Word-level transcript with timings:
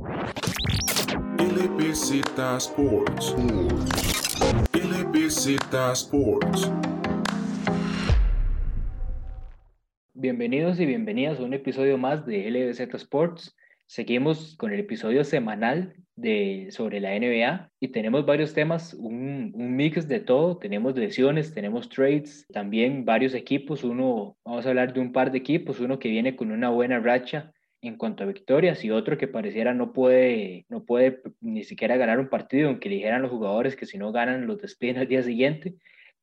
LBZ 0.00 2.24
Sports. 2.56 3.36
LBZ 4.72 5.58
Sports. 5.92 6.72
Bienvenidos 10.14 10.80
y 10.80 10.86
bienvenidas 10.86 11.38
a 11.38 11.42
un 11.42 11.52
episodio 11.52 11.98
más 11.98 12.24
de 12.24 12.50
LBZ 12.50 12.94
Sports. 12.94 13.54
Seguimos 13.84 14.56
con 14.56 14.72
el 14.72 14.80
episodio 14.80 15.22
semanal 15.22 15.92
de, 16.16 16.68
sobre 16.70 17.00
la 17.00 17.10
NBA 17.10 17.70
y 17.80 17.88
tenemos 17.88 18.24
varios 18.24 18.54
temas, 18.54 18.94
un, 18.94 19.52
un, 19.54 19.76
mix 19.76 20.08
de 20.08 20.20
todo. 20.20 20.56
Tenemos 20.56 20.96
lesiones, 20.96 21.52
tenemos 21.52 21.90
trades, 21.90 22.46
también 22.50 23.04
varios 23.04 23.34
equipos. 23.34 23.84
Uno, 23.84 24.38
vamos 24.46 24.64
a 24.64 24.70
hablar 24.70 24.94
de 24.94 25.00
un 25.00 25.12
par 25.12 25.30
de 25.30 25.36
equipos, 25.36 25.78
uno 25.78 25.98
que 25.98 26.08
viene 26.08 26.36
con 26.36 26.52
una 26.52 26.70
buena 26.70 27.00
racha 27.00 27.52
en 27.82 27.96
cuanto 27.96 28.22
a 28.22 28.26
victorias 28.26 28.84
y 28.84 28.90
otro 28.90 29.16
que 29.18 29.28
pareciera 29.28 29.74
no 29.74 29.92
puede, 29.92 30.66
no 30.68 30.84
puede 30.84 31.22
ni 31.40 31.64
siquiera 31.64 31.96
ganar 31.96 32.18
un 32.18 32.28
partido, 32.28 32.68
aunque 32.68 32.88
dijeran 32.88 33.22
los 33.22 33.30
jugadores 33.30 33.76
que 33.76 33.86
si 33.86 33.98
no 33.98 34.12
ganan 34.12 34.46
los 34.46 34.60
despiden 34.60 34.98
al 34.98 35.08
día 35.08 35.22
siguiente 35.22 35.76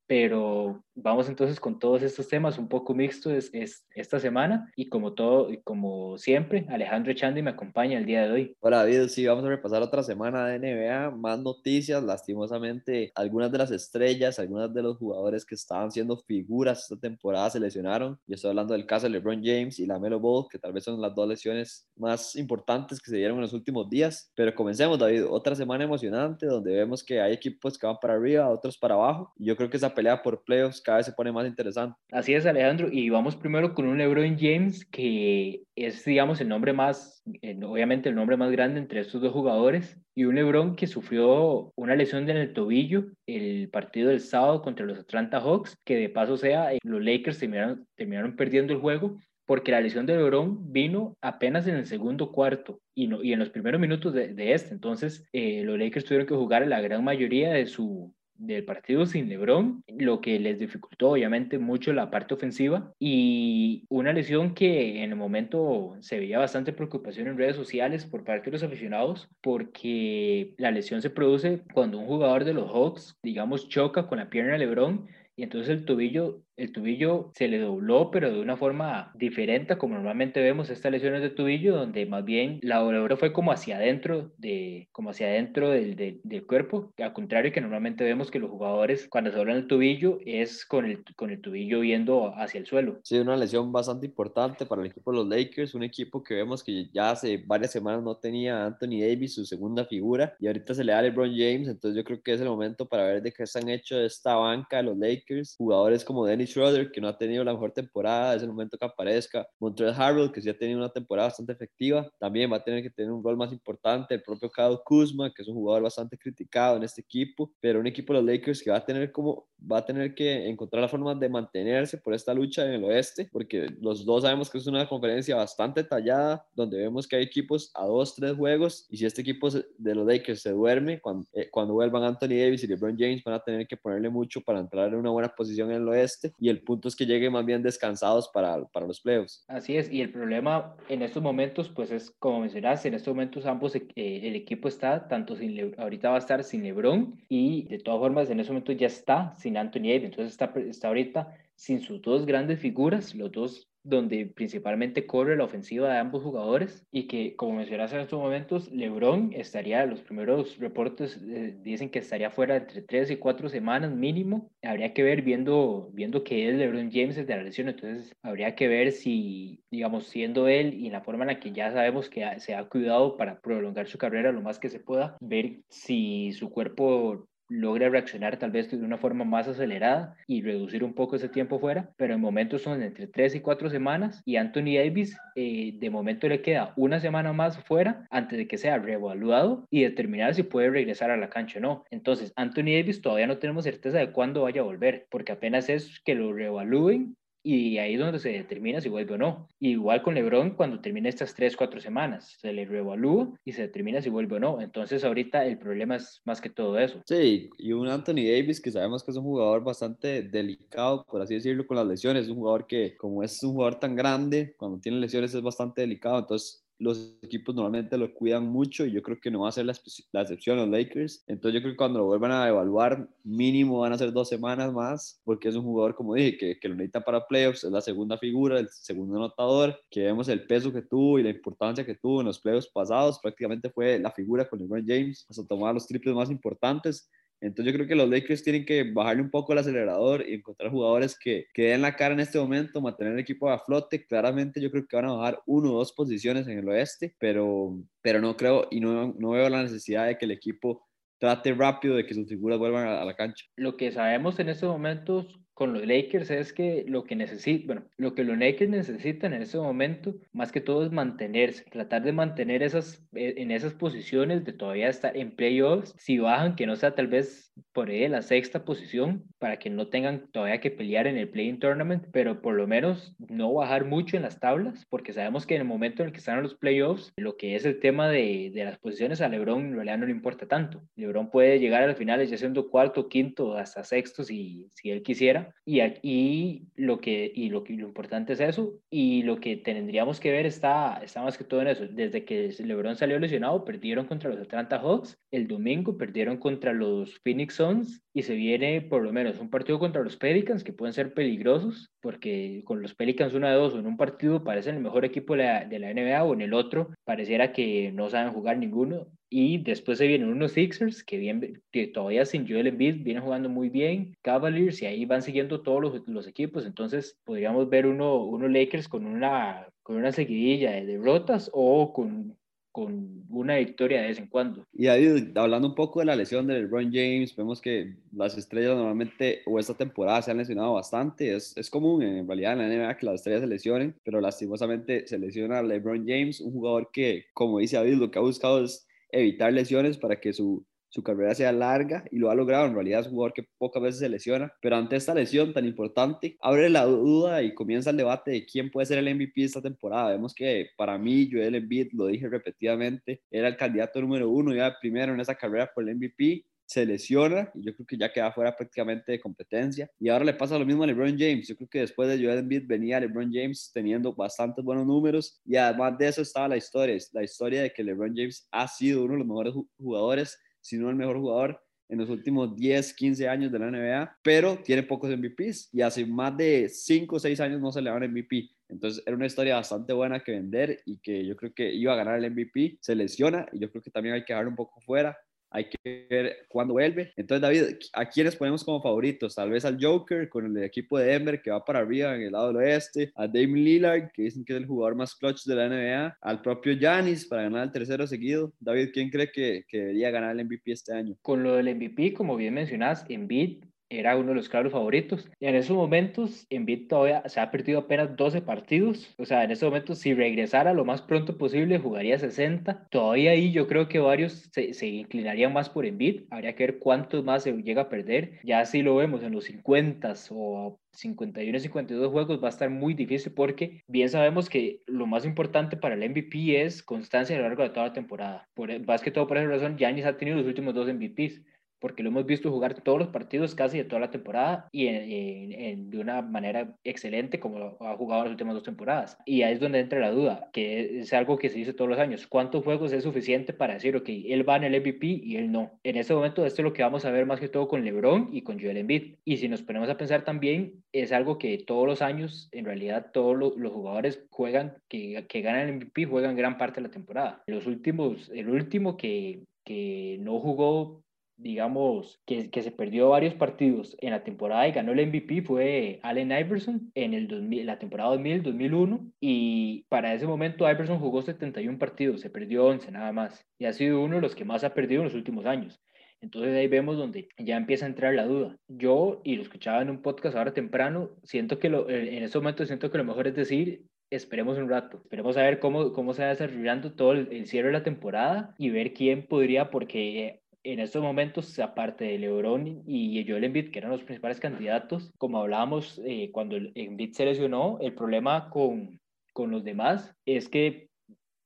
pero 0.08 0.82
vamos 1.02 1.28
entonces 1.28 1.60
con 1.60 1.78
todos 1.78 2.02
estos 2.02 2.28
temas 2.28 2.58
un 2.58 2.68
poco 2.68 2.94
mixtos 2.94 3.50
es, 3.52 3.86
esta 3.94 4.18
semana 4.18 4.70
y 4.74 4.88
como 4.88 5.14
todo 5.14 5.50
y 5.52 5.58
como 5.62 6.18
siempre 6.18 6.66
Alejandro 6.68 7.12
Echandi 7.12 7.42
me 7.42 7.50
acompaña 7.50 7.98
el 7.98 8.06
día 8.06 8.22
de 8.22 8.32
hoy. 8.32 8.56
Hola 8.60 8.78
David, 8.78 9.08
sí, 9.08 9.26
vamos 9.26 9.44
a 9.44 9.48
repasar 9.48 9.82
otra 9.82 10.02
semana 10.02 10.46
de 10.46 10.58
NBA, 10.58 11.10
más 11.12 11.38
noticias, 11.38 12.02
lastimosamente 12.02 13.12
algunas 13.14 13.52
de 13.52 13.58
las 13.58 13.70
estrellas, 13.70 14.38
algunas 14.38 14.72
de 14.74 14.82
los 14.82 14.96
jugadores 14.96 15.44
que 15.44 15.54
estaban 15.54 15.90
siendo 15.90 16.16
figuras 16.16 16.82
esta 16.82 16.96
temporada 16.96 17.50
se 17.50 17.60
lesionaron. 17.60 18.18
Yo 18.26 18.34
estoy 18.34 18.50
hablando 18.50 18.74
del 18.74 18.86
caso 18.86 19.06
de 19.06 19.10
LeBron 19.10 19.42
James 19.42 19.78
y 19.78 19.86
la 19.86 19.98
Melo 19.98 20.18
Ball, 20.18 20.46
que 20.50 20.58
tal 20.58 20.72
vez 20.72 20.84
son 20.84 21.00
las 21.00 21.14
dos 21.14 21.28
lesiones 21.28 21.86
más 21.96 22.34
importantes 22.34 23.00
que 23.00 23.10
se 23.10 23.16
dieron 23.16 23.36
en 23.36 23.42
los 23.42 23.52
últimos 23.52 23.88
días, 23.88 24.30
pero 24.34 24.54
comencemos 24.54 24.98
David, 24.98 25.26
otra 25.26 25.54
semana 25.54 25.84
emocionante 25.84 26.46
donde 26.46 26.72
vemos 26.72 27.04
que 27.04 27.20
hay 27.20 27.32
equipos 27.32 27.78
que 27.78 27.86
van 27.86 27.96
para 28.00 28.14
arriba, 28.14 28.48
otros 28.48 28.76
para 28.76 28.94
abajo. 28.94 29.32
Yo 29.36 29.56
creo 29.56 29.70
que 29.70 29.76
esa 29.76 29.94
pelea 29.94 30.22
por 30.22 30.42
playoffs 30.42 30.80
cada 30.88 30.96
vez 30.96 31.06
se 31.06 31.12
pone 31.12 31.30
más 31.30 31.46
interesante. 31.46 31.94
Así 32.10 32.32
es, 32.32 32.46
Alejandro. 32.46 32.88
Y 32.90 33.10
vamos 33.10 33.36
primero 33.36 33.74
con 33.74 33.86
un 33.86 33.98
LeBron 33.98 34.38
James 34.40 34.86
que 34.86 35.64
es, 35.76 36.02
digamos, 36.02 36.40
el 36.40 36.48
nombre 36.48 36.72
más, 36.72 37.22
obviamente 37.62 38.08
el 38.08 38.14
nombre 38.14 38.38
más 38.38 38.50
grande 38.50 38.80
entre 38.80 39.00
estos 39.00 39.20
dos 39.20 39.34
jugadores. 39.34 39.98
Y 40.14 40.24
un 40.24 40.36
LeBron 40.36 40.76
que 40.76 40.86
sufrió 40.86 41.74
una 41.76 41.94
lesión 41.94 42.28
en 42.30 42.38
el 42.38 42.54
tobillo 42.54 43.04
el 43.26 43.68
partido 43.68 44.08
del 44.08 44.20
sábado 44.20 44.62
contra 44.62 44.86
los 44.86 44.98
Atlanta 44.98 45.40
Hawks, 45.40 45.76
que 45.84 45.96
de 45.96 46.08
paso 46.08 46.38
sea, 46.38 46.72
eh, 46.72 46.78
los 46.82 47.04
Lakers 47.04 47.38
terminaron, 47.38 47.86
terminaron 47.94 48.34
perdiendo 48.34 48.72
el 48.72 48.80
juego 48.80 49.18
porque 49.44 49.72
la 49.72 49.82
lesión 49.82 50.06
de 50.06 50.16
LeBron 50.16 50.72
vino 50.72 51.18
apenas 51.20 51.66
en 51.66 51.76
el 51.76 51.84
segundo 51.84 52.32
cuarto 52.32 52.80
y, 52.94 53.08
no, 53.08 53.22
y 53.22 53.34
en 53.34 53.38
los 53.38 53.50
primeros 53.50 53.78
minutos 53.78 54.14
de, 54.14 54.32
de 54.32 54.54
este. 54.54 54.72
Entonces, 54.72 55.26
eh, 55.34 55.62
los 55.64 55.78
Lakers 55.78 56.06
tuvieron 56.06 56.26
que 56.26 56.34
jugar 56.34 56.66
la 56.66 56.80
gran 56.80 57.04
mayoría 57.04 57.52
de 57.52 57.66
su, 57.66 58.14
del 58.38 58.64
partido 58.64 59.04
sin 59.04 59.28
LeBron, 59.28 59.84
lo 59.88 60.20
que 60.20 60.38
les 60.38 60.58
dificultó 60.58 61.10
obviamente 61.10 61.58
mucho 61.58 61.92
la 61.92 62.10
parte 62.10 62.34
ofensiva 62.34 62.92
y 62.98 63.84
una 63.88 64.12
lesión 64.12 64.54
que 64.54 65.02
en 65.02 65.10
el 65.10 65.16
momento 65.16 65.96
se 66.00 66.18
veía 66.18 66.38
bastante 66.38 66.72
preocupación 66.72 67.28
en 67.28 67.36
redes 67.36 67.56
sociales 67.56 68.06
por 68.06 68.24
parte 68.24 68.46
de 68.46 68.52
los 68.52 68.62
aficionados 68.62 69.28
porque 69.42 70.54
la 70.56 70.70
lesión 70.70 71.02
se 71.02 71.10
produce 71.10 71.62
cuando 71.74 71.98
un 71.98 72.06
jugador 72.06 72.44
de 72.44 72.54
los 72.54 72.70
Hawks, 72.70 73.18
digamos, 73.22 73.68
choca 73.68 74.06
con 74.06 74.18
la 74.18 74.30
pierna 74.30 74.52
de 74.52 74.58
LeBron 74.58 75.08
y 75.36 75.42
entonces 75.44 75.70
el 75.70 75.84
tobillo, 75.84 76.42
el 76.58 76.72
tobillo 76.72 77.30
se 77.34 77.48
le 77.48 77.58
dobló, 77.58 78.10
pero 78.10 78.32
de 78.32 78.40
una 78.40 78.56
forma 78.56 79.12
diferente, 79.14 79.78
como 79.78 79.94
normalmente 79.94 80.40
vemos 80.40 80.70
estas 80.70 80.92
lesiones 80.92 81.22
de 81.22 81.30
tobillo, 81.30 81.76
donde 81.76 82.04
más 82.06 82.24
bien 82.24 82.58
la 82.62 82.78
dobladura 82.78 83.16
fue 83.16 83.32
como 83.32 83.52
hacia 83.52 83.76
adentro, 83.76 84.32
de, 84.38 84.88
como 84.92 85.10
hacia 85.10 85.28
adentro 85.28 85.70
del, 85.70 85.96
del, 85.96 86.20
del, 86.24 86.46
cuerpo, 86.46 86.92
al 86.98 87.12
contrario 87.12 87.52
que 87.52 87.60
normalmente 87.60 88.04
vemos 88.04 88.30
que 88.30 88.38
los 88.38 88.50
jugadores 88.50 89.06
cuando 89.08 89.30
se 89.30 89.36
doblan 89.36 89.56
el 89.56 89.66
tobillo 89.66 90.18
es 90.26 90.64
con 90.66 90.84
el, 90.84 91.04
con 91.16 91.30
el 91.30 91.40
tobillo 91.40 91.80
viendo 91.80 92.34
hacia 92.36 92.58
el 92.58 92.66
suelo. 92.66 92.98
Sí, 93.04 93.18
una 93.18 93.36
lesión 93.36 93.70
bastante 93.70 94.06
importante 94.06 94.66
para 94.66 94.82
el 94.82 94.88
equipo 94.88 95.12
de 95.12 95.18
los 95.18 95.28
Lakers, 95.28 95.74
un 95.74 95.84
equipo 95.84 96.22
que 96.22 96.34
vemos 96.34 96.64
que 96.64 96.88
ya 96.92 97.10
hace 97.10 97.42
varias 97.46 97.72
semanas 97.72 98.02
no 98.02 98.16
tenía 98.16 98.62
a 98.62 98.66
Anthony 98.66 99.00
Davis, 99.00 99.34
su 99.34 99.44
segunda 99.44 99.84
figura, 99.84 100.34
y 100.40 100.48
ahorita 100.48 100.74
se 100.74 100.82
le 100.82 100.92
da 100.92 100.98
a 100.98 101.02
LeBron 101.02 101.30
James, 101.30 101.68
entonces 101.68 101.96
yo 101.96 102.04
creo 102.04 102.20
que 102.20 102.32
es 102.32 102.40
el 102.40 102.48
momento 102.48 102.88
para 102.88 103.04
ver 103.04 103.22
de 103.22 103.32
qué 103.32 103.44
están 103.44 103.68
hechos 103.68 104.00
esta 104.00 104.34
banca 104.34 104.78
de 104.78 104.82
los 104.84 104.98
Lakers 104.98 105.54
jugadores 105.56 106.04
como 106.04 106.26
Dennis 106.26 106.47
Schroeder, 106.48 106.90
que 106.90 107.00
no 107.00 107.08
ha 107.08 107.16
tenido 107.16 107.44
la 107.44 107.52
mejor 107.52 107.72
temporada, 107.72 108.34
es 108.34 108.42
el 108.42 108.48
momento 108.48 108.78
que 108.78 108.84
aparezca, 108.84 109.46
Montrezl 109.58 110.00
Harrell, 110.00 110.32
que 110.32 110.40
sí 110.40 110.48
ha 110.48 110.56
tenido 110.56 110.78
una 110.78 110.88
temporada 110.88 111.28
bastante 111.28 111.52
efectiva, 111.52 112.10
también 112.18 112.50
va 112.52 112.56
a 112.56 112.64
tener 112.64 112.82
que 112.82 112.90
tener 112.90 113.12
un 113.12 113.22
rol 113.22 113.36
más 113.36 113.52
importante, 113.52 114.14
el 114.14 114.22
propio 114.22 114.50
Kyle 114.50 114.78
Kuzma, 114.84 115.32
que 115.32 115.42
es 115.42 115.48
un 115.48 115.54
jugador 115.54 115.82
bastante 115.82 116.18
criticado 116.18 116.76
en 116.76 116.82
este 116.82 117.00
equipo, 117.00 117.52
pero 117.60 117.80
un 117.80 117.86
equipo 117.86 118.12
de 118.12 118.20
los 118.20 118.28
Lakers 118.28 118.62
que 118.62 118.70
va 118.70 118.78
a 118.78 118.84
tener 118.84 119.12
como 119.12 119.48
va 119.60 119.78
a 119.78 119.84
tener 119.84 120.14
que 120.14 120.48
encontrar 120.48 120.82
la 120.82 120.88
forma 120.88 121.14
de 121.14 121.28
mantenerse 121.28 121.98
por 121.98 122.14
esta 122.14 122.32
lucha 122.32 122.64
en 122.64 122.72
el 122.72 122.84
oeste, 122.84 123.28
porque 123.32 123.68
los 123.80 124.04
dos 124.04 124.22
sabemos 124.22 124.50
que 124.50 124.58
es 124.58 124.66
una 124.66 124.88
conferencia 124.88 125.36
bastante 125.36 125.82
tallada, 125.84 126.46
donde 126.54 126.78
vemos 126.78 127.06
que 127.06 127.16
hay 127.16 127.24
equipos 127.24 127.70
a 127.74 127.84
dos, 127.86 128.14
tres 128.14 128.36
juegos, 128.36 128.86
y 128.88 128.96
si 128.96 129.06
este 129.06 129.22
equipo 129.22 129.48
de 129.50 129.94
los 129.94 130.06
Lakers 130.06 130.42
se 130.42 130.50
duerme, 130.50 131.00
cuando, 131.00 131.26
eh, 131.32 131.48
cuando 131.50 131.74
vuelvan 131.74 132.04
Anthony 132.04 132.38
Davis 132.38 132.62
y 132.62 132.66
LeBron 132.66 132.96
James 132.96 133.22
van 133.24 133.34
a 133.34 133.40
tener 133.40 133.66
que 133.66 133.76
ponerle 133.76 134.08
mucho 134.08 134.40
para 134.40 134.60
entrar 134.60 134.88
en 134.88 134.96
una 134.96 135.10
buena 135.10 135.28
posición 135.28 135.70
en 135.70 135.82
el 135.82 135.88
oeste 135.88 136.32
y 136.38 136.48
el 136.48 136.60
punto 136.62 136.88
es 136.88 136.96
que 136.96 137.06
lleguen 137.06 137.32
más 137.32 137.44
bien 137.44 137.62
descansados 137.62 138.28
para, 138.28 138.64
para 138.66 138.86
los 138.86 139.00
playoffs. 139.00 139.44
Así 139.48 139.76
es, 139.76 139.90
y 139.90 140.00
el 140.00 140.10
problema 140.10 140.76
en 140.88 141.02
estos 141.02 141.22
momentos, 141.22 141.68
pues 141.68 141.90
es 141.90 142.10
como 142.18 142.40
mencionaste, 142.40 142.88
en 142.88 142.94
estos 142.94 143.14
momentos 143.14 143.46
ambos, 143.46 143.74
eh, 143.74 143.84
el 143.96 144.36
equipo 144.36 144.68
está 144.68 145.08
tanto 145.08 145.36
sin, 145.36 145.74
ahorita 145.78 146.10
va 146.10 146.16
a 146.16 146.18
estar 146.18 146.44
sin 146.44 146.62
LeBron 146.62 147.20
y 147.28 147.64
de 147.64 147.78
todas 147.78 148.00
formas 148.00 148.30
en 148.30 148.40
estos 148.40 148.52
momentos 148.52 148.76
ya 148.76 148.86
está 148.86 149.34
sin 149.36 149.56
Anthony 149.56 149.88
Davis, 149.88 150.04
entonces 150.04 150.32
está, 150.32 150.52
está 150.56 150.88
ahorita 150.88 151.34
sin 151.54 151.80
sus 151.80 152.00
dos 152.02 152.24
grandes 152.24 152.60
figuras, 152.60 153.14
los 153.14 153.32
dos 153.32 153.67
donde 153.82 154.26
principalmente 154.26 155.06
corre 155.06 155.36
la 155.36 155.44
ofensiva 155.44 155.92
de 155.92 155.98
ambos 155.98 156.22
jugadores 156.22 156.86
y 156.90 157.06
que, 157.06 157.36
como 157.36 157.54
mencionaste 157.54 157.96
en 157.96 158.02
estos 158.02 158.20
momentos, 158.20 158.70
LeBron 158.70 159.32
estaría, 159.32 159.84
los 159.86 160.00
primeros 160.02 160.58
reportes 160.58 161.20
eh, 161.28 161.56
dicen 161.62 161.90
que 161.90 162.00
estaría 162.00 162.30
fuera 162.30 162.56
entre 162.56 162.82
tres 162.82 163.10
y 163.10 163.16
cuatro 163.16 163.48
semanas 163.48 163.92
mínimo. 163.92 164.50
Habría 164.62 164.92
que 164.92 165.02
ver, 165.02 165.22
viendo, 165.22 165.90
viendo 165.92 166.24
que 166.24 166.48
es 166.48 166.56
LeBron 166.56 166.90
James 166.92 167.16
de 167.16 167.36
la 167.36 167.42
lesión, 167.42 167.68
entonces 167.68 168.14
habría 168.22 168.54
que 168.54 168.68
ver 168.68 168.92
si, 168.92 169.62
digamos, 169.70 170.06
siendo 170.06 170.48
él 170.48 170.74
y 170.74 170.90
la 170.90 171.02
forma 171.02 171.24
en 171.24 171.28
la 171.28 171.40
que 171.40 171.52
ya 171.52 171.72
sabemos 171.72 172.08
que 172.08 172.26
se 172.40 172.54
ha 172.54 172.68
cuidado 172.68 173.16
para 173.16 173.40
prolongar 173.40 173.86
su 173.86 173.98
carrera 173.98 174.32
lo 174.32 174.42
más 174.42 174.58
que 174.58 174.70
se 174.70 174.80
pueda, 174.80 175.16
ver 175.20 175.60
si 175.68 176.32
su 176.32 176.50
cuerpo 176.50 177.26
logra 177.48 177.88
reaccionar 177.88 178.38
tal 178.38 178.50
vez 178.50 178.70
de 178.70 178.76
una 178.76 178.98
forma 178.98 179.24
más 179.24 179.48
acelerada 179.48 180.16
y 180.26 180.42
reducir 180.42 180.84
un 180.84 180.94
poco 180.94 181.16
ese 181.16 181.28
tiempo 181.28 181.58
fuera, 181.58 181.90
pero 181.96 182.14
en 182.14 182.20
momentos 182.20 182.62
son 182.62 182.82
entre 182.82 183.06
3 183.06 183.36
y 183.36 183.40
4 183.40 183.70
semanas 183.70 184.22
y 184.24 184.36
Anthony 184.36 184.76
Davis 184.76 185.16
eh, 185.34 185.72
de 185.78 185.90
momento 185.90 186.28
le 186.28 186.42
queda 186.42 186.72
una 186.76 187.00
semana 187.00 187.32
más 187.32 187.58
fuera 187.58 188.06
antes 188.10 188.38
de 188.38 188.46
que 188.46 188.58
sea 188.58 188.78
reevaluado 188.78 189.66
y 189.70 189.82
determinar 189.82 190.34
si 190.34 190.42
puede 190.42 190.70
regresar 190.70 191.10
a 191.10 191.16
la 191.16 191.30
cancha 191.30 191.58
o 191.58 191.62
no. 191.62 191.84
Entonces, 191.90 192.32
Anthony 192.36 192.76
Davis 192.76 193.00
todavía 193.00 193.26
no 193.26 193.38
tenemos 193.38 193.64
certeza 193.64 193.98
de 193.98 194.12
cuándo 194.12 194.42
vaya 194.42 194.60
a 194.60 194.64
volver, 194.64 195.06
porque 195.10 195.32
apenas 195.32 195.68
es 195.68 196.00
que 196.00 196.14
lo 196.14 196.32
reevalúen 196.32 197.16
y 197.50 197.78
ahí 197.78 197.94
es 197.94 198.00
donde 198.00 198.18
se 198.18 198.28
determina 198.28 198.78
si 198.80 198.90
vuelve 198.90 199.14
o 199.14 199.18
no. 199.18 199.48
Igual 199.58 200.02
con 200.02 200.14
LeBron, 200.14 200.50
cuando 200.50 200.80
termina 200.80 201.08
estas 201.08 201.34
3, 201.34 201.56
4 201.56 201.80
semanas, 201.80 202.36
se 202.38 202.52
le 202.52 202.66
reevalúa 202.66 203.32
y 203.42 203.52
se 203.52 203.62
determina 203.62 204.02
si 204.02 204.10
vuelve 204.10 204.36
o 204.36 204.40
no. 204.40 204.60
Entonces 204.60 205.02
ahorita 205.02 205.46
el 205.46 205.56
problema 205.56 205.96
es 205.96 206.20
más 206.26 206.42
que 206.42 206.50
todo 206.50 206.78
eso. 206.78 207.00
Sí, 207.06 207.48
y 207.56 207.72
un 207.72 207.88
Anthony 207.88 208.28
Davis 208.28 208.60
que 208.60 208.70
sabemos 208.70 209.02
que 209.02 209.12
es 209.12 209.16
un 209.16 209.24
jugador 209.24 209.64
bastante 209.64 210.22
delicado, 210.22 211.06
por 211.08 211.22
así 211.22 211.36
decirlo, 211.36 211.66
con 211.66 211.78
las 211.78 211.86
lesiones. 211.86 212.24
Es 212.24 212.30
un 212.30 212.36
jugador 212.36 212.66
que, 212.66 212.94
como 212.98 213.22
es 213.22 213.42
un 213.42 213.54
jugador 213.54 213.80
tan 213.80 213.96
grande, 213.96 214.54
cuando 214.58 214.78
tiene 214.78 214.98
lesiones 214.98 215.32
es 215.32 215.40
bastante 215.40 215.80
delicado. 215.80 216.18
Entonces 216.18 216.67
los 216.78 217.18
equipos 217.22 217.54
normalmente 217.54 217.98
lo 217.98 218.14
cuidan 218.14 218.46
mucho 218.46 218.86
y 218.86 218.92
yo 218.92 219.02
creo 219.02 219.18
que 219.20 219.30
no 219.30 219.40
va 219.40 219.48
a 219.48 219.52
ser 219.52 219.66
la, 219.66 219.74
la, 220.12 220.22
excepción 220.22 220.56
los 220.56 220.68
Lakers. 220.68 221.24
Entonces 221.26 221.54
yo 221.54 221.62
creo 221.62 221.72
que 221.72 221.76
cuando 221.76 221.98
lo 221.98 222.06
vuelvan 222.06 222.30
a 222.30 222.48
evaluar, 222.48 223.08
mínimo 223.24 223.80
van 223.80 223.92
a 223.92 223.98
ser 223.98 224.12
dos 224.12 224.28
semanas 224.28 224.72
más, 224.72 225.20
porque 225.24 225.48
es 225.48 225.56
un 225.56 225.64
jugador, 225.64 225.94
como 225.94 226.14
dije, 226.14 226.36
que, 226.38 226.58
que 226.58 226.68
lo 226.68 226.74
necesita 226.76 227.00
para 227.00 227.26
playoffs, 227.26 227.64
es 227.64 227.72
la 227.72 227.80
segunda 227.80 228.16
figura, 228.18 228.60
el 228.60 228.68
segundo 228.70 229.16
anotador, 229.16 229.80
que 229.90 230.02
vemos 230.02 230.28
el 230.28 230.46
peso 230.46 230.72
que 230.72 230.82
tuvo 230.82 231.18
y 231.18 231.24
la 231.24 231.30
importancia 231.30 231.84
que 231.84 231.96
tuvo 231.96 232.20
en 232.20 232.26
los 232.26 232.38
playoffs 232.38 232.68
pasados, 232.68 233.18
prácticamente 233.18 233.70
fue 233.70 233.98
la 233.98 234.12
figura 234.12 234.48
con 234.48 234.60
LeBron 234.60 234.84
James, 234.86 235.26
hasta 235.28 235.46
tomar 235.46 235.74
los 235.74 235.86
triples 235.86 236.14
más 236.14 236.30
importantes. 236.30 237.10
Entonces 237.40 237.72
yo 237.72 237.76
creo 237.76 237.88
que 237.88 237.94
los 237.94 238.08
Lakers 238.08 238.42
tienen 238.42 238.64
que 238.64 238.82
bajarle 238.84 239.22
un 239.22 239.30
poco 239.30 239.52
el 239.52 239.58
acelerador 239.58 240.24
y 240.26 240.34
encontrar 240.34 240.70
jugadores 240.70 241.16
que, 241.18 241.46
que 241.54 241.70
den 241.70 241.82
la 241.82 241.94
cara 241.94 242.14
en 242.14 242.20
este 242.20 242.38
momento, 242.38 242.80
mantener 242.80 243.12
el 243.12 243.20
equipo 243.20 243.48
a 243.48 243.58
flote. 243.58 244.06
Claramente 244.06 244.60
yo 244.60 244.70
creo 244.70 244.86
que 244.86 244.96
van 244.96 245.06
a 245.06 245.12
bajar 245.12 245.40
uno 245.46 245.72
o 245.72 245.78
dos 245.78 245.92
posiciones 245.92 246.48
en 246.48 246.58
el 246.58 246.68
oeste, 246.68 247.14
pero, 247.18 247.78
pero 248.02 248.20
no 248.20 248.36
creo 248.36 248.66
y 248.70 248.80
no, 248.80 249.14
no 249.18 249.30
veo 249.30 249.48
la 249.48 249.62
necesidad 249.62 250.06
de 250.06 250.18
que 250.18 250.24
el 250.24 250.32
equipo 250.32 250.86
trate 251.18 251.52
rápido 251.52 251.96
de 251.96 252.06
que 252.06 252.14
sus 252.14 252.28
figuras 252.28 252.58
vuelvan 252.58 252.86
a, 252.86 253.02
a 253.02 253.04
la 253.04 253.14
cancha. 253.14 253.44
Lo 253.56 253.76
que 253.76 253.92
sabemos 253.92 254.38
en 254.38 254.48
estos 254.48 254.68
momentos 254.68 255.38
con 255.58 255.72
los 255.72 255.84
Lakers 255.84 256.30
es 256.30 256.52
que 256.52 256.84
lo 256.86 257.02
que 257.02 257.16
necesitan, 257.16 257.66
bueno, 257.66 257.82
lo 257.96 258.14
que 258.14 258.22
los 258.22 258.38
Lakers 258.38 258.70
necesitan 258.70 259.32
en 259.32 259.42
este 259.42 259.58
momento, 259.58 260.14
más 260.32 260.52
que 260.52 260.60
todo 260.60 260.84
es 260.84 260.92
mantenerse, 260.92 261.64
tratar 261.64 262.04
de 262.04 262.12
mantener 262.12 262.62
esas, 262.62 263.04
eh, 263.12 263.34
en 263.38 263.50
esas 263.50 263.74
posiciones 263.74 264.44
de 264.44 264.52
todavía 264.52 264.88
estar 264.88 265.16
en 265.16 265.34
playoffs, 265.34 265.96
si 265.98 266.18
bajan, 266.18 266.54
que 266.54 266.68
no 266.68 266.76
sea 266.76 266.94
tal 266.94 267.08
vez 267.08 267.52
por 267.72 267.88
ahí 267.88 268.06
la 268.06 268.22
sexta 268.22 268.64
posición, 268.64 269.24
para 269.40 269.58
que 269.58 269.68
no 269.68 269.88
tengan 269.88 270.28
todavía 270.30 270.60
que 270.60 270.70
pelear 270.70 271.08
en 271.08 271.16
el 271.16 271.28
play-in 271.28 271.58
tournament, 271.58 272.06
pero 272.12 272.40
por 272.40 272.54
lo 272.54 272.68
menos 272.68 273.16
no 273.28 273.52
bajar 273.52 273.84
mucho 273.84 274.16
en 274.16 274.22
las 274.22 274.38
tablas, 274.38 274.86
porque 274.88 275.12
sabemos 275.12 275.44
que 275.44 275.56
en 275.56 275.62
el 275.62 275.66
momento 275.66 276.04
en 276.04 276.06
el 276.06 276.12
que 276.12 276.18
están 276.18 276.36
en 276.36 276.44
los 276.44 276.54
playoffs, 276.54 277.12
lo 277.16 277.36
que 277.36 277.56
es 277.56 277.64
el 277.64 277.80
tema 277.80 278.08
de, 278.08 278.52
de 278.54 278.64
las 278.64 278.78
posiciones 278.78 279.20
a 279.20 279.28
LeBron 279.28 279.66
en 279.66 279.74
realidad 279.74 279.98
no 279.98 280.06
le 280.06 280.12
importa 280.12 280.46
tanto. 280.46 280.84
LeBron 280.94 281.30
puede 281.32 281.58
llegar 281.58 281.82
a 281.82 281.88
las 281.88 281.98
finales 281.98 282.30
ya 282.30 282.38
siendo 282.38 282.70
cuarto, 282.70 283.08
quinto, 283.08 283.56
hasta 283.56 283.82
sexto 283.82 284.22
si, 284.22 284.70
si 284.72 284.92
él 284.92 285.02
quisiera, 285.02 285.47
y, 285.64 285.80
aquí 285.80 286.68
lo 286.74 287.00
que, 287.00 287.30
y 287.34 287.48
lo, 287.50 287.64
importante 287.68 288.32
es 288.32 288.40
eso 288.40 288.74
y 288.90 289.22
lo 289.22 289.40
que 289.40 289.56
tendríamos 289.56 290.20
que 290.20 290.30
ver 290.30 290.46
está, 290.46 291.00
está 291.02 291.22
más 291.22 291.38
que 291.38 291.44
todo 291.44 291.62
en 291.62 291.68
eso. 291.68 291.86
Desde 291.88 292.24
que 292.24 292.54
LeBron 292.58 292.96
salió 292.96 293.18
lesionado, 293.18 293.64
perdieron 293.64 294.06
contra 294.06 294.30
los 294.30 294.40
Atlanta 294.40 294.78
Hawks, 294.78 295.18
el 295.30 295.48
domingo 295.48 295.96
perdieron 295.96 296.38
contra 296.38 296.72
los 296.72 297.18
Phoenix 297.20 297.54
Suns 297.54 298.02
y 298.14 298.22
se 298.22 298.34
viene 298.34 298.80
por 298.80 299.02
lo 299.02 299.12
menos 299.12 299.38
un 299.38 299.50
partido 299.50 299.78
contra 299.78 300.02
los 300.02 300.16
Pelicans 300.16 300.64
que 300.64 300.72
pueden 300.72 300.92
ser 300.92 301.14
peligrosos 301.14 301.90
porque 302.00 302.62
con 302.64 302.82
los 302.82 302.94
Pelicans 302.94 303.34
una 303.34 303.50
de 303.50 303.56
dos 303.56 303.74
o 303.74 303.78
en 303.78 303.86
un 303.86 303.96
partido 303.96 304.42
parecen 304.44 304.76
el 304.76 304.82
mejor 304.82 305.04
equipo 305.04 305.34
de 305.34 305.44
la, 305.44 305.64
de 305.64 305.78
la 305.78 305.92
NBA 305.92 306.24
o 306.24 306.34
en 306.34 306.40
el 306.40 306.54
otro 306.54 306.90
pareciera 307.04 307.52
que 307.52 307.92
no 307.92 308.08
saben 308.08 308.32
jugar 308.32 308.58
ninguno 308.58 309.06
y 309.30 309.58
después 309.58 309.98
se 309.98 310.06
vienen 310.06 310.28
unos 310.28 310.52
Sixers 310.52 311.04
que, 311.04 311.18
bien, 311.18 311.62
que 311.70 311.86
todavía 311.86 312.24
sin 312.24 312.48
Joel 312.48 312.68
Embiid 312.68 313.02
vienen 313.02 313.22
jugando 313.22 313.48
muy 313.48 313.68
bien, 313.68 314.16
Cavaliers 314.22 314.80
y 314.82 314.86
ahí 314.86 315.04
van 315.04 315.22
siguiendo 315.22 315.62
todos 315.62 315.82
los, 315.82 316.08
los 316.08 316.26
equipos, 316.26 316.66
entonces 316.66 317.18
podríamos 317.24 317.68
ver 317.68 317.86
uno, 317.86 318.24
uno 318.24 318.48
Lakers 318.48 318.88
con 318.88 319.06
una, 319.06 319.68
con 319.82 319.96
una 319.96 320.12
seguidilla 320.12 320.72
de 320.72 320.86
derrotas 320.86 321.50
o 321.52 321.92
con 321.92 322.38
con 322.78 323.24
una 323.30 323.56
victoria 323.56 324.00
de 324.00 324.06
vez 324.08 324.18
en 324.18 324.28
cuando. 324.28 324.64
Y 324.72 324.86
ahí, 324.86 325.32
hablando 325.34 325.66
un 325.66 325.74
poco 325.74 325.98
de 325.98 326.06
la 326.06 326.14
lesión 326.14 326.46
de 326.46 326.60
LeBron 326.60 326.92
James, 326.92 327.34
vemos 327.34 327.60
que 327.60 327.96
las 328.12 328.38
estrellas 328.38 328.76
normalmente, 328.76 329.42
o 329.46 329.58
esta 329.58 329.74
temporada, 329.74 330.22
se 330.22 330.30
han 330.30 330.36
lesionado 330.36 330.74
bastante. 330.74 331.34
Es, 331.34 331.56
es 331.56 331.70
común 331.70 332.02
en 332.02 332.26
realidad 332.26 332.52
en 332.52 332.58
la 332.58 332.68
NBA 332.68 332.96
que 332.96 333.06
las 333.06 333.16
estrellas 333.16 333.40
se 333.40 333.48
lesionen, 333.48 333.96
pero 334.04 334.20
lastimosamente 334.20 335.08
se 335.08 335.18
lesiona 335.18 335.60
LeBron 335.60 336.06
James, 336.06 336.40
un 336.40 336.52
jugador 336.52 336.90
que, 336.92 337.24
como 337.34 337.58
dice 337.58 337.76
David, 337.76 337.94
lo 337.94 338.10
que 338.12 338.18
ha 338.20 338.22
buscado 338.22 338.62
es 338.62 338.87
evitar 339.10 339.52
lesiones 339.52 339.98
para 339.98 340.20
que 340.20 340.32
su, 340.32 340.66
su 340.88 341.02
carrera 341.02 341.34
sea 341.34 341.52
larga 341.52 342.04
y 342.10 342.18
lo 342.18 342.30
ha 342.30 342.34
logrado. 342.34 342.66
En 342.66 342.74
realidad 342.74 343.00
es 343.00 343.06
un 343.06 343.12
jugador 343.12 343.32
que 343.34 343.46
pocas 343.58 343.82
veces 343.82 344.00
se 344.00 344.08
lesiona, 344.08 344.52
pero 344.60 344.76
ante 344.76 344.96
esta 344.96 345.14
lesión 345.14 345.52
tan 345.52 345.66
importante, 345.66 346.36
abre 346.40 346.70
la 346.70 346.84
duda 346.84 347.42
y 347.42 347.54
comienza 347.54 347.90
el 347.90 347.96
debate 347.96 348.30
de 348.30 348.46
quién 348.46 348.70
puede 348.70 348.86
ser 348.86 348.98
el 348.98 349.14
MVP 349.14 349.44
esta 349.44 349.62
temporada. 349.62 350.10
Vemos 350.10 350.34
que 350.34 350.70
para 350.76 350.98
mí, 350.98 351.28
Joel 351.30 351.54
Embiid, 351.54 351.88
lo 351.92 352.06
dije 352.06 352.28
repetidamente, 352.28 353.22
era 353.30 353.48
el 353.48 353.56
candidato 353.56 354.00
número 354.00 354.30
uno, 354.30 354.54
ya 354.54 354.76
primero 354.80 355.12
en 355.12 355.20
esa 355.20 355.34
carrera 355.34 355.70
por 355.74 355.88
el 355.88 355.96
MVP 355.96 356.44
se 356.68 356.84
lesiona 356.84 357.50
y 357.54 357.64
yo 357.64 357.74
creo 357.74 357.86
que 357.86 357.96
ya 357.96 358.12
queda 358.12 358.30
fuera 358.30 358.54
prácticamente 358.54 359.12
de 359.12 359.20
competencia. 359.20 359.90
Y 359.98 360.10
ahora 360.10 360.26
le 360.26 360.34
pasa 360.34 360.58
lo 360.58 360.66
mismo 360.66 360.84
a 360.84 360.86
LeBron 360.86 361.16
James. 361.18 361.48
Yo 361.48 361.56
creo 361.56 361.68
que 361.68 361.80
después 361.80 362.08
de 362.10 362.22
Joel 362.22 362.40
Embiid 362.40 362.66
venía 362.66 363.00
LeBron 363.00 363.32
James 363.32 363.70
teniendo 363.72 364.12
bastantes 364.12 364.62
buenos 364.62 364.86
números 364.86 365.40
y 365.46 365.56
además 365.56 365.96
de 365.96 366.08
eso 366.08 366.20
estaba 366.20 366.46
la 366.46 366.58
historia, 366.58 366.96
la 367.12 367.24
historia 367.24 367.62
de 367.62 367.72
que 367.72 367.82
LeBron 367.82 368.14
James 368.14 368.46
ha 368.50 368.68
sido 368.68 369.04
uno 369.04 369.14
de 369.14 369.18
los 369.20 369.26
mejores 369.26 369.54
jugadores, 369.78 370.38
si 370.60 370.76
no 370.76 370.90
el 370.90 370.96
mejor 370.96 371.18
jugador 371.18 371.58
en 371.88 371.98
los 372.00 372.10
últimos 372.10 372.54
10, 372.54 372.92
15 372.92 373.28
años 373.28 373.50
de 373.50 373.58
la 373.58 373.70
NBA, 373.70 374.18
pero 374.22 374.58
tiene 374.58 374.82
pocos 374.82 375.10
MVPs 375.10 375.70
y 375.72 375.80
hace 375.80 376.04
más 376.04 376.36
de 376.36 376.68
5 376.68 377.16
o 377.16 377.18
6 377.18 377.40
años 377.40 377.62
no 377.62 377.72
se 377.72 377.80
le 377.80 377.88
dan 377.88 378.10
MVP. 378.10 378.50
Entonces 378.68 379.02
era 379.06 379.16
una 379.16 379.24
historia 379.24 379.54
bastante 379.54 379.94
buena 379.94 380.22
que 380.22 380.32
vender 380.32 380.82
y 380.84 380.98
que 380.98 381.24
yo 381.24 381.34
creo 381.34 381.54
que 381.54 381.72
iba 381.72 381.94
a 381.94 381.96
ganar 381.96 382.22
el 382.22 382.30
MVP. 382.30 382.76
Se 382.82 382.94
lesiona 382.94 383.46
y 383.52 383.58
yo 383.58 383.70
creo 383.70 383.82
que 383.82 383.90
también 383.90 384.14
hay 384.14 384.24
que 384.26 384.34
dejarlo 384.34 384.50
un 384.50 384.56
poco 384.56 384.82
fuera 384.82 385.16
hay 385.50 385.68
que 385.68 386.06
ver 386.08 386.36
cuándo 386.48 386.74
vuelve. 386.74 387.12
Entonces, 387.16 387.42
David, 387.42 387.62
¿a 387.92 388.08
quiénes 388.08 388.36
ponemos 388.36 388.64
como 388.64 388.82
favoritos? 388.82 389.34
Tal 389.34 389.50
vez 389.50 389.64
al 389.64 389.78
Joker 389.80 390.28
con 390.28 390.46
el 390.46 390.62
equipo 390.62 390.98
de 390.98 391.06
Denver 391.06 391.40
que 391.40 391.50
va 391.50 391.64
para 391.64 391.80
arriba 391.80 392.14
en 392.14 392.22
el 392.22 392.32
lado 392.32 392.48
del 392.48 392.56
oeste, 392.56 393.12
a 393.14 393.26
Dame 393.26 393.58
Lillard, 393.58 394.10
que 394.12 394.22
dicen 394.22 394.44
que 394.44 394.54
es 394.54 394.58
el 394.58 394.66
jugador 394.66 394.96
más 394.96 395.14
clutch 395.14 395.44
de 395.44 395.54
la 395.54 395.68
NBA, 395.68 396.18
al 396.20 396.42
propio 396.42 396.74
Giannis 396.74 397.26
para 397.26 397.42
ganar 397.42 397.64
el 397.64 397.72
tercero 397.72 398.06
seguido. 398.06 398.52
David, 398.60 398.90
¿quién 398.92 399.10
cree 399.10 399.30
que, 399.30 399.64
que 399.68 399.78
debería 399.78 400.10
ganar 400.10 400.36
el 400.36 400.44
MVP 400.44 400.72
este 400.72 400.92
año? 400.92 401.16
Con 401.22 401.42
lo 401.42 401.56
del 401.56 401.74
MVP, 401.74 402.14
como 402.14 402.36
bien 402.36 402.54
mencionas, 402.54 403.04
Embiid 403.08 403.62
era 403.90 404.16
uno 404.16 404.28
de 404.28 404.34
los 404.34 404.48
claros 404.48 404.72
favoritos. 404.72 405.30
Y 405.40 405.46
en 405.46 405.54
esos 405.54 405.76
momentos, 405.76 406.46
Embiid 406.50 406.88
todavía 406.88 407.22
se 407.26 407.40
ha 407.40 407.50
perdido 407.50 407.80
apenas 407.80 408.16
12 408.16 408.42
partidos. 408.42 409.14
O 409.18 409.24
sea, 409.24 409.44
en 409.44 409.50
esos 409.50 409.68
momentos, 409.68 409.98
si 409.98 410.14
regresara 410.14 410.74
lo 410.74 410.84
más 410.84 411.02
pronto 411.02 411.38
posible, 411.38 411.78
jugaría 411.78 412.18
60. 412.18 412.88
Todavía 412.90 413.32
ahí 413.32 413.52
yo 413.52 413.66
creo 413.66 413.88
que 413.88 413.98
varios 413.98 414.48
se, 414.52 414.74
se 414.74 414.86
inclinarían 414.86 415.52
más 415.52 415.70
por 415.70 415.86
Embiid. 415.86 416.24
Habría 416.30 416.54
que 416.54 416.66
ver 416.66 416.78
cuántos 416.78 417.24
más 417.24 417.42
se 417.42 417.52
llega 417.52 417.82
a 417.82 417.88
perder. 417.88 418.40
Ya 418.44 418.64
si 418.64 418.82
lo 418.82 418.96
vemos 418.96 419.22
en 419.22 419.32
los 419.32 419.44
50 419.44 420.14
o 420.30 420.78
51, 420.92 421.60
52 421.60 422.10
juegos 422.10 422.42
va 422.42 422.48
a 422.48 422.50
estar 422.50 422.70
muy 422.70 422.94
difícil 422.94 423.32
porque 423.32 423.84
bien 423.86 424.08
sabemos 424.08 424.48
que 424.48 424.82
lo 424.86 425.06
más 425.06 425.24
importante 425.24 425.76
para 425.76 425.94
el 425.94 426.10
MVP 426.10 426.62
es 426.62 426.82
constancia 426.82 427.36
a 427.36 427.40
lo 427.40 427.48
largo 427.48 427.62
de 427.62 427.70
toda 427.70 427.86
la 427.86 427.92
temporada. 427.92 428.48
Por, 428.54 428.84
más 428.86 429.02
que 429.02 429.10
todo 429.10 429.26
por 429.26 429.36
esa 429.36 429.48
razón, 429.48 429.76
Giannis 429.76 430.06
ha 430.06 430.16
tenido 430.16 430.38
los 430.38 430.46
últimos 430.46 430.74
dos 430.74 430.92
MVPs 430.92 431.42
porque 431.80 432.02
lo 432.02 432.10
hemos 432.10 432.26
visto 432.26 432.50
jugar 432.50 432.80
todos 432.82 432.98
los 432.98 433.08
partidos 433.08 433.54
casi 433.54 433.78
de 433.78 433.84
toda 433.84 434.00
la 434.00 434.10
temporada 434.10 434.68
y 434.72 434.86
en, 434.88 435.90
de 435.90 435.98
una 435.98 436.22
manera 436.22 436.74
excelente 436.84 437.40
como 437.40 437.76
ha 437.80 437.96
jugado 437.96 438.24
las 438.24 438.30
últimas 438.32 438.54
dos 438.54 438.62
temporadas. 438.62 439.18
Y 439.24 439.42
ahí 439.42 439.54
es 439.54 439.60
donde 439.60 439.80
entra 439.80 440.00
la 440.00 440.10
duda, 440.10 440.48
que 440.52 441.00
es 441.00 441.12
algo 441.12 441.38
que 441.38 441.48
se 441.48 441.58
dice 441.58 441.72
todos 441.72 441.90
los 441.90 441.98
años. 441.98 442.26
¿Cuántos 442.26 442.64
juegos 442.64 442.92
es 442.92 443.04
suficiente 443.04 443.52
para 443.52 443.74
decir, 443.74 443.96
ok, 443.96 444.08
él 444.08 444.48
va 444.48 444.56
en 444.56 444.64
el 444.64 444.80
MVP 444.80 445.06
y 445.06 445.36
él 445.36 445.52
no? 445.52 445.78
En 445.82 445.96
este 445.96 446.14
momento 446.14 446.44
esto 446.46 446.62
es 446.62 446.64
lo 446.64 446.72
que 446.72 446.82
vamos 446.82 447.04
a 447.04 447.10
ver 447.10 447.26
más 447.26 447.40
que 447.40 447.48
todo 447.48 447.68
con 447.68 447.84
LeBron 447.84 448.30
y 448.32 448.42
con 448.42 448.60
Joel 448.60 448.76
Embiid. 448.76 449.16
Y 449.24 449.36
si 449.38 449.48
nos 449.48 449.62
ponemos 449.62 449.88
a 449.88 449.96
pensar 449.96 450.24
también, 450.24 450.82
es 450.92 451.12
algo 451.12 451.38
que 451.38 451.58
todos 451.58 451.86
los 451.86 452.02
años, 452.02 452.48
en 452.52 452.64
realidad 452.64 453.10
todos 453.12 453.36
los, 453.36 453.72
jugadores 453.72 454.24
juegan, 454.30 454.76
que, 454.88 455.26
que 455.28 455.42
ganan 455.42 455.68
el 455.68 455.76
MVP, 455.76 456.06
juegan 456.06 456.36
gran 456.36 456.58
parte 456.58 456.80
de 456.80 456.88
la 456.88 456.92
temporada. 456.92 457.42
Los 457.46 457.66
últimos, 457.66 458.30
el 458.30 458.48
último 458.48 458.96
que, 458.96 459.44
que 459.64 460.16
no 460.20 460.40
jugó 460.40 461.02
digamos, 461.38 462.20
que, 462.26 462.50
que, 462.50 462.62
se 462.62 462.72
perdió 462.72 463.08
varios 463.10 463.34
partidos 463.34 463.96
en 464.00 464.10
la 464.10 464.24
temporada 464.24 464.66
y 464.68 464.72
ganó 464.72 464.92
el 464.92 465.06
MVP 465.06 465.42
fue 465.42 466.00
Allen 466.02 466.32
Iverson 466.32 466.90
en 466.94 467.14
el 467.14 467.28
2000, 467.28 467.64
la 467.64 467.78
temporada 467.78 468.16
2000-2001 468.16 469.12
y 469.20 469.84
para 469.88 470.12
ese 470.12 470.26
momento 470.26 470.68
Iverson 470.68 470.98
jugó 470.98 471.22
71 471.22 471.78
partidos, 471.78 472.20
se 472.20 472.30
perdió 472.30 472.66
11 472.66 472.90
nada 472.90 473.12
más 473.12 473.46
y 473.58 473.66
ha 473.66 473.72
sido 473.72 474.02
uno 474.02 474.16
de 474.16 474.22
los 474.22 474.34
que 474.34 474.44
más 474.44 474.64
ha 474.64 474.74
perdido 474.74 475.02
en 475.02 475.06
los 475.06 475.14
últimos 475.14 475.46
años. 475.46 475.80
Entonces 476.20 476.56
ahí 476.56 476.66
vemos 476.66 476.96
donde 476.96 477.28
ya 477.38 477.56
empieza 477.56 477.86
a 477.86 477.88
entrar 477.88 478.12
la 478.14 478.26
duda. 478.26 478.56
Yo, 478.66 479.20
y 479.24 479.36
lo 479.36 479.42
escuchaba 479.42 479.82
en 479.82 479.90
un 479.90 480.02
podcast 480.02 480.36
ahora 480.36 480.52
temprano, 480.52 481.10
siento 481.22 481.60
que 481.60 481.68
lo, 481.68 481.88
en 481.88 482.24
ese 482.24 482.38
momento 482.38 482.66
siento 482.66 482.90
que 482.90 482.98
lo 482.98 483.04
mejor 483.04 483.28
es 483.28 483.36
decir, 483.36 483.84
esperemos 484.10 484.58
un 484.58 484.68
rato, 484.68 484.98
esperemos 485.04 485.36
a 485.36 485.42
ver 485.42 485.60
cómo, 485.60 485.92
cómo 485.92 486.14
se 486.14 486.22
va 486.22 486.28
desarrollando 486.30 486.94
todo 486.94 487.12
el, 487.12 487.28
el 487.30 487.46
cierre 487.46 487.68
de 487.68 487.74
la 487.74 487.84
temporada 487.84 488.54
y 488.58 488.70
ver 488.70 488.94
quién 488.94 489.26
podría, 489.26 489.70
porque 489.70 490.40
en 490.64 490.80
estos 490.80 491.02
momentos, 491.02 491.58
aparte 491.58 492.04
de 492.04 492.18
LeBron 492.18 492.82
y 492.86 493.24
Joel 493.26 493.44
Embiid, 493.44 493.70
que 493.70 493.78
eran 493.78 493.90
los 493.90 494.02
principales 494.02 494.40
candidatos, 494.40 495.12
como 495.18 495.38
hablábamos 495.38 496.00
eh, 496.04 496.30
cuando 496.32 496.56
Embiid 496.56 497.12
se 497.12 497.24
lesionó, 497.24 497.78
el 497.80 497.94
problema 497.94 498.50
con, 498.50 499.00
con 499.32 499.50
los 499.50 499.64
demás 499.64 500.14
es 500.26 500.48
que 500.48 500.87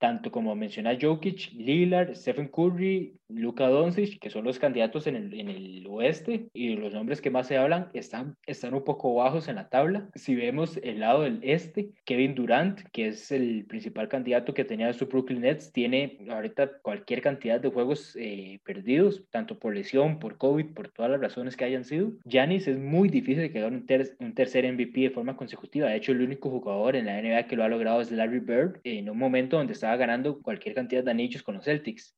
tanto 0.02 0.32
como 0.32 0.56
menciona 0.56 0.99
Jokic, 1.00 1.52
Lillard, 1.52 2.16
Stephen 2.16 2.49
Curry, 2.49 3.14
Luka 3.28 3.68
Doncic, 3.68 4.18
que 4.18 4.30
son 4.30 4.44
los 4.44 4.59
candidatos 4.59 5.06
en 5.06 5.14
el, 5.14 5.32
en 5.32 5.49
el 5.49 5.87
oeste, 5.88 6.49
y 6.52 6.75
los 6.75 6.92
nombres 6.92 7.21
que 7.21 7.30
más 7.30 7.47
se 7.47 7.56
hablan 7.56 7.88
están, 7.94 8.37
están 8.44 8.75
un 8.75 8.82
poco 8.82 9.14
bajos 9.14 9.47
en 9.47 9.54
la 9.54 9.68
tabla. 9.68 10.09
Si 10.16 10.35
vemos 10.35 10.76
el 10.82 10.99
lado 10.99 11.23
del 11.23 11.38
este, 11.42 11.90
Kevin 12.04 12.35
Durant, 12.35 12.80
que 12.90 13.06
es 13.06 13.30
el 13.30 13.64
principal 13.66 14.09
candidato 14.09 14.54
que 14.54 14.64
tenía 14.64 14.92
su 14.92 15.06
Brooklyn 15.06 15.42
Nets, 15.42 15.73
tiene 15.73 16.18
ahorita 16.28 16.78
cualquier 16.82 17.23
cantidad 17.23 17.61
de 17.61 17.71
juegos 17.71 18.16
eh, 18.18 18.59
perdidos, 18.64 19.23
tanto 19.30 19.61
por 19.61 19.73
lesión, 19.73 20.18
por 20.18 20.37
COVID, 20.37 20.75
por 20.75 20.88
todas 20.88 21.12
las 21.12 21.21
razones 21.21 21.56
que 21.56 21.64
hayan 21.64 21.85
sido. 21.85 22.11
Giannis 22.25 22.66
es 22.66 22.76
muy 22.76 23.09
difícil 23.09 23.52
que 23.52 23.61
gane 23.61 23.76
un, 23.76 23.87
un 24.18 24.35
tercer 24.35 24.71
MVP 24.71 25.00
de 25.00 25.11
forma 25.11 25.37
consecutiva. 25.37 25.88
De 25.88 25.97
hecho, 25.97 26.11
el 26.11 26.23
único 26.23 26.50
jugador 26.50 26.97
en 26.97 27.06
la 27.06 27.23
NBA 27.23 27.47
que 27.47 27.54
lo 27.54 27.62
ha 27.62 27.68
logrado 27.68 28.00
es 28.00 28.11
Larry 28.11 28.40
Bird, 28.40 28.80
en 28.82 29.09
un 29.09 29.16
momento 29.16 29.56
donde 29.56 29.75
estaba 29.75 29.91
ganando 29.96 30.40
cualquier 30.42 30.75
cantidad 30.75 31.04
de 31.04 31.11
anillos 31.11 31.42
con 31.42 31.56
los 31.56 31.64
Celtics. 31.64 32.14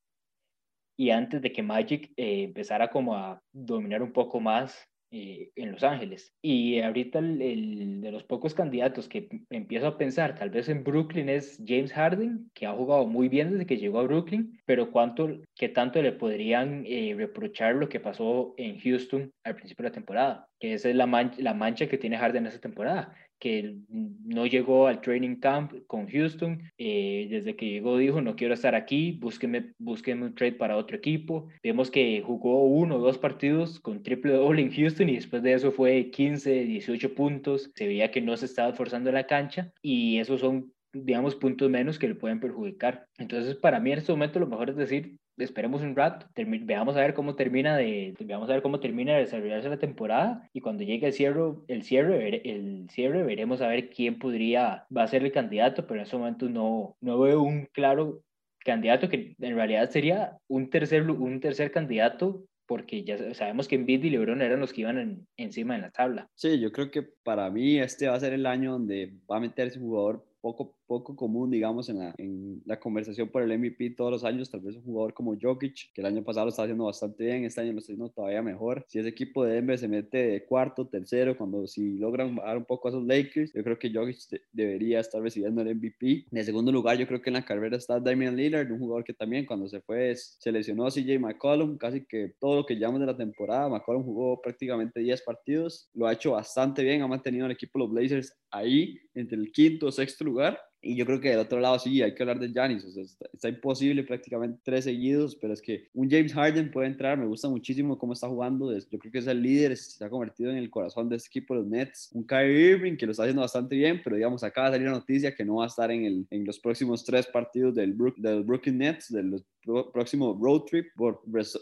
Y 0.97 1.11
antes 1.11 1.43
de 1.43 1.53
que 1.53 1.63
Magic 1.63 2.13
eh, 2.17 2.45
empezara 2.45 2.89
como 2.89 3.17
a 3.17 3.43
dominar 3.53 4.03
un 4.03 4.13
poco 4.13 4.41
más 4.41 4.89
eh, 5.17 5.53
en 5.55 5.71
Los 5.71 5.85
Ángeles. 5.85 6.35
Y 6.43 6.81
ahorita 6.81 7.21
el, 7.21 8.01
de 8.01 8.11
los 8.11 8.25
pocos 8.25 8.53
candidatos 8.53 9.09
que 9.09 9.29
empiezo 9.49 9.87
a 9.87 9.97
pensar, 9.97 10.35
tal 10.35 10.51
vez 10.51 10.69
en 10.69 10.83
Brooklyn, 10.83 11.29
es 11.29 11.63
James 11.65 11.93
Harden, 11.93 12.51
que 12.53 12.67
ha 12.67 12.73
jugado 12.73 13.07
muy 13.07 13.29
bien 13.29 13.53
desde 13.53 13.65
que 13.65 13.77
llegó 13.77 14.01
a 14.01 14.03
Brooklyn, 14.03 14.61
pero 14.67 14.91
cuánto, 14.91 15.31
qué 15.55 15.69
tanto 15.69 16.03
le 16.03 16.11
podrían 16.11 16.83
eh, 16.85 17.15
reprochar 17.17 17.77
lo 17.77 17.89
que 17.89 18.01
pasó 18.01 18.55
en 18.57 18.81
Houston 18.81 19.31
al 19.45 19.55
principio 19.55 19.85
de 19.85 19.91
la 19.91 19.95
temporada, 19.95 20.49
que 20.59 20.75
esa 20.75 20.89
es 20.89 20.97
la, 20.97 21.07
la 21.39 21.55
mancha 21.55 21.87
que 21.87 21.99
tiene 21.99 22.19
Harden 22.19 22.47
esa 22.47 22.59
temporada 22.59 23.15
que 23.39 23.77
no 23.89 24.47
llegó 24.47 24.87
al 24.87 25.01
training 25.01 25.37
camp 25.37 25.73
con 25.87 26.09
Houston. 26.09 26.63
Eh, 26.79 27.27
desde 27.31 27.57
que 27.57 27.69
llegó 27.69 27.99
dijo, 27.99 28.21
no 28.21 28.37
quiero 28.37 28.55
estar 28.55 28.75
aquí, 28.75 29.13
búsqueme, 29.13 29.73
búsqueme 29.79 30.27
un 30.27 30.35
trade 30.35 30.53
para 30.53 30.77
otro 30.77 30.97
equipo. 30.97 31.49
Vemos 31.63 31.91
que 31.91 32.23
jugó 32.25 32.65
uno 32.65 32.97
o 32.97 33.01
dos 33.01 33.19
partidos 33.19 33.81
con 33.81 34.03
triple 34.03 34.33
doble 34.33 34.63
en 34.63 34.73
Houston 34.73 35.09
y 35.09 35.17
después 35.17 35.43
de 35.43 35.53
eso 35.53 35.73
fue 35.73 36.11
15, 36.11 36.65
18 36.65 37.15
puntos. 37.15 37.71
Se 37.75 37.87
veía 37.87 38.11
que 38.11 38.21
no 38.21 38.37
se 38.37 38.47
estaba 38.47 38.71
esforzando 38.71 39.11
en 39.11 39.17
la 39.17 39.27
cancha 39.27 39.73
y 39.83 40.19
esos 40.19 40.41
son 40.41 40.73
digamos, 40.95 41.35
puntos 41.35 41.69
menos 41.69 41.99
que 41.99 42.09
le 42.09 42.15
pueden 42.15 42.41
perjudicar. 42.41 43.09
Entonces, 43.19 43.57
para 43.57 43.81
mí 43.81 43.93
en 43.93 43.99
este 43.99 44.13
momento 44.13 44.39
lo 44.39 44.47
mejor 44.47 44.71
es 44.71 44.77
decir, 44.77 45.19
esperemos 45.37 45.83
un 45.83 45.97
rato, 45.97 46.27
veamos 46.37 46.97
a 46.97 47.01
ver 47.01 47.15
cómo 47.15 47.35
termina 47.35 47.77
de, 47.77 48.15
veamos 48.21 48.49
a 48.49 48.55
ver 48.55 48.63
cómo 48.63 48.81
termina 48.81 49.15
de 49.15 49.21
desarrollarse 49.21 49.69
la 49.69 49.79
temporada 49.79 50.49
y 50.53 50.61
cuando 50.61 50.85
llegue 50.85 51.07
el 51.07 51.13
cierre, 51.13 51.55
el 51.69 51.83
cierre, 51.83 52.43
el 52.49 52.89
cierre 52.91 53.23
veremos 53.23 53.61
a 53.61 53.69
ver 53.69 53.91
quién 53.91 54.19
podría, 54.19 54.87
va 54.97 55.03
a 55.03 55.09
ser 55.09 55.25
el 55.25 55.33
candidato, 55.33 55.87
pero 55.87 56.01
en 56.01 56.05
este 56.05 56.17
momento 56.17 56.49
no, 56.49 56.97
no 57.01 57.19
veo 57.21 57.43
un 57.43 57.67
claro 57.73 58.23
candidato 58.65 59.09
que 59.09 59.35
en 59.39 59.57
realidad 59.57 59.91
sería 59.91 60.39
un 60.49 60.71
tercer, 60.71 61.11
un 61.11 61.41
tercer 61.41 61.71
candidato 61.71 62.45
porque 62.67 63.05
ya 63.05 63.35
sabemos 63.35 63.69
que 63.69 63.75
Embiid 63.75 64.05
y 64.05 64.11
LeBron 64.11 64.41
eran 64.41 64.61
los 64.61 64.73
que 64.73 64.83
iban 64.83 65.27
encima 65.37 65.75
de 65.75 65.83
la 65.83 65.91
tabla. 65.91 66.31
Sí, 66.35 66.59
yo 66.59 66.73
creo 66.73 66.91
que 66.91 67.03
para 67.03 67.51
mí 67.51 67.79
este 67.79 68.09
va 68.09 68.15
a 68.15 68.21
ser 68.21 68.33
el 68.33 68.47
año 68.47 68.73
donde 68.73 69.13
va 69.31 69.37
a 69.37 69.41
meterse 69.41 69.79
un 69.79 69.87
jugador 69.87 70.25
poco, 70.41 70.77
poco 70.87 71.17
común, 71.17 71.51
digamos, 71.51 71.89
en 71.89 71.99
la, 71.99 72.15
en 72.19 72.63
la 72.65 72.79
conversación 72.79 73.29
por 73.29 73.43
el 73.43 73.59
MVP 73.59 73.91
todos 73.91 74.11
los 74.11 74.25
años. 74.25 74.51
Tal 74.51 74.61
vez 74.61 74.77
un 74.77 74.83
jugador 74.83 75.15
como 75.15 75.37
Jokic, 75.41 75.93
que 75.93 76.01
el 76.01 76.07
año 76.07 76.23
pasado 76.23 76.47
lo 76.47 76.51
está 76.51 76.63
haciendo 76.63 76.85
bastante 76.85 77.25
bien, 77.25 77.45
este 77.45 77.61
año 77.61 77.73
lo 77.73 77.79
está 77.79 77.93
haciendo 77.93 78.11
todavía 78.11 78.43
mejor. 78.43 78.85
Si 78.89 78.99
ese 78.99 79.09
equipo 79.09 79.45
de 79.45 79.55
Denver 79.55 79.79
se 79.79 79.89
mete 79.89 80.19
de 80.19 80.45
cuarto, 80.45 80.87
tercero, 80.87 81.37
cuando 81.37 81.67
si 81.67 81.99
logran 81.99 82.37
bajar 82.37 82.59
un 82.59 82.65
poco 82.65 82.89
a 82.89 82.91
esos 82.91 83.05
Lakers, 83.05 83.53
yo 83.53 83.63
creo 83.65 83.79
que 83.79 83.93
Jokic 83.93 84.17
debería 84.53 85.01
estar 85.01 85.21
recibiendo 85.23 85.63
el 85.63 85.75
MVP. 85.75 86.27
En 86.31 86.39
el 86.39 86.45
segundo 86.45 86.73
lugar, 86.73 86.99
yo 86.99 87.07
creo 87.07 87.21
que 87.21 87.31
en 87.31 87.35
la 87.35 87.45
carrera 87.45 87.77
está 87.77 88.01
Damian 88.01 88.37
Lillard, 88.37 88.71
un 88.71 88.79
jugador 88.79 89.05
que 89.05 89.15
también 89.15 89.47
cuando 89.47 89.69
se 89.69 89.81
fue 89.81 90.15
se 90.17 90.53
lesionó 90.53 90.87
a 90.87 90.91
CJ 90.91 91.19
McCollum, 91.19 91.77
casi 91.79 92.05
que 92.05 92.35
todo 92.39 92.57
lo 92.57 92.67
que 92.67 92.77
llamamos 92.77 93.01
de 93.01 93.07
la 93.07 93.17
temporada. 93.17 93.69
McCollum 93.69 94.05
jugó 94.05 94.41
prácticamente 94.41 95.01
10 95.01 95.23
partidos, 95.23 95.89
lo 95.95 96.07
ha 96.07 96.13
hecho 96.13 96.33
bastante 96.33 96.83
bien, 96.83 97.03
ha 97.03 97.09
mantenido 97.09 97.47
al 97.47 97.53
equipo 97.53 97.79
de 97.79 97.85
los 97.85 97.93
Blazers 97.93 98.37
ahí 98.51 98.99
entre 99.15 99.37
el 99.37 99.53
quinto 99.53 99.87
o 99.87 99.93
sexto 99.93 100.25
lugar. 100.25 100.59
Y 100.85 100.97
yo 100.97 101.07
creo 101.07 101.19
que 101.19 101.31
del 101.31 101.39
otro 101.39 101.61
lado 101.61 101.79
sí, 101.79 102.03
hay 102.03 102.15
que 102.15 102.23
hablar 102.23 102.39
de 102.39 102.49
Giannis. 102.49 102.85
O 102.85 102.91
sea, 102.91 103.03
está, 103.33 103.49
imposible 103.49 104.05
prácticamente 104.05 104.61
tres 104.63 104.85
seguidos, 104.85 105.35
pero 105.35 105.55
es 105.55 105.63
que 105.63 105.89
un 105.95 106.11
James 106.11 106.35
Harden 106.35 106.71
puede 106.71 106.89
entrar. 106.89 107.17
Me 107.17 107.27
gusta 107.27 107.49
muchísimo 107.49 107.99
cómo 107.99 108.13
está 108.13 108.29
jugando. 108.29 108.77
Yo 108.77 108.99
creo 108.99 109.11
que 109.11 109.19
es 109.19 109.27
el 109.27 109.43
líder, 109.43 109.77
se 109.77 110.05
ha 110.05 110.11
convertido 110.11 110.51
en 110.51 110.59
el 110.59 110.71
corazón 110.71 111.09
de 111.09 111.17
este 111.17 111.29
equipo, 111.29 111.55
los 111.55 111.67
Nets. 111.67 112.11
Un 112.13 112.25
Kyrie 112.25 112.73
Irving 112.73 112.97
que 112.97 113.07
lo 113.07 113.13
está 113.13 113.23
haciendo 113.23 113.43
bastante 113.43 113.75
bien, 113.77 114.03
pero 114.05 114.17
digamos, 114.17 114.45
acaba 114.45 114.69
de 114.69 114.75
salir 114.75 114.89
la 114.89 114.99
noticia 114.99 115.35
que 115.35 115.45
no 115.45 115.57
va 115.57 115.65
a 115.65 115.69
estar 115.69 115.91
en, 115.91 116.05
el, 116.05 116.27
en 116.31 116.45
los 116.45 116.59
próximos 116.59 117.03
tres 117.03 117.27
partidos 117.27 117.75
del, 117.75 117.95
Brook, 117.95 118.17
del 118.19 118.43
Brooklyn 118.43 118.79
Nets, 118.79 119.11
de 119.11 119.23
los 119.23 119.45
próximo 119.93 120.39
road 120.41 120.63
trip 120.63 120.87
por, 120.95 121.21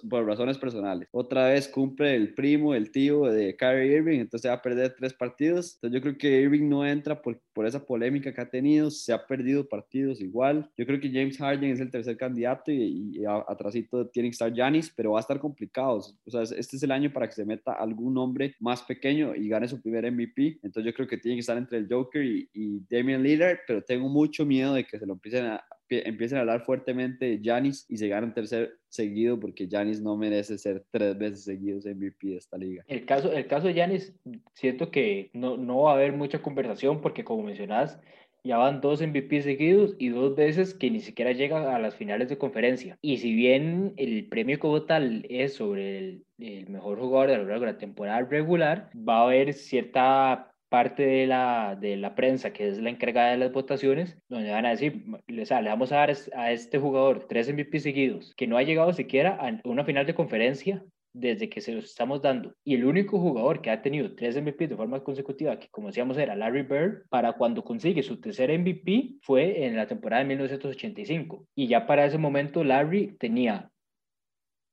por, 0.08 0.26
razones 0.26 0.58
personales. 0.58 1.08
Otra 1.12 1.48
vez 1.48 1.68
cumple 1.68 2.14
el 2.14 2.34
primo, 2.34 2.74
el 2.74 2.90
tío 2.90 3.24
de 3.24 3.56
Kyrie 3.56 3.96
Irving, 3.96 4.20
entonces 4.20 4.50
va 4.50 4.54
a 4.54 4.62
perder 4.62 4.94
tres 4.96 5.14
partidos. 5.14 5.74
Entonces 5.74 5.94
yo 5.94 6.02
creo 6.02 6.18
que 6.18 6.40
Irving 6.42 6.68
no 6.68 6.86
entra 6.86 7.20
por, 7.20 7.40
por 7.52 7.66
esa 7.66 7.84
polémica 7.84 8.32
que 8.32 8.40
ha 8.40 8.50
tenido, 8.50 8.90
se 8.90 9.12
ha 9.12 9.26
perdido 9.26 9.68
partidos 9.68 10.20
igual. 10.20 10.70
Yo 10.76 10.86
creo 10.86 11.00
que 11.00 11.10
James 11.10 11.38
Harden 11.38 11.70
es 11.70 11.80
el 11.80 11.90
tercer 11.90 12.16
candidato 12.16 12.70
y, 12.70 13.18
y 13.18 13.24
atrásito 13.24 14.08
tiene 14.08 14.28
que 14.28 14.32
estar 14.32 14.52
Giannis, 14.52 14.92
pero 14.94 15.12
va 15.12 15.18
a 15.18 15.22
estar 15.22 15.38
complicado. 15.38 16.02
O 16.24 16.30
sea, 16.30 16.42
este 16.42 16.76
es 16.76 16.82
el 16.82 16.90
año 16.90 17.12
para 17.12 17.28
que 17.28 17.34
se 17.34 17.44
meta 17.44 17.72
algún 17.72 18.16
hombre 18.18 18.54
más 18.60 18.82
pequeño 18.82 19.34
y 19.34 19.48
gane 19.48 19.68
su 19.68 19.80
primer 19.80 20.10
MVP. 20.10 20.60
Entonces 20.62 20.84
yo 20.84 20.94
creo 20.94 21.08
que 21.08 21.18
tiene 21.18 21.36
que 21.36 21.40
estar 21.40 21.56
entre 21.56 21.78
el 21.78 21.88
Joker 21.88 22.24
y, 22.24 22.48
y 22.52 22.80
Damian 22.90 23.22
Lillard, 23.22 23.58
pero 23.66 23.82
tengo 23.82 24.08
mucho 24.08 24.44
miedo 24.44 24.74
de 24.74 24.84
que 24.84 24.98
se 24.98 25.06
lo 25.06 25.14
empiecen 25.14 25.46
a, 25.46 25.64
empiecen 26.04 26.38
a 26.38 26.40
hablar 26.42 26.64
fuertemente 26.64 27.26
de 27.26 27.38
Giannis 27.38 27.86
y 27.88 27.96
se 27.96 28.08
ganan 28.08 28.34
tercer 28.34 28.78
seguido 28.88 29.38
porque 29.38 29.66
Giannis 29.66 30.00
no 30.00 30.16
merece 30.16 30.58
ser 30.58 30.84
tres 30.90 31.16
veces 31.18 31.44
seguidos 31.44 31.86
MVP 31.86 32.28
de 32.28 32.36
esta 32.36 32.56
liga. 32.56 32.84
El 32.88 33.04
caso, 33.04 33.32
el 33.32 33.46
caso 33.46 33.66
de 33.66 33.74
Giannis, 33.74 34.14
siento 34.54 34.90
que 34.90 35.30
no, 35.32 35.56
no 35.56 35.82
va 35.82 35.92
a 35.92 35.94
haber 35.94 36.12
mucha 36.12 36.42
conversación 36.42 37.00
porque 37.00 37.24
como 37.24 37.42
mencionas, 37.42 37.98
ya 38.44 38.58
van 38.58 38.80
dos 38.80 39.00
MVP 39.00 39.42
seguidos 39.42 39.94
y 39.98 40.08
dos 40.08 40.34
veces 40.34 40.74
que 40.74 40.90
ni 40.90 41.00
siquiera 41.00 41.32
llega 41.32 41.74
a 41.74 41.78
las 41.78 41.94
finales 41.94 42.28
de 42.28 42.38
conferencia. 42.38 42.98
Y 43.00 43.18
si 43.18 43.32
bien 43.34 43.94
el 43.96 44.26
premio 44.28 44.58
como 44.58 44.82
tal 44.82 45.24
es 45.28 45.54
sobre 45.54 45.98
el, 45.98 46.24
el 46.38 46.68
mejor 46.68 46.98
jugador 46.98 47.46
de 47.46 47.66
la 47.66 47.78
temporada 47.78 48.22
regular, 48.22 48.90
va 48.96 49.18
a 49.18 49.24
haber 49.24 49.54
cierta 49.54 50.51
parte 50.72 51.04
de 51.04 51.26
la, 51.26 51.76
de 51.78 51.98
la 51.98 52.14
prensa, 52.14 52.52
que 52.52 52.66
es 52.66 52.78
la 52.78 52.88
encargada 52.88 53.32
de 53.32 53.36
las 53.36 53.52
votaciones, 53.52 54.16
donde 54.30 54.50
van 54.50 54.64
a 54.64 54.70
decir, 54.70 55.04
o 55.40 55.44
sea, 55.44 55.60
le 55.60 55.68
vamos 55.68 55.92
a 55.92 55.96
dar 55.96 56.16
a 56.34 56.50
este 56.50 56.78
jugador 56.78 57.26
tres 57.28 57.52
MVP 57.52 57.78
seguidos, 57.78 58.34
que 58.36 58.46
no 58.46 58.56
ha 58.56 58.62
llegado 58.62 58.92
siquiera 58.94 59.36
a 59.38 59.60
una 59.64 59.84
final 59.84 60.06
de 60.06 60.14
conferencia 60.14 60.82
desde 61.12 61.50
que 61.50 61.60
se 61.60 61.72
los 61.72 61.84
estamos 61.84 62.22
dando. 62.22 62.54
Y 62.64 62.74
el 62.74 62.86
único 62.86 63.20
jugador 63.20 63.60
que 63.60 63.70
ha 63.70 63.82
tenido 63.82 64.14
tres 64.14 64.34
MVP 64.40 64.66
de 64.66 64.76
forma 64.76 65.04
consecutiva, 65.04 65.58
que 65.58 65.68
como 65.68 65.88
decíamos 65.88 66.16
era 66.16 66.34
Larry 66.34 66.62
Bird, 66.62 67.06
para 67.10 67.34
cuando 67.34 67.62
consigue 67.62 68.02
su 68.02 68.18
tercer 68.18 68.50
MVP 68.58 69.16
fue 69.20 69.66
en 69.66 69.76
la 69.76 69.86
temporada 69.86 70.22
de 70.22 70.28
1985. 70.28 71.46
Y 71.54 71.66
ya 71.66 71.86
para 71.86 72.06
ese 72.06 72.16
momento 72.16 72.64
Larry 72.64 73.14
tenía 73.18 73.70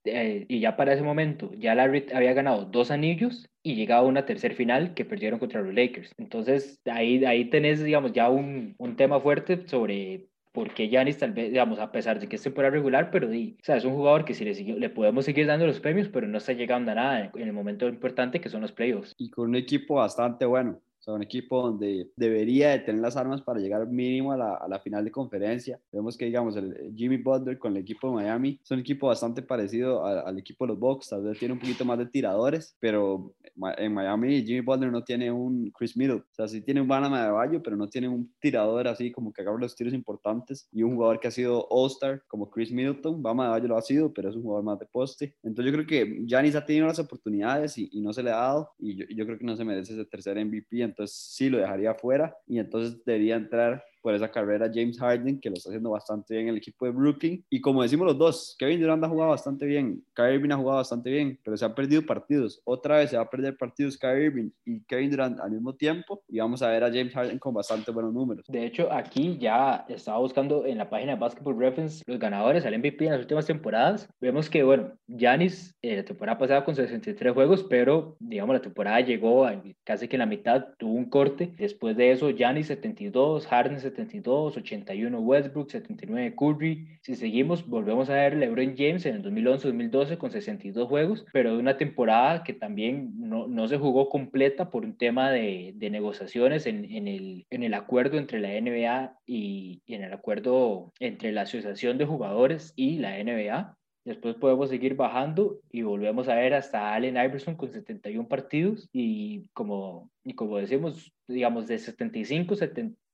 eh, 0.06 0.46
y 0.48 0.62
ya 0.62 0.78
para 0.78 0.94
ese 0.94 1.04
momento, 1.04 1.52
ya 1.56 1.76
Larry 1.76 2.06
había 2.14 2.34
ganado 2.34 2.66
dos 2.66 2.90
anillos 2.90 3.50
y 3.62 3.76
llegaba 3.76 4.08
una 4.08 4.26
tercer 4.26 4.56
final 4.56 4.94
que 4.94 5.06
perdieron 5.06 5.40
contra 5.40 5.62
los 5.62 5.74
Lakers. 5.74 6.14
Entonces, 6.18 6.82
ahí, 6.86 7.24
ahí 7.26 7.50
tenés, 7.50 7.84
digamos, 7.84 8.14
ya 8.14 8.30
un, 8.30 8.76
un 8.78 8.96
tema 8.96 9.20
fuerte 9.20 9.68
sobre 9.68 10.28
por 10.52 10.74
qué 10.74 10.88
Giannis 10.90 11.18
tal 11.18 11.32
vez, 11.32 11.52
digamos, 11.52 11.80
a 11.80 11.92
pesar 11.92 12.20
de 12.20 12.28
que 12.28 12.36
es 12.36 12.44
temporada 12.44 12.74
regular, 12.74 13.12
pero 13.12 13.28
di, 13.28 13.58
o 13.62 13.64
sea, 13.64 13.78
es 13.78 13.86
un 13.86 13.94
jugador 13.94 14.26
que 14.26 14.34
si 14.34 14.46
le, 14.46 14.54
le 14.54 14.90
podemos 14.90 15.26
seguir 15.26 15.46
dando 15.46 15.68
los 15.68 15.80
premios, 15.80 16.10
pero 16.10 16.28
no 16.28 16.38
está 16.38 16.54
llegando 16.54 16.92
a 16.92 16.96
nada 16.96 17.32
en 17.34 17.48
el 17.48 17.54
momento 17.54 17.88
importante 17.88 18.42
que 18.42 18.50
son 18.50 18.62
los 18.62 18.72
playoffs. 18.72 19.14
Y 19.18 19.30
con 19.30 19.50
un 19.50 19.56
equipo 19.56 19.96
bastante 19.96 20.46
bueno. 20.46 20.82
Sea, 21.10 21.16
un 21.16 21.24
equipo 21.24 21.62
donde 21.62 22.12
debería 22.16 22.70
de 22.70 22.80
tener 22.80 23.02
las 23.02 23.18
armas 23.18 23.42
para 23.42 23.60
llegar 23.60 23.88
mínimo 23.88 24.32
a 24.32 24.38
la, 24.38 24.56
a 24.56 24.68
la 24.68 24.80
final 24.80 25.04
de 25.04 25.12
conferencia. 25.12 25.80
Vemos 25.92 26.18
que, 26.18 26.26
digamos, 26.26 26.56
el 26.56 26.94
Jimmy 26.96 27.18
Butler 27.18 27.58
con 27.58 27.76
el 27.76 27.82
equipo 27.82 28.10
de 28.10 28.16
Miami 28.16 28.60
es 28.64 28.72
un 28.72 28.80
equipo 28.80 29.08
bastante 29.08 29.42
parecido 29.42 30.06
al 30.06 30.38
equipo 30.38 30.66
de 30.66 30.70
los 30.70 30.80
Bucks. 30.80 31.10
Tal 31.10 31.24
vez 31.24 31.40
tiene 31.40 31.54
un 31.54 31.60
poquito 31.60 31.86
más 31.86 31.98
de 31.98 32.06
tiradores, 32.06 32.76
pero 32.80 33.34
en 33.78 33.94
Miami 33.94 34.44
Jimmy 34.44 34.62
Butler 34.62 34.92
no 34.92 35.04
tiene 35.04 35.32
un 35.32 35.72
Chris 35.72 35.98
Middle. 35.98 36.18
O 36.18 36.34
sea, 36.34 36.48
sí 36.48 36.62
tiene 36.62 36.82
un 36.82 36.88
Banama 36.88 37.24
de 37.24 37.32
Bayo, 37.32 37.64
pero 37.64 37.76
no 37.76 37.88
tiene 37.90 38.08
un 38.08 38.32
tirador 38.40 38.88
así 38.88 39.12
como 39.12 39.34
que 39.34 39.42
agarra 39.42 39.60
los 39.60 39.76
tiros 39.76 39.94
importantes. 39.94 40.68
Y 40.72 40.84
un 40.84 40.96
jugador 40.96 41.20
que 41.20 41.28
ha 41.28 41.32
sido 41.32 41.68
All-Star 41.70 42.24
como 42.28 42.50
Chris 42.50 42.72
Middleton. 42.72 43.22
Bama 43.22 43.46
de 43.46 43.50
Bayo 43.52 43.68
lo 43.70 43.78
ha 43.78 43.82
sido, 43.82 44.14
pero 44.14 44.30
es 44.30 44.36
un 44.36 44.44
jugador 44.44 44.64
más 44.64 44.80
de 44.80 44.86
poste. 44.86 45.36
Entonces 45.44 45.72
yo 45.72 45.78
creo 45.78 45.88
que 45.88 46.24
Giannis 46.26 46.56
ha 46.56 46.66
tenido 46.66 46.88
las 46.88 47.00
oportunidades 47.00 47.78
y, 47.78 47.90
y 47.92 48.02
no 48.02 48.14
se 48.14 48.24
le 48.24 48.32
ha 48.32 48.38
dado. 48.38 48.72
Y 48.78 48.96
yo, 48.96 49.06
yo 49.10 49.26
creo 49.26 49.38
que 49.38 49.46
no 49.46 49.56
se 49.56 49.66
merece 49.66 49.94
ese 49.94 50.06
tercer 50.06 50.44
MVP 50.44 50.82
entonces 50.82 50.99
sí 51.08 51.50
lo 51.50 51.58
dejaría 51.58 51.94
fuera 51.94 52.38
y 52.48 52.60
entonces 52.60 53.04
debería 53.06 53.36
entrar 53.36 53.84
por 54.10 54.16
esa 54.16 54.32
carrera 54.32 54.72
James 54.74 54.98
Harden, 54.98 55.40
que 55.40 55.52
lo 55.52 55.56
está 55.56 55.70
haciendo 55.70 55.92
bastante 55.92 56.34
bien 56.34 56.48
en 56.48 56.54
el 56.54 56.58
equipo 56.58 56.84
de 56.86 56.92
Brooklyn. 56.92 57.46
Y 57.48 57.62
como 57.62 57.84
decimos 57.84 58.08
los 58.08 58.18
dos, 58.18 58.56
Kevin 58.58 58.82
Durant 58.82 59.04
ha 59.04 59.08
jugado 59.08 59.30
bastante 59.30 59.68
bien, 59.68 60.04
Kyrie 60.16 60.34
Irving 60.34 60.50
ha 60.50 60.56
jugado 60.56 60.78
bastante 60.78 61.12
bien, 61.12 61.40
pero 61.44 61.56
se 61.56 61.64
han 61.64 61.76
perdido 61.76 62.02
partidos. 62.02 62.60
Otra 62.64 62.98
vez 62.98 63.12
se 63.12 63.18
va 63.18 63.22
a 63.22 63.30
perder 63.30 63.56
partidos 63.56 64.00
Kyrie 64.00 64.26
Irving 64.26 64.50
y 64.66 64.82
Kevin 64.86 65.12
Durant 65.12 65.40
al 65.40 65.52
mismo 65.52 65.76
tiempo 65.76 66.24
y 66.28 66.40
vamos 66.40 66.64
a 66.64 66.70
ver 66.70 66.84
a 66.84 66.88
James 66.88 67.14
Harden 67.14 67.38
con 67.38 67.54
bastante 67.54 67.92
buenos 67.92 68.12
números. 68.12 68.46
De 68.48 68.66
hecho, 68.66 68.92
aquí 68.92 69.38
ya 69.38 69.86
estaba 69.88 70.18
buscando 70.18 70.66
en 70.66 70.80
la 70.80 70.90
página 70.90 71.14
de 71.14 71.20
Basketball 71.20 71.60
Reference 71.60 72.04
los 72.08 72.18
ganadores 72.18 72.66
al 72.66 72.80
MVP 72.80 73.06
en 73.06 73.12
las 73.12 73.22
últimas 73.22 73.46
temporadas. 73.46 74.10
Vemos 74.20 74.50
que, 74.50 74.64
bueno, 74.64 74.92
Giannis 75.06 75.76
eh, 75.84 75.98
la 75.98 76.04
temporada 76.04 76.40
pasada 76.40 76.66
con 76.66 76.74
63 76.74 77.32
juegos, 77.32 77.64
pero 77.70 78.18
digamos 78.20 78.56
la 78.56 78.62
temporada 78.64 79.02
llegó 79.02 79.46
a, 79.46 79.62
casi 79.84 80.08
que 80.08 80.16
en 80.16 80.22
la 80.22 80.26
mitad, 80.26 80.70
tuvo 80.80 80.94
un 80.94 81.06
corte. 81.06 81.54
Después 81.60 81.96
de 81.96 82.12
eso, 82.12 82.32
Giannis 82.32 82.66
72, 82.68 83.46
Harden 83.46 83.80
72, 84.00 84.58
81 84.58 85.20
Westbrook, 85.20 85.70
79 85.70 86.36
Curry. 86.36 87.00
Si 87.02 87.16
seguimos, 87.16 87.66
volvemos 87.68 88.10
a 88.10 88.14
ver 88.14 88.36
LeBron 88.36 88.76
James 88.78 89.06
en 89.06 89.16
el 89.16 89.24
2011-2012 89.24 90.18
con 90.18 90.32
62 90.32 90.88
juegos, 90.88 91.26
pero 91.34 91.54
de 91.54 91.60
una 91.60 91.78
temporada 91.78 92.44
que 92.44 92.54
también 92.54 93.12
no, 93.18 93.48
no 93.48 93.68
se 93.68 93.78
jugó 93.78 94.10
completa 94.10 94.70
por 94.70 94.86
un 94.86 94.98
tema 94.98 95.32
de, 95.32 95.74
de 95.76 95.90
negociaciones 95.90 96.66
en, 96.66 96.86
en, 96.86 97.08
el, 97.08 97.46
en 97.50 97.64
el 97.64 97.74
acuerdo 97.74 98.18
entre 98.18 98.40
la 98.40 98.50
NBA 98.50 99.18
y, 99.26 99.82
y 99.86 99.94
en 99.94 100.04
el 100.04 100.14
acuerdo 100.14 100.92
entre 101.00 101.32
la 101.32 101.42
Asociación 101.42 101.98
de 101.98 102.06
Jugadores 102.06 102.74
y 102.76 103.00
la 103.00 103.22
NBA 103.24 103.78
Después 104.10 104.36
podemos 104.38 104.70
seguir 104.70 104.96
bajando 104.96 105.60
y 105.72 105.84
volvemos 105.84 106.30
a 106.30 106.36
ver 106.36 106.56
hasta 106.56 106.96
Allen 106.96 107.16
Iverson 107.18 107.56
con 107.56 107.72
71 107.72 108.28
partidos 108.28 108.90
y 108.92 109.48
como, 109.54 110.10
y 110.24 110.34
como 110.34 110.58
decimos, 110.58 111.14
digamos 111.28 111.68
de 111.68 111.78
75, 111.78 112.56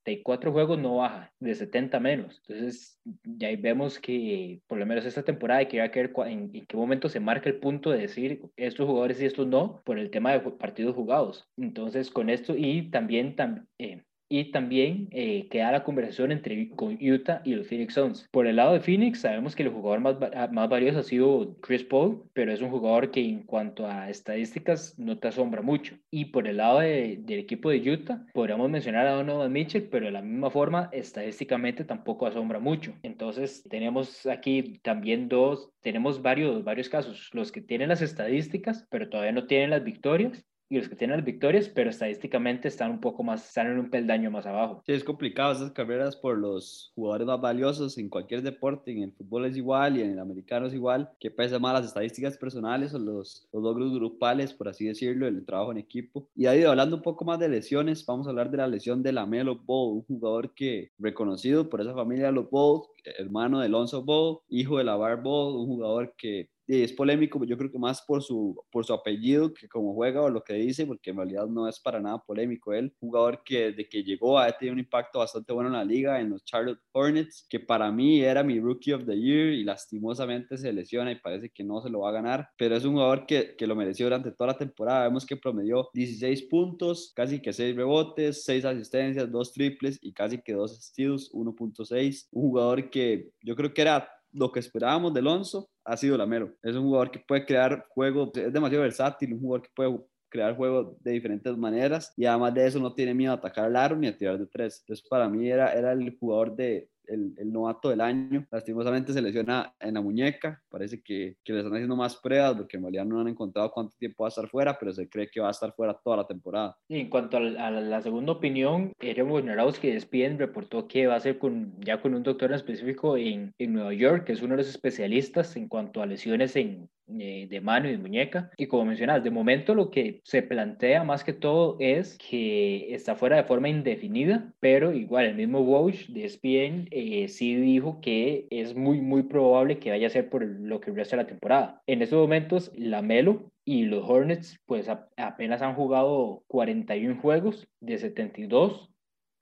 74 0.06 0.52
juegos 0.52 0.80
no 0.80 0.98
baja, 0.98 1.34
de 1.40 1.56
70 1.56 2.00
menos. 2.00 2.42
Entonces, 2.48 3.00
ya 3.24 3.48
ahí 3.48 3.56
vemos 3.56 4.00
que 4.00 4.62
por 4.68 4.78
lo 4.78 4.86
menos 4.86 5.06
esta 5.06 5.24
temporada 5.24 5.62
hay 5.62 5.68
que 5.68 5.82
ver 5.82 6.14
en, 6.28 6.52
en, 6.54 6.66
qué 6.66 6.78
momento 6.78 7.10
se 7.10 7.20
marca 7.20 7.50
el 7.50 7.60
punto 7.60 7.90
de 7.90 8.00
decir 8.00 8.42
estos 8.56 8.86
jugadores 8.86 9.20
y 9.22 9.26
estos 9.26 9.48
no 9.48 9.82
por 9.84 9.98
el 9.98 10.12
tema 10.12 10.32
de 10.34 10.40
partidos 10.52 10.96
jugados. 10.96 11.50
Entonces, 11.58 12.12
con 12.12 12.30
esto 12.30 12.56
y 12.56 12.90
también, 12.92 13.36
también 13.36 13.68
eh, 13.80 14.04
y 14.29 14.51
también 14.51 15.08
eh, 15.12 15.48
queda 15.50 15.72
la 15.72 15.84
conversación 15.84 16.32
entre 16.32 16.70
con 16.70 16.98
Utah 17.01 17.41
y 17.44 17.55
los 17.55 17.67
Phoenix 17.67 17.94
Suns. 17.94 18.27
Por 18.32 18.48
el 18.48 18.55
lado 18.55 18.74
de 18.74 18.79
Phoenix, 18.79 19.22
sabemos 19.22 19.55
que 19.55 19.63
el 19.63 19.70
jugador 19.70 20.00
más, 20.00 20.17
ah, 20.36 20.48
más 20.51 20.70
valioso 20.70 21.00
ha 21.00 21.03
sido 21.03 21.58
Chris 21.62 21.84
Paul, 21.84 22.24
pero 22.34 22.51
es 22.51 22.62
un 22.62 22.70
jugador 22.70 23.12
que 23.12 23.22
en 23.22 23.44
cuanto 23.44 23.88
a 23.88 24.10
estadísticas 24.10 24.98
no 24.98 25.20
te 25.20 25.27
asombra 25.27 25.62
mucho. 25.62 25.98
Y 26.10 26.25
por 26.25 26.48
el 26.48 26.58
lado 26.58 26.79
de, 26.79 27.17
del 27.22 27.39
equipo 27.39 27.70
de 27.70 27.91
Utah, 27.91 28.25
podríamos 28.34 28.70
mencionar 28.70 29.08
a 29.08 29.12
Donovan 29.12 29.51
Mitchell, 29.51 29.89
pero 29.89 30.08
de 30.08 30.12
la 30.12 30.22
misma 30.22 30.50
forma, 30.50 30.89
estadísticamente 30.91 31.86
tampoco 31.86 32.25
asombra 32.25 32.60
mucho. 32.60 32.94
Entonces, 33.03 33.63
tenemos 33.70 34.25
aquí 34.25 34.79
también 34.82 35.29
dos, 35.29 35.70
tenemos 35.82 36.22
varios, 36.22 36.63
varios 36.63 36.89
casos, 36.89 37.29
los 37.34 37.51
que 37.51 37.62
tienen 37.62 37.89
las 37.89 38.01
estadísticas, 38.01 38.88
pero 38.89 39.10
todavía 39.10 39.34
no 39.34 39.48
tienen 39.48 39.70
las 39.70 39.84
victorias, 39.84 40.46
y 40.70 40.78
los 40.78 40.90
que 40.90 40.96
tienen 40.96 41.18
las 41.18 41.26
victorias, 41.26 41.70
pero 41.70 41.90
estadísticamente 41.90 42.68
están 42.68 42.92
un 42.92 43.00
poco 43.00 43.24
más, 43.24 43.48
están 43.48 43.68
en 43.68 43.80
un 43.80 43.90
peldaño 43.90 44.32
más 44.32 44.46
abajo. 44.46 44.82
Sí, 44.86 44.94
es 44.94 45.04
complicado 45.04 45.54
esas 45.54 45.72
carreras 45.72 46.16
por 46.16 46.38
los 46.38 46.92
jugadores 46.96 47.28
más 47.28 47.42
valiosos 47.42 47.98
en 47.98 48.10
cualquier 48.10 48.42
deporte, 48.42 48.92
en 48.92 49.04
el 49.04 49.12
fútbol 49.12 49.46
es 49.46 49.58
igual 49.58 49.98
y 49.98 50.02
en 50.02 50.12
el 50.12 50.20
americano 50.20 50.68
es 50.68 50.74
igual, 50.74 51.10
que 51.20 51.32
pesa 51.32 51.60
más 51.60 51.74
las 51.74 51.86
estadísticas 51.86 52.38
personales 52.38 52.94
o 52.94 53.00
los, 53.00 53.48
los 53.52 53.64
logros 53.64 53.94
grupales, 53.94 54.54
por 54.54 54.68
así 54.68 54.86
decirlo, 54.86 55.28
el 55.28 55.46
trabajo 55.46 55.72
en 55.72 55.78
equipo. 55.78 56.28
Y 56.36 56.48
ahí 56.48 56.64
hablando 56.64 56.98
un 56.98 57.04
poco 57.04 57.26
más 57.26 57.40
de 57.40 57.50
lesiones, 57.50 58.06
vamos 58.06 58.28
a 58.28 58.32
hablar 58.32 58.50
de 58.50 58.58
la 58.58 58.68
lesión 58.68 59.04
de 59.04 59.14
la 59.14 59.26
Melo 59.26 59.60
Ball, 59.64 59.98
un 59.98 60.04
jugador 60.04 60.54
que 60.54 60.92
reconocido 60.98 61.70
por 61.70 61.82
esa 61.82 61.94
familia 61.94 62.28
de 62.28 62.32
los 62.32 62.50
Ball, 62.50 62.84
hermano 63.18 63.60
de 63.60 63.68
Alonso 63.68 64.04
Ball, 64.04 64.40
hijo 64.50 64.78
de 64.78 64.84
la 64.84 64.96
Bar 64.96 65.22
Ball, 65.22 65.56
un 65.56 65.68
jugador 65.68 66.14
que 66.18 66.50
es 66.68 66.94
polémico, 66.94 67.44
yo 67.46 67.58
creo 67.58 67.72
que 67.72 67.80
más 67.80 68.02
por 68.02 68.24
su, 68.24 68.60
por 68.72 68.86
su 68.86 68.94
apellido 68.94 69.54
que 69.54 69.68
como 69.68 69.94
juega 69.94 70.22
o 70.22 70.30
lo 70.30 70.44
que 70.44 70.54
dice, 70.54 70.86
porque 70.86 71.12
en 71.12 71.18
realidad 71.18 71.48
no 71.48 71.68
es 71.68 71.80
para 71.80 72.00
nada 72.00 72.20
polémico 72.20 72.74
él. 72.74 72.94
Jugador 73.00 73.44
que 73.44 73.72
desde 73.72 73.88
que 73.88 74.04
llegó 74.04 74.40
ha 74.40 74.52
tenido 74.52 74.74
un 74.74 74.80
impacto 74.80 75.20
bastante 75.20 75.54
bueno 75.54 75.70
en 75.70 75.76
la 75.76 75.86
liga, 75.86 76.20
en 76.20 76.30
los 76.30 76.44
Charlotte 76.44 76.80
Hornets, 76.92 77.46
que 77.50 77.60
para 77.60 77.92
mí 77.92 78.22
era 78.22 78.44
mi 78.44 78.60
Rookie 78.60 78.94
of 78.94 79.06
the 79.06 79.18
Year 79.18 79.54
y 79.54 79.64
lastimosamente 79.64 80.58
se 80.58 80.74
lesiona 80.74 81.12
y 81.12 81.20
parece 81.20 81.50
que 81.50 81.64
no 81.64 81.82
se 81.82 81.90
lo 81.90 82.02
va 82.02 82.10
a 82.10 82.14
ganar, 82.14 82.50
pero 82.58 82.76
es 82.76 82.86
un 82.86 82.94
jugador 82.94 83.26
que, 83.26 83.56
que 83.56 83.68
lo 83.68 83.76
mereció 83.76 84.08
durante 84.08 84.32
toda 84.32 84.48
la 84.48 84.58
temporada. 84.58 85.04
Vemos 85.04 85.26
que 85.26 85.38
promedió 85.38 85.90
16 85.94 86.44
puntos, 86.44 87.12
casi 87.16 87.42
que 87.42 87.54
6 87.54 87.76
rebotes, 87.76 88.44
6 88.46 88.66
asistencias, 88.66 89.32
2 89.32 89.54
triples 89.54 90.00
y 90.02 90.14
casi 90.14 90.42
que 90.42 90.54
2 90.54 90.84
steals, 90.84 91.32
1.6. 91.32 92.28
Un 92.32 92.42
jugador 92.44 92.90
que 92.90 93.32
yo 93.42 93.56
creo 93.56 93.74
que 93.74 93.82
era 93.82 94.10
lo 94.36 94.51
que 94.51 94.60
esperábamos 94.60 95.13
de 95.13 95.22
Alonso 95.22 95.70
ha 95.86 95.98
sido 95.98 96.18
Lamelo. 96.18 96.54
Es 96.62 96.75
un 96.75 96.84
jugador 96.84 97.10
que 97.10 97.20
puede 97.20 97.46
crear 97.46 97.86
juego, 97.89 98.32
es 98.36 98.51
demasiado 98.51 98.84
versátil, 98.84 99.34
un 99.34 99.39
jugador 99.39 99.62
que 99.63 99.74
puede 99.74 100.00
crear 100.30 100.56
juego 100.56 100.98
de 101.00 101.12
diferentes 101.12 101.58
maneras 101.58 102.13
y 102.18 102.25
además 102.25 102.54
de 102.54 102.68
eso 102.68 102.80
no 102.80 102.94
tiene 102.94 103.13
miedo 103.13 103.32
a 103.32 103.36
atacar 103.36 103.65
al 103.65 103.75
aro 103.75 103.96
ni 103.96 104.08
a 104.08 104.18
tirar 104.18 104.38
de 104.38 104.48
tres. 104.48 104.82
Entonces 104.82 105.08
para 105.08 105.30
mí 105.30 105.50
era, 105.50 105.74
era 105.74 105.94
el 105.94 106.18
jugador 106.20 106.56
de, 106.56 106.89
el, 107.08 107.34
el, 107.38 107.52
novato 107.52 107.90
del 107.90 108.02
año. 108.02 108.46
Lastimosamente 108.52 109.14
se 109.14 109.22
lesiona 109.22 109.74
en 109.80 109.94
la 109.94 110.02
muñeca. 110.02 110.62
Parece 110.70 111.02
que, 111.02 111.38
que, 111.44 111.54
le 111.54 111.60
están 111.60 111.74
haciendo 111.74 111.96
más 111.96 112.16
pruebas 112.16 112.56
porque 112.56 112.78
en 112.78 112.84
realidad 112.84 113.06
no 113.06 113.20
han 113.20 113.28
encontrado 113.28 113.72
cuánto 113.72 113.96
tiempo 113.98 114.24
va 114.24 114.28
a 114.28 114.30
estar 114.30 114.48
fuera, 114.48 114.78
pero 114.80 114.92
se 114.92 115.08
cree 115.10 115.30
que 115.30 115.40
va 115.40 115.48
a 115.48 115.52
estar 115.52 115.74
fuera 115.74 115.94
toda 116.04 116.18
la 116.18 116.28
temporada. 116.28 116.78
Y 116.88 117.00
en 117.00 117.10
cuanto 117.10 117.38
a 117.38 117.40
la, 117.40 117.68
a 117.68 117.72
la 117.72 118.02
segunda 118.02 118.34
opinión, 118.34 118.94
Aaron 119.02 119.32
Wojnarowski 119.32 119.90
de 119.90 119.98
ESPN 119.98 120.38
reportó 120.38 120.88
que 120.88 121.08
va 121.08 121.16
a 121.16 121.20
ser 121.20 121.38
con, 121.38 121.74
ya 121.82 122.02
con 122.02 122.14
un 122.14 122.24
doctor 122.24 122.50
en 122.50 122.56
específico 122.56 123.18
en, 123.18 123.54
en 123.58 123.74
Nueva 123.74 123.94
York, 123.94 124.26
que 124.26 124.34
es 124.34 124.42
uno 124.42 124.52
de 124.52 124.58
los 124.58 124.70
especialistas 124.70 125.56
en 125.56 125.68
cuanto 125.68 126.02
a 126.02 126.06
lesiones 126.06 126.56
en, 126.56 126.90
eh, 127.08 127.46
de 127.48 127.62
mano 127.62 127.88
y 127.88 127.92
de 127.92 127.98
muñeca. 128.00 128.50
Y 128.58 128.66
como 128.66 128.86
mencionas, 128.86 129.24
de 129.24 129.30
momento 129.30 129.76
lo 129.76 129.92
que 129.92 130.22
se 130.24 130.42
plantea 130.42 131.04
más 131.04 131.24
que 131.24 131.34
todo 131.34 131.78
es 131.80 132.18
que 132.18 132.94
está 132.96 133.16
fuera 133.16 133.38
de 133.38 133.44
forma 133.44 133.70
indefinida, 133.70 134.52
pero 134.60 134.92
igual 134.92 135.26
el 135.26 135.36
mismo 135.36 135.60
Walsh 135.60 136.08
de 136.08 136.26
ESPN 136.26 136.88
eh, 136.98 137.28
sí 137.28 137.56
dijo 137.56 138.00
que 138.00 138.48
es 138.50 138.74
muy, 138.74 139.02
muy 139.02 139.24
probable 139.24 139.80
que 139.80 139.90
vaya 139.90 140.08
a 140.08 140.10
ser 140.10 140.30
por 140.30 140.46
lo 140.46 140.80
que 140.80 140.92
resta 140.92 141.18
la 141.18 141.28
temporada. 141.28 141.82
En 141.88 142.02
estos 142.02 142.18
momentos, 142.18 142.72
la 142.74 143.02
Melo 143.02 143.52
y 143.66 143.84
los 143.84 144.10
Hornets 144.10 144.62
pues 144.66 144.88
apenas 145.18 145.62
han 145.62 145.75
jugado 145.75 146.44
41 146.48 147.20
juegos 147.20 147.68
de 147.81 147.98
72, 147.98 148.90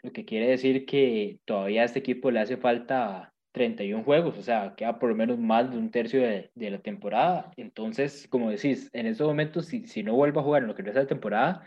lo 0.01 0.11
que 0.11 0.25
quiere 0.25 0.47
decir 0.47 0.87
que 0.87 1.39
todavía 1.45 1.83
a 1.83 1.85
este 1.85 1.99
equipo 1.99 2.31
le 2.31 2.39
hace 2.39 2.57
falta 2.57 3.31
31 3.51 4.03
juegos, 4.03 4.35
o 4.39 4.41
sea, 4.41 4.73
queda 4.75 4.97
por 4.97 5.09
lo 5.09 5.15
menos 5.15 5.37
más 5.37 5.69
de 5.69 5.77
un 5.77 5.91
tercio 5.91 6.21
de, 6.21 6.49
de 6.55 6.71
la 6.71 6.79
temporada. 6.79 7.51
Entonces, 7.55 8.27
como 8.29 8.49
decís, 8.49 8.89
en 8.93 9.05
estos 9.05 9.27
momentos, 9.27 9.67
si, 9.67 9.85
si 9.85 10.01
no 10.01 10.15
vuelve 10.15 10.39
a 10.39 10.43
jugar 10.43 10.63
en 10.63 10.69
lo 10.69 10.75
que 10.75 10.81
resta 10.81 11.01
de 11.01 11.05
temporada, 11.05 11.63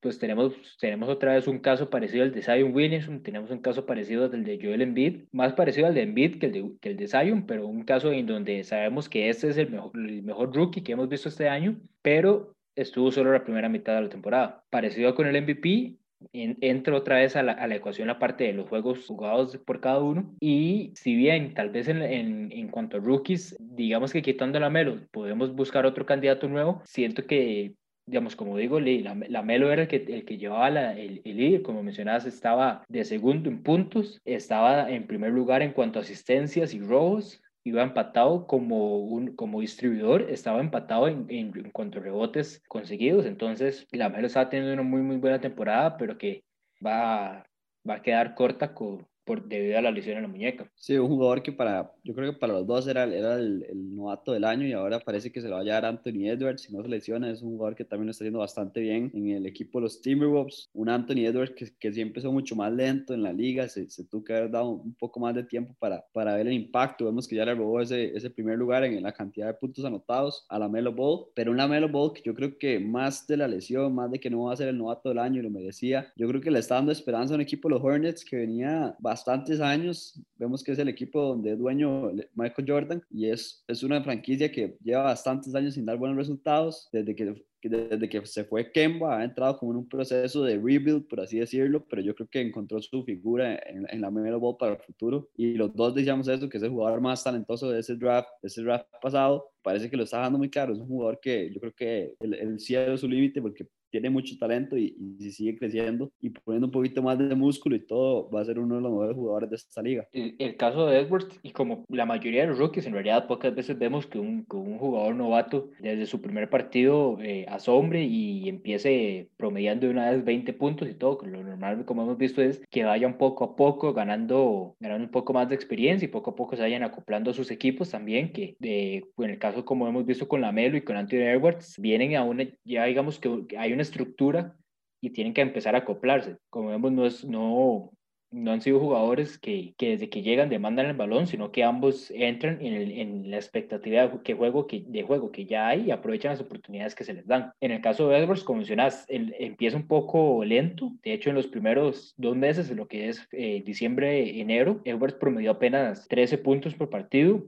pues 0.00 0.18
tenemos, 0.18 0.54
tenemos 0.80 1.08
otra 1.08 1.34
vez 1.34 1.46
un 1.46 1.58
caso 1.58 1.90
parecido 1.90 2.24
al 2.24 2.32
de 2.32 2.42
Zion 2.42 2.74
Williamson, 2.74 3.22
tenemos 3.22 3.50
un 3.50 3.60
caso 3.60 3.86
parecido 3.86 4.24
al 4.24 4.44
de 4.44 4.58
Joel 4.60 4.82
Embiid, 4.82 5.24
más 5.32 5.52
parecido 5.52 5.86
al 5.86 5.94
de 5.94 6.02
Embiid 6.02 6.38
que 6.38 6.46
el 6.46 6.52
de, 6.52 6.70
que 6.80 6.88
el 6.90 6.96
de 6.96 7.08
Zion, 7.08 7.46
pero 7.46 7.66
un 7.66 7.84
caso 7.84 8.12
en 8.12 8.26
donde 8.26 8.64
sabemos 8.64 9.08
que 9.08 9.28
este 9.28 9.48
es 9.48 9.56
el 9.58 9.70
mejor, 9.70 9.92
el 9.94 10.22
mejor 10.22 10.54
rookie 10.54 10.82
que 10.82 10.92
hemos 10.92 11.08
visto 11.08 11.28
este 11.28 11.48
año, 11.48 11.80
pero 12.02 12.54
estuvo 12.74 13.12
solo 13.12 13.32
la 13.32 13.44
primera 13.44 13.68
mitad 13.68 13.94
de 13.96 14.02
la 14.02 14.08
temporada. 14.08 14.64
Parecido 14.70 15.14
con 15.14 15.26
el 15.26 15.42
MVP, 15.42 15.96
entra 16.32 16.96
otra 16.96 17.16
vez 17.16 17.36
a 17.36 17.42
la, 17.42 17.52
a 17.52 17.66
la, 17.66 17.76
ecuación 17.76 18.08
la 18.08 18.18
parte 18.18 18.44
de 18.44 18.52
los 18.52 18.68
juegos 18.68 19.06
jugados 19.06 19.56
por 19.58 19.80
cada 19.80 20.00
uno. 20.00 20.34
Y 20.40 20.92
si 20.94 21.14
bien 21.14 21.54
tal 21.54 21.70
vez 21.70 21.88
en, 21.88 22.02
en, 22.02 22.52
en 22.52 22.68
cuanto 22.68 22.96
a 22.96 23.00
rookies, 23.00 23.56
digamos 23.58 24.12
que 24.12 24.22
quitando 24.22 24.60
la 24.60 24.70
Melo, 24.70 25.00
podemos 25.10 25.54
buscar 25.54 25.86
otro 25.86 26.06
candidato 26.06 26.48
nuevo, 26.48 26.82
siento 26.84 27.26
que 27.26 27.74
digamos, 28.06 28.36
como 28.36 28.56
digo, 28.56 28.80
la, 28.80 29.14
la 29.28 29.42
Melo 29.42 29.72
era 29.72 29.82
el 29.82 29.88
que, 29.88 29.96
el 29.96 30.24
que 30.24 30.38
llevaba 30.38 30.70
la, 30.70 30.92
el, 30.98 31.20
el 31.24 31.36
líder, 31.36 31.62
como 31.62 31.82
mencionabas, 31.82 32.26
estaba 32.26 32.84
de 32.88 33.04
segundo 33.04 33.48
en 33.48 33.62
puntos, 33.62 34.20
estaba 34.24 34.90
en 34.90 35.06
primer 35.06 35.32
lugar 35.32 35.62
en 35.62 35.72
cuanto 35.72 35.98
a 35.98 36.02
asistencias 36.02 36.74
y 36.74 36.80
robos, 36.80 37.42
iba 37.64 37.82
empatado 37.82 38.46
como, 38.46 38.98
un, 38.98 39.36
como 39.36 39.60
distribuidor, 39.60 40.22
estaba 40.30 40.60
empatado 40.60 41.08
en, 41.08 41.26
en, 41.28 41.56
en, 41.56 41.70
cuanto 41.70 41.98
a 41.98 42.02
rebotes 42.02 42.62
conseguidos, 42.68 43.26
entonces 43.26 43.86
la 43.92 44.08
Melo 44.08 44.26
estaba 44.26 44.48
teniendo 44.48 44.74
una 44.74 44.82
muy, 44.82 45.02
muy 45.02 45.16
buena 45.16 45.40
temporada, 45.40 45.96
pero 45.96 46.16
que 46.16 46.42
va, 46.84 47.46
va 47.88 47.94
a 47.94 48.02
quedar 48.02 48.34
corta 48.34 48.74
con, 48.74 49.06
por, 49.30 49.46
debido 49.46 49.78
a 49.78 49.82
la 49.82 49.92
lesión 49.92 50.16
en 50.16 50.22
la 50.22 50.28
muñeca. 50.28 50.68
Sí, 50.74 50.96
un 50.98 51.06
jugador 51.06 51.40
que 51.40 51.52
para, 51.52 51.92
yo 52.02 52.14
creo 52.16 52.32
que 52.32 52.38
para 52.38 52.54
los 52.54 52.66
dos 52.66 52.88
era, 52.88 53.04
era 53.04 53.34
el, 53.34 53.64
el, 53.70 53.94
novato 53.94 54.32
del 54.32 54.42
año 54.42 54.66
y 54.66 54.72
ahora 54.72 54.98
parece 54.98 55.30
que 55.30 55.40
se 55.40 55.48
lo 55.48 55.54
va 55.54 55.60
a 55.60 55.64
llevar 55.64 55.84
Anthony 55.84 56.26
Edwards, 56.26 56.62
si 56.62 56.72
no 56.72 56.82
se 56.82 56.88
lesiona, 56.88 57.30
es 57.30 57.40
un 57.40 57.50
jugador 57.52 57.76
que 57.76 57.84
también 57.84 58.06
lo 58.06 58.10
está 58.10 58.24
haciendo 58.24 58.40
bastante 58.40 58.80
bien 58.80 59.12
en 59.14 59.28
el 59.28 59.46
equipo 59.46 59.78
de 59.78 59.84
los 59.84 60.00
Timberwolves, 60.00 60.68
un 60.72 60.88
Anthony 60.88 61.26
Edwards 61.26 61.52
que, 61.52 61.66
que 61.78 61.92
siempre 61.92 62.10
empezó 62.10 62.32
mucho 62.32 62.56
más 62.56 62.72
lento 62.72 63.14
en 63.14 63.22
la 63.22 63.32
liga, 63.32 63.68
se, 63.68 63.88
se 63.88 64.04
tuvo 64.04 64.24
que 64.24 64.34
haber 64.34 64.50
dado 64.50 64.70
un 64.70 64.94
poco 64.94 65.20
más 65.20 65.32
de 65.32 65.44
tiempo 65.44 65.76
para, 65.78 66.04
para 66.12 66.34
ver 66.34 66.48
el 66.48 66.54
impacto, 66.54 67.04
vemos 67.04 67.28
que 67.28 67.36
ya 67.36 67.44
le 67.44 67.54
robó 67.54 67.80
ese, 67.80 68.16
ese 68.16 68.30
primer 68.30 68.58
lugar 68.58 68.82
en 68.82 69.00
la 69.00 69.12
cantidad 69.12 69.46
de 69.46 69.54
puntos 69.54 69.84
anotados 69.84 70.44
a 70.48 70.58
la 70.58 70.68
Melo 70.68 70.92
Ball, 70.92 71.26
pero 71.36 71.52
una 71.52 71.68
Melo 71.68 71.88
Ball 71.88 72.12
que 72.12 72.22
yo 72.22 72.34
creo 72.34 72.58
que 72.58 72.80
más 72.80 73.28
de 73.28 73.36
la 73.36 73.46
lesión, 73.46 73.94
más 73.94 74.10
de 74.10 74.18
que 74.18 74.28
no 74.28 74.44
va 74.44 74.54
a 74.54 74.56
ser 74.56 74.66
el 74.66 74.78
novato 74.78 75.08
del 75.08 75.20
año 75.20 75.38
y 75.38 75.44
lo 75.44 75.50
merecía, 75.50 76.12
yo 76.16 76.26
creo 76.26 76.40
que 76.40 76.50
le 76.50 76.58
está 76.58 76.74
dando 76.74 76.90
esperanza 76.90 77.34
a 77.34 77.36
un 77.36 77.42
equipo 77.42 77.68
de 77.68 77.74
los 77.74 77.84
Hornets 77.84 78.24
que 78.24 78.36
venía 78.36 78.96
bastantes 79.20 79.60
años. 79.60 80.18
Vemos 80.36 80.64
que 80.64 80.72
es 80.72 80.78
el 80.78 80.88
equipo 80.88 81.20
donde 81.20 81.52
es 81.52 81.58
dueño 81.58 82.10
Michael 82.34 82.66
Jordan 82.66 83.02
y 83.10 83.28
es, 83.28 83.62
es 83.68 83.82
una 83.82 84.02
franquicia 84.02 84.50
que 84.50 84.76
lleva 84.82 85.02
bastantes 85.02 85.54
años 85.54 85.74
sin 85.74 85.84
dar 85.84 85.98
buenos 85.98 86.16
resultados. 86.16 86.88
Desde 86.90 87.14
que, 87.14 87.44
desde 87.62 88.08
que 88.08 88.24
se 88.24 88.44
fue 88.44 88.72
Kemba 88.72 89.18
ha 89.18 89.24
entrado 89.24 89.58
como 89.58 89.72
en 89.72 89.78
un 89.78 89.88
proceso 89.88 90.42
de 90.42 90.54
rebuild, 90.54 91.06
por 91.06 91.20
así 91.20 91.38
decirlo, 91.38 91.84
pero 91.88 92.00
yo 92.00 92.14
creo 92.14 92.28
que 92.28 92.40
encontró 92.40 92.80
su 92.80 93.04
figura 93.04 93.56
en, 93.66 93.86
en 93.90 94.00
la 94.00 94.10
Melo 94.10 94.40
Ball 94.40 94.56
para 94.58 94.72
el 94.72 94.78
futuro. 94.78 95.28
Y 95.36 95.54
los 95.54 95.74
dos 95.74 95.94
decíamos 95.94 96.26
eso, 96.28 96.48
que 96.48 96.56
es 96.56 96.62
el 96.62 96.70
jugador 96.70 97.02
más 97.02 97.22
talentoso 97.22 97.70
de 97.70 97.80
ese 97.80 97.96
draft, 97.96 98.30
de 98.42 98.48
ese 98.48 98.62
draft 98.62 98.86
pasado. 99.02 99.50
Parece 99.62 99.90
que 99.90 99.96
lo 99.98 100.04
está 100.04 100.20
dando 100.20 100.38
muy 100.38 100.48
claro. 100.48 100.72
Es 100.72 100.78
un 100.78 100.88
jugador 100.88 101.20
que 101.20 101.52
yo 101.52 101.60
creo 101.60 101.74
que 101.74 102.14
el, 102.20 102.32
el 102.32 102.58
cielo 102.58 102.94
es 102.94 103.00
su 103.00 103.08
límite 103.08 103.42
porque 103.42 103.66
tiene 103.90 104.10
mucho 104.10 104.36
talento 104.38 104.76
y, 104.76 104.96
si 105.18 105.32
sigue 105.32 105.58
creciendo 105.58 106.10
y 106.20 106.30
poniendo 106.30 106.66
un 106.66 106.72
poquito 106.72 107.02
más 107.02 107.18
de 107.18 107.34
músculo 107.34 107.76
y 107.76 107.80
todo, 107.80 108.30
va 108.30 108.40
a 108.40 108.44
ser 108.44 108.58
uno 108.58 108.76
de 108.76 108.80
los 108.80 108.90
mejores 108.90 109.16
jugadores 109.16 109.50
de 109.50 109.56
esta 109.56 109.82
liga. 109.82 110.08
El, 110.12 110.56
caso 110.56 110.86
de 110.86 110.98
Edwards, 110.98 111.38
y 111.42 111.50
como 111.52 111.84
la 111.88 112.06
mayoría 112.06 112.42
de 112.42 112.48
los 112.48 112.58
rookies, 112.58 112.86
en 112.86 112.92
realidad 112.92 113.26
pocas 113.26 113.54
veces 113.54 113.78
vemos 113.78 114.06
que 114.06 114.18
un, 114.18 114.44
que 114.44 114.56
un 114.56 114.78
jugador 114.78 115.14
novato 115.14 115.70
desde 115.80 116.06
su 116.06 116.20
primer 116.20 116.50
partido 116.50 117.18
eh, 117.20 117.46
asombre 117.48 118.04
y 118.04 118.48
empiece 118.48 119.28
promediando 119.36 119.86
de 119.86 119.92
una 119.92 120.10
vez 120.10 120.24
20 120.24 120.52
puntos 120.54 120.88
y 120.88 120.94
todo. 120.94 121.18
Lo 121.24 121.42
normal, 121.42 121.84
como 121.84 122.02
hemos 122.02 122.18
visto, 122.18 122.42
es 122.42 122.62
que 122.70 122.84
vayan 122.84 123.18
poco 123.18 123.44
a 123.44 123.56
poco 123.56 123.92
ganando, 123.92 124.76
ganando 124.80 125.04
un 125.04 125.10
poco 125.10 125.32
más 125.32 125.48
de 125.48 125.54
experiencia 125.54 126.06
y 126.06 126.08
poco 126.08 126.30
a 126.30 126.36
poco 126.36 126.56
se 126.56 126.62
vayan 126.62 126.82
acoplando 126.82 127.30
a 127.30 127.34
sus 127.34 127.50
equipos 127.50 127.90
también, 127.90 128.32
que 128.32 128.56
de, 128.58 129.08
en 129.18 129.30
el 129.30 129.38
caso 129.38 129.64
como 129.64 129.88
hemos 129.88 130.06
visto 130.06 130.28
con 130.28 130.40
la 130.40 130.52
Melo 130.52 130.76
y 130.76 130.82
con 130.82 130.96
Anthony 130.96 131.22
Edwards, 131.22 131.76
vienen 131.78 132.16
a 132.16 132.24
una, 132.24 132.46
ya 132.64 132.84
digamos 132.84 133.18
que 133.18 133.56
hay 133.56 133.72
una 133.72 133.79
estructura 133.82 134.56
y 135.00 135.10
tienen 135.10 135.34
que 135.34 135.40
empezar 135.40 135.74
a 135.74 135.78
acoplarse. 135.78 136.36
Como 136.50 136.70
vemos, 136.70 136.92
no, 136.92 137.06
es, 137.06 137.24
no, 137.24 137.90
no 138.30 138.52
han 138.52 138.60
sido 138.60 138.78
jugadores 138.78 139.38
que, 139.38 139.74
que, 139.76 139.90
desde 139.90 140.08
que 140.08 140.22
llegan 140.22 140.48
demandan 140.48 140.86
el 140.86 140.96
balón, 140.96 141.26
sino 141.26 141.50
que 141.50 141.64
ambos 141.64 142.10
entran 142.10 142.60
en, 142.60 142.74
el, 142.74 142.92
en 142.92 143.30
la 143.30 143.36
expectativa 143.36 144.06
de, 144.06 144.22
que 144.22 144.34
juego, 144.34 144.66
que, 144.66 144.84
de 144.86 145.02
juego 145.02 145.32
que 145.32 145.46
ya 145.46 145.68
hay 145.68 145.86
y 145.86 145.90
aprovechan 145.90 146.32
las 146.32 146.40
oportunidades 146.40 146.94
que 146.94 147.04
se 147.04 147.14
les 147.14 147.26
dan. 147.26 147.52
En 147.60 147.72
el 147.72 147.80
caso 147.80 148.08
de 148.08 148.18
Edwards, 148.18 148.44
como 148.44 148.58
mencionas, 148.58 149.04
empieza 149.08 149.76
un 149.76 149.86
poco 149.86 150.44
lento. 150.44 150.92
De 151.02 151.12
hecho, 151.12 151.30
en 151.30 151.36
los 151.36 151.48
primeros 151.48 152.14
dos 152.16 152.36
meses, 152.36 152.70
lo 152.70 152.86
que 152.86 153.08
es 153.08 153.26
eh, 153.32 153.62
diciembre, 153.64 154.40
enero, 154.40 154.80
Edwards 154.84 155.14
promedió 155.14 155.52
apenas 155.52 156.06
13 156.08 156.38
puntos 156.38 156.74
por 156.74 156.90
partido 156.90 157.46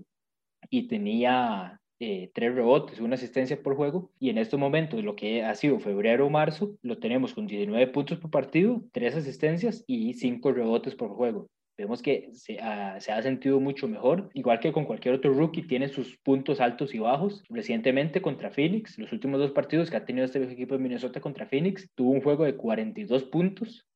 y 0.71 0.89
tenía 0.89 1.81
eh, 2.05 2.33
tres 2.35 2.53
rebotes, 2.53 2.99
una 2.99 3.15
asistencia 3.15 3.63
por 3.63 3.77
juego, 3.77 4.11
y 4.19 4.31
en 4.31 4.39
estos 4.39 4.59
momentos 4.59 5.05
lo 5.05 5.15
que 5.15 5.45
ha 5.45 5.55
sido 5.55 5.79
febrero 5.79 6.27
o 6.27 6.31
marzo, 6.31 6.77
lo 6.83 6.99
tenemos 6.99 7.33
con 7.33 7.47
19 7.47 7.87
puntos 7.93 8.19
por 8.19 8.29
partido, 8.29 8.83
tres 8.91 9.15
asistencias 9.15 9.85
y 9.87 10.15
cinco 10.15 10.51
rebotes 10.51 10.97
por 10.97 11.11
juego. 11.11 11.49
Vemos 11.79 12.03
que 12.03 12.31
se 12.33 12.59
ha, 12.59 12.99
se 12.99 13.13
ha, 13.13 13.23
sentido 13.23 13.61
mucho 13.61 13.87
mejor, 13.87 14.31
igual 14.35 14.59
que 14.59 14.73
con 14.73 14.85
cualquier 14.85 15.15
otro 15.15 15.33
rookie, 15.33 15.63
tiene 15.63 15.87
sus 15.87 16.19
puntos 16.19 16.61
altos 16.61 16.93
y 16.93 16.99
bajos. 16.99 17.45
Recientemente 17.49 18.21
contra 18.21 18.51
Phoenix, 18.51 18.99
los 18.99 19.13
últimos 19.13 19.39
dos 19.39 19.53
partidos 19.53 19.89
que 19.89 19.97
ha 19.97 20.05
tenido 20.05 20.25
este 20.25 20.43
equipo 20.43 20.75
de 20.75 20.83
Minnesota 20.83 21.21
contra 21.21 21.47
Phoenix, 21.47 21.89
tuvo 21.95 22.11
un 22.11 22.21
juego 22.21 22.43
de 22.43 22.57
42 22.57 23.23
puntos, 23.23 23.87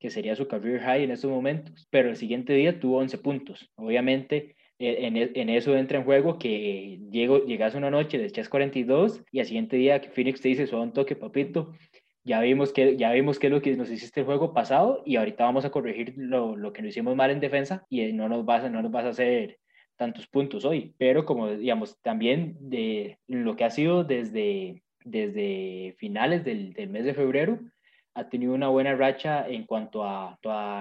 que 0.00 0.10
sería 0.10 0.34
su 0.34 0.48
career 0.48 0.80
high 0.80 1.04
en 1.04 1.12
estos 1.12 1.30
momentos, 1.30 1.86
pero 1.90 2.08
el 2.08 2.16
siguiente 2.16 2.54
día 2.54 2.80
tuvo 2.80 2.98
11 2.98 3.18
puntos. 3.18 3.70
Obviamente, 3.76 4.56
en, 4.82 5.48
eso 5.48 5.76
entra 5.76 5.98
en 5.98 6.04
juego 6.04 6.38
que 6.38 6.98
llego, 7.10 7.44
llegas 7.44 7.74
una 7.74 7.90
noche 7.90 8.18
de 8.18 8.26
echas 8.26 8.48
42 8.48 9.22
y 9.30 9.40
al 9.40 9.46
siguiente 9.46 9.76
día 9.76 10.00
que 10.00 10.10
Phoenix 10.10 10.40
te 10.40 10.48
dice, 10.48 10.66
suave 10.66 10.84
un 10.84 10.92
toque, 10.92 11.14
papito, 11.14 11.72
ya 12.24 12.40
vimos 12.40 12.72
que 12.72 12.96
ya 12.96 13.12
vimos 13.12 13.38
qué 13.38 13.48
es 13.48 13.52
lo 13.52 13.62
que 13.62 13.76
nos 13.76 13.90
hiciste 13.90 14.20
el 14.20 14.26
juego 14.26 14.52
pasado 14.52 15.02
y 15.04 15.16
ahorita 15.16 15.44
vamos 15.44 15.64
a 15.64 15.70
corregir 15.70 16.14
lo, 16.16 16.56
lo 16.56 16.72
que 16.72 16.82
nos 16.82 16.90
hicimos 16.90 17.16
mal 17.16 17.30
en 17.30 17.40
defensa 17.40 17.84
y 17.88 18.12
no 18.12 18.28
nos 18.28 18.44
vas, 18.44 18.70
no 18.70 18.82
nos 18.82 18.90
vas 18.90 19.04
a 19.04 19.10
hacer 19.10 19.58
tantos 19.96 20.26
puntos 20.26 20.64
hoy. 20.64 20.94
Pero 20.98 21.24
como 21.24 21.50
digamos, 21.50 22.00
también 22.02 22.56
de 22.60 23.18
lo 23.28 23.56
que 23.56 23.64
ha 23.64 23.70
sido 23.70 24.04
desde, 24.04 24.82
desde 25.04 25.94
finales 25.98 26.44
del 26.44 26.88
mes 26.88 27.04
de 27.04 27.14
febrero, 27.14 27.60
ha 28.14 28.28
tenido 28.28 28.54
una 28.54 28.68
buena 28.68 28.94
racha 28.94 29.48
en 29.48 29.64
cuanto 29.64 30.04
a, 30.04 30.38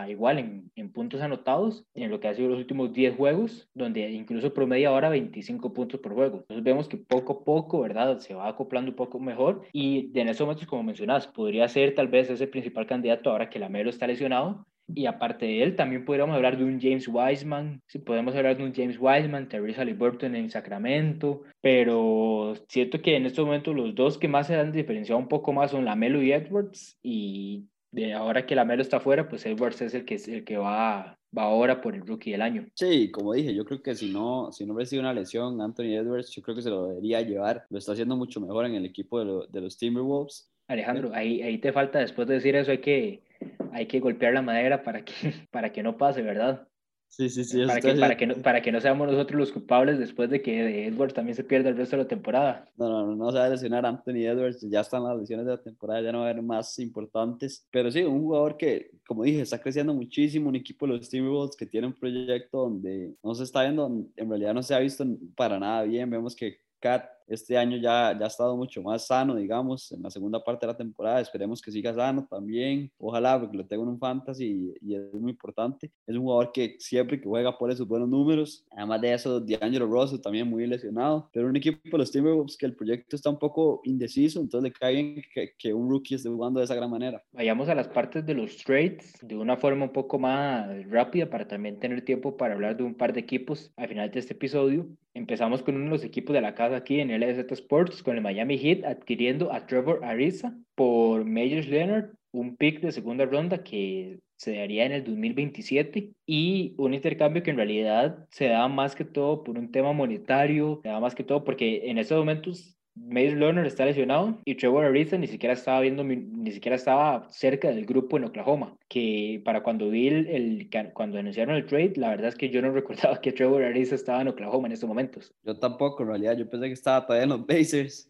igual 0.10 0.40
en, 0.76 0.92
puntos 0.92 1.22
anotados 1.22 1.86
en 1.94 2.12
lo 2.12 2.20
que 2.20 2.28
ha 2.28 2.34
sido 2.34 2.50
los 2.50 2.60
últimos 2.60 2.92
10 2.94 3.16
juegos, 3.16 3.70
donde 3.74 4.10
incluso 4.12 4.54
promedia 4.54 4.90
ahora 4.90 5.10
25 5.10 5.74
puntos 5.74 6.00
por 6.00 6.14
juego. 6.14 6.38
Entonces 6.38 6.64
vemos 6.64 6.88
que 6.88 6.98
poco 6.98 7.34
a 7.34 7.44
poco, 7.44 7.82
¿verdad? 7.82 8.20
Se 8.20 8.34
va 8.34 8.48
acoplando 8.48 8.92
un 8.92 8.96
poco 8.96 9.20
mejor 9.20 9.64
y 9.72 10.12
en 10.20 10.30
esos 10.30 10.42
momentos, 10.42 10.68
como 10.68 10.84
mencionas, 10.84 11.28
podría 11.28 11.68
ser 11.68 11.96
tal 11.96 12.08
vez 12.08 12.30
ese 12.30 12.48
principal 12.48 12.86
candidato 12.86 13.32
ahora 13.32 13.50
que 13.50 13.60
la 13.60 13.70
Melo 13.70 13.90
está 13.90 14.08
lesionado 14.08 14.66
y 14.96 15.06
aparte 15.06 15.46
de 15.46 15.64
él, 15.64 15.76
también 15.76 16.06
podríamos 16.06 16.36
hablar 16.36 16.58
de 16.58 16.64
un 16.64 16.80
James 16.80 17.08
Wiseman, 17.08 17.82
si 17.88 18.00
podemos 18.00 18.36
hablar 18.36 18.58
de 18.58 18.64
un 18.64 18.74
James 18.74 18.98
Wiseman, 19.00 19.50
Teresa 19.50 19.86
Liberton 19.86 20.36
en 20.36 20.50
Sacramento, 20.50 21.44
pero 21.62 22.54
siento 22.68 23.02
que 23.02 23.16
en 23.16 23.26
estos 23.26 23.46
momentos 23.46 23.76
los 23.76 23.96
dos 23.96 24.18
que 24.18 24.28
más 24.28 24.48
se 24.48 24.56
han 24.56 24.72
diferenciado 24.72 25.20
un 25.20 25.28
poco 25.28 25.54
más 25.54 25.72
son 25.72 25.86
Lamelo 25.86 26.22
y 26.22 26.32
Edwards, 26.32 26.98
y 27.04 27.66
de 27.92 28.14
ahora 28.14 28.46
que 28.46 28.56
Lamelo 28.56 28.82
está 28.82 29.00
fuera, 29.00 29.28
pues 29.28 29.46
Edwards 29.46 29.82
es 29.82 29.94
el 29.94 30.06
que, 30.06 30.16
es 30.16 30.28
el 30.28 30.44
que 30.44 30.58
va, 30.58 31.18
va 31.38 31.44
ahora 31.44 31.82
por 31.82 31.94
el 31.94 32.06
rookie 32.06 32.32
del 32.32 32.42
año. 32.42 32.68
Sí, 32.76 33.12
como 33.12 33.34
dije, 33.34 33.54
yo 33.54 33.66
creo 33.66 33.82
que 33.82 33.96
si 33.96 34.12
no, 34.12 34.52
si 34.52 34.66
no 34.66 34.74
hubiera 34.74 34.90
sido 34.90 35.02
una 35.02 35.14
lesión, 35.14 35.62
Anthony 35.62 35.96
Edwards, 35.96 36.32
yo 36.32 36.42
creo 36.42 36.56
que 36.56 36.62
se 36.62 36.70
lo 36.70 36.88
debería 36.88 37.22
llevar, 37.22 37.66
lo 37.70 37.78
está 37.78 37.92
haciendo 37.92 38.16
mucho 38.16 38.40
mejor 38.40 38.66
en 38.66 38.76
el 38.76 38.86
equipo 38.86 39.24
de, 39.24 39.48
de 39.50 39.62
los 39.62 39.78
Timberwolves. 39.78 40.50
Alejandro, 40.68 41.12
ahí, 41.14 41.42
ahí 41.42 41.58
te 41.58 41.74
falta, 41.74 42.00
después 42.00 42.28
de 42.30 42.36
decir 42.36 42.56
eso, 42.56 42.72
hay 42.72 42.78
que 42.78 43.24
hay 43.72 43.88
que 43.88 44.00
golpear 44.00 44.34
la 44.34 44.42
madera 44.42 44.84
para 44.84 45.04
que, 45.04 45.14
para 45.52 45.72
que 45.72 45.84
no 45.84 45.98
pase, 45.98 46.22
¿verdad? 46.22 46.68
Sí, 47.12 47.30
sí, 47.30 47.44
sí. 47.44 47.66
Para 47.66 47.82
que, 47.82 47.94
para, 47.96 48.16
que 48.16 48.26
no, 48.26 48.36
para 48.36 48.62
que 48.62 48.72
no 48.72 48.80
seamos 48.80 49.06
nosotros 49.06 49.38
los 49.38 49.52
culpables 49.52 50.00
después 50.00 50.30
de 50.30 50.42
que 50.42 50.88
Edwards 50.88 51.14
también 51.14 51.36
se 51.36 51.44
pierda 51.44 51.68
el 51.68 51.76
resto 51.76 51.98
de 51.98 52.04
la 52.04 52.08
temporada. 52.08 52.72
No, 52.78 52.88
no, 52.88 53.06
no, 53.06 53.16
no 53.18 53.32
se 53.34 53.38
va 53.38 53.46
a 53.46 53.50
lesionar 53.50 53.86
Anthony 53.86 54.24
Edwards, 54.28 54.62
ya 54.62 54.80
están 54.80 55.04
las 55.04 55.20
lesiones 55.20 55.46
de 55.46 55.52
la 55.52 55.62
temporada, 55.62 56.02
ya 56.02 56.14
no 56.14 56.20
va 56.20 56.28
a 56.28 56.30
haber 56.30 56.42
más 56.42 56.80
importantes. 56.80 57.68
Pero 57.70 57.92
sí, 57.92 58.02
un 58.04 58.22
jugador 58.22 58.56
que, 58.56 58.92
como 59.06 59.24
dije, 59.24 59.42
está 59.42 59.60
creciendo 59.60 59.94
muchísimo, 59.94 60.48
un 60.48 60.56
equipo 60.56 60.88
de 60.88 60.94
los 60.94 61.10
Timberwolves 61.10 61.58
que 61.58 61.66
tiene 61.66 61.88
un 61.88 61.94
proyecto 61.94 62.60
donde 62.60 63.14
no 63.22 63.36
se 63.36 63.44
está 63.44 63.64
viendo, 63.64 63.88
en 64.16 64.30
realidad 64.30 64.54
no 64.54 64.64
se 64.64 64.74
ha 64.74 64.80
visto 64.80 65.06
para 65.36 65.60
nada 65.60 65.84
bien. 65.84 66.10
Vemos 66.10 66.34
que 66.34 66.60
Cat 66.80 67.10
este 67.28 67.58
año 67.58 67.78
ya, 67.78 68.18
ya 68.18 68.26
ha 68.26 68.28
estado 68.28 68.56
mucho 68.58 68.82
más 68.82 69.08
sano, 69.08 69.36
digamos, 69.36 69.92
en 69.92 70.02
la 70.02 70.10
segunda 70.10 70.44
parte 70.44 70.66
de 70.66 70.72
la 70.72 70.78
temporada. 70.78 71.22
Esperemos 71.22 71.62
que 71.62 71.72
siga 71.72 71.94
sano 71.94 72.28
también. 72.30 72.92
Ojalá, 72.98 73.40
porque 73.40 73.58
lo 73.58 73.66
tengo 73.66 73.84
en 73.84 73.90
un 73.90 74.00
fantasy 74.00 74.74
y, 74.82 74.96
es 74.96 75.14
muy 75.14 75.32
importante. 75.32 75.92
Es 76.06 76.16
un 76.16 76.24
jugador 76.24 76.52
que 76.52 76.76
siempre 76.80 77.20
que 77.20 77.28
juega 77.28 77.58
pone 77.58 77.76
sus 77.76 77.88
buenos 77.88 78.10
números. 78.10 78.66
Además 78.72 79.02
de 79.02 79.14
eso, 79.14 79.40
D'Angelo 79.40 79.88
Russell 79.88 80.20
también 80.20 80.50
muy 80.50 80.66
lesionado. 80.68 81.30
Pero 81.34 81.48
un 81.48 81.56
equipo 81.56 81.80
de 81.84 81.98
los 81.98 82.12
Timberwolves 82.12 82.58
que 82.58 82.66
el 82.66 82.76
proyecto 82.76 83.16
está 83.16 83.30
un 83.30 83.40
poco 83.40 83.82
indeciso, 83.84 84.40
entonces 84.40 84.72
le 84.72 84.74
cae 84.74 84.94
bien 84.94 85.24
que, 85.34 85.54
que 85.58 85.74
un 85.74 85.90
rookie 85.90 86.16
esté 86.16 86.30
jugando 86.30 86.60
de 86.60 86.66
esa 86.66 86.76
gran 86.76 86.90
manera. 86.90 87.24
Vayamos 87.32 87.70
a 87.70 87.76
las 87.76 87.88
partes 87.88 88.26
de 88.26 88.34
los 88.34 88.58
trades 88.58 89.18
de 89.22 89.36
una 89.36 89.58
forma 89.58 89.86
un 89.86 89.94
poco 89.94 90.20
más 90.20 90.68
rápida 90.90 91.30
para 91.30 91.48
también 91.48 91.80
tener 91.80 92.04
tiempo 92.04 92.38
para 92.38 92.54
hablar 92.54 92.78
de 92.78 92.84
un 92.84 92.96
par 92.96 93.14
de 93.14 93.20
equipos 93.20 93.72
al 93.78 93.88
final 93.88 94.12
de 94.12 94.20
este 94.20 94.34
episodio. 94.34 94.88
Empezamos 95.14 95.62
con 95.62 95.76
uno 95.76 95.86
de 95.86 95.92
los 95.92 96.04
equipos 96.04 96.34
de 96.34 96.42
la 96.42 96.56
casa 96.56 96.78
aquí 96.78 97.00
en 97.00 97.12
el 97.12 97.21
LZ 97.24 97.52
Sports 97.52 98.04
con 98.04 98.16
el 98.16 98.22
Miami 98.22 98.58
Heat 98.58 98.86
adquiriendo 98.86 99.52
a 99.52 99.66
Trevor 99.66 100.04
Ariza 100.04 100.58
por 100.76 101.26
Majors 101.26 101.68
Leonard, 101.68 102.12
un 102.32 102.56
pick 102.56 102.82
de 102.82 102.92
segunda 102.92 103.26
ronda 103.26 103.64
que 103.64 104.20
se 104.38 104.56
daría 104.56 104.86
en 104.86 104.92
el 104.92 105.04
2027 105.04 106.14
y 106.26 106.74
un 106.78 106.94
intercambio 106.94 107.44
que 107.44 107.52
en 107.52 107.58
realidad 107.58 108.26
se 108.32 108.48
da 108.48 108.68
más 108.68 108.96
que 108.96 109.06
todo 109.06 109.44
por 109.44 109.60
un 109.60 109.72
tema 109.72 109.94
monetario, 109.94 110.80
se 110.82 110.90
da 110.90 111.00
más 111.00 111.14
que 111.14 111.24
todo 111.24 111.44
porque 111.44 111.90
en 111.90 111.98
estos 112.00 112.18
momentos 112.18 112.76
Mace 112.96 113.36
Lerner 113.36 113.66
está 113.66 113.86
lesionado 113.86 114.40
y 114.46 114.56
Trevor 114.56 114.86
Ariza 114.86 115.18
ni 115.18 115.28
siquiera 115.28 115.54
estaba 115.54 115.80
viendo, 115.80 116.04
ni 116.04 116.52
siquiera 116.52 116.76
estaba 116.76 117.28
cerca 117.30 117.70
del 117.70 117.86
grupo 117.86 118.18
en 118.18 118.26
Oklahoma. 118.26 118.76
Que 118.90 119.42
para 119.46 119.64
cuando 119.64 119.90
vi 119.90 120.08
el, 120.08 120.70
cuando 120.94 121.18
anunciaron 121.18 121.56
el 121.56 121.66
trade, 121.66 121.94
la 121.96 122.10
verdad 122.10 122.30
es 122.30 122.36
que 122.36 122.50
yo 122.50 122.62
no 122.62 122.72
recordaba 122.74 123.22
que 123.22 123.32
Trevor 123.32 123.64
Ariza 123.64 123.96
estaba 123.96 124.22
en 124.22 124.28
Oklahoma 124.28 124.68
en 124.68 124.74
estos 124.74 124.90
momentos. 124.90 125.34
Yo 125.44 125.58
tampoco, 125.58 126.04
en 126.04 126.10
realidad, 126.10 126.38
yo 126.38 126.50
pensé 126.50 126.68
que 126.68 126.74
estaba 126.74 127.06
todavía 127.06 127.24
en 127.24 127.30
los 127.30 127.42
Pacers. 127.48 128.08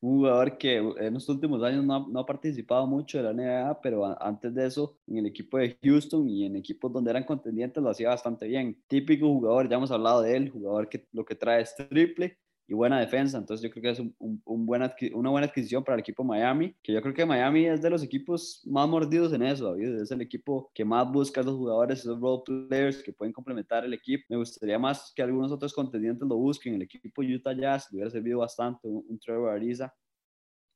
Un 0.00 0.18
jugador 0.18 0.58
que 0.58 0.76
en 0.76 1.14
los 1.14 1.26
últimos 1.30 1.62
años 1.62 1.82
no 1.82 1.94
ha, 1.94 2.06
no 2.06 2.20
ha, 2.20 2.26
participado 2.26 2.86
mucho 2.86 3.16
de 3.16 3.24
la 3.24 3.32
NBA, 3.32 3.80
pero 3.80 4.22
antes 4.22 4.54
de 4.54 4.66
eso, 4.66 4.98
en 5.06 5.16
el 5.18 5.26
equipo 5.26 5.56
de 5.56 5.74
Houston 5.82 6.28
y 6.28 6.44
en 6.44 6.56
equipos 6.56 6.92
donde 6.92 7.10
eran 7.10 7.24
contendientes 7.24 7.82
lo 7.82 7.88
hacía 7.88 8.10
bastante 8.10 8.46
bien. 8.46 8.76
Típico 8.86 9.26
jugador, 9.26 9.66
ya 9.68 9.76
hemos 9.76 9.90
hablado 9.90 10.20
de 10.20 10.36
él, 10.36 10.50
jugador 10.50 10.90
que 10.90 11.06
lo 11.12 11.24
que 11.24 11.34
trae 11.34 11.62
es 11.62 11.74
triple, 11.74 12.36
y 12.68 12.74
buena 12.74 13.00
defensa. 13.00 13.38
Entonces 13.38 13.64
yo 13.64 13.70
creo 13.70 13.82
que 13.82 13.90
es 13.90 13.98
un, 13.98 14.14
un, 14.44 14.66
buena, 14.66 14.94
una 15.14 15.30
buena 15.30 15.46
adquisición 15.46 15.82
para 15.82 15.94
el 15.94 16.00
equipo 16.00 16.22
Miami, 16.22 16.74
que 16.82 16.92
yo 16.92 17.00
creo 17.00 17.14
que 17.14 17.24
Miami 17.24 17.64
es 17.64 17.80
de 17.80 17.88
los 17.88 18.02
equipos 18.02 18.62
más 18.66 18.86
mordidos 18.86 19.32
en 19.32 19.42
eso. 19.42 19.74
Es 19.74 20.10
el 20.10 20.20
equipo 20.20 20.70
que 20.74 20.84
más 20.84 21.10
busca 21.10 21.40
a 21.40 21.44
los 21.44 21.56
jugadores, 21.56 22.00
esos 22.00 22.20
role 22.20 22.42
players 22.68 23.02
que 23.02 23.12
pueden 23.12 23.32
complementar 23.32 23.86
el 23.86 23.94
equipo. 23.94 24.22
Me 24.28 24.36
gustaría 24.36 24.78
más 24.78 25.12
que 25.16 25.22
algunos 25.22 25.50
otros 25.50 25.72
contendientes 25.72 26.28
lo 26.28 26.36
busquen. 26.36 26.74
El 26.74 26.82
equipo 26.82 27.22
Utah 27.22 27.54
Jazz 27.54 27.88
le 27.90 27.96
hubiera 27.96 28.10
servido 28.10 28.40
bastante, 28.40 28.86
un, 28.86 29.18
Trevor 29.18 29.50
Ariza. 29.50 29.92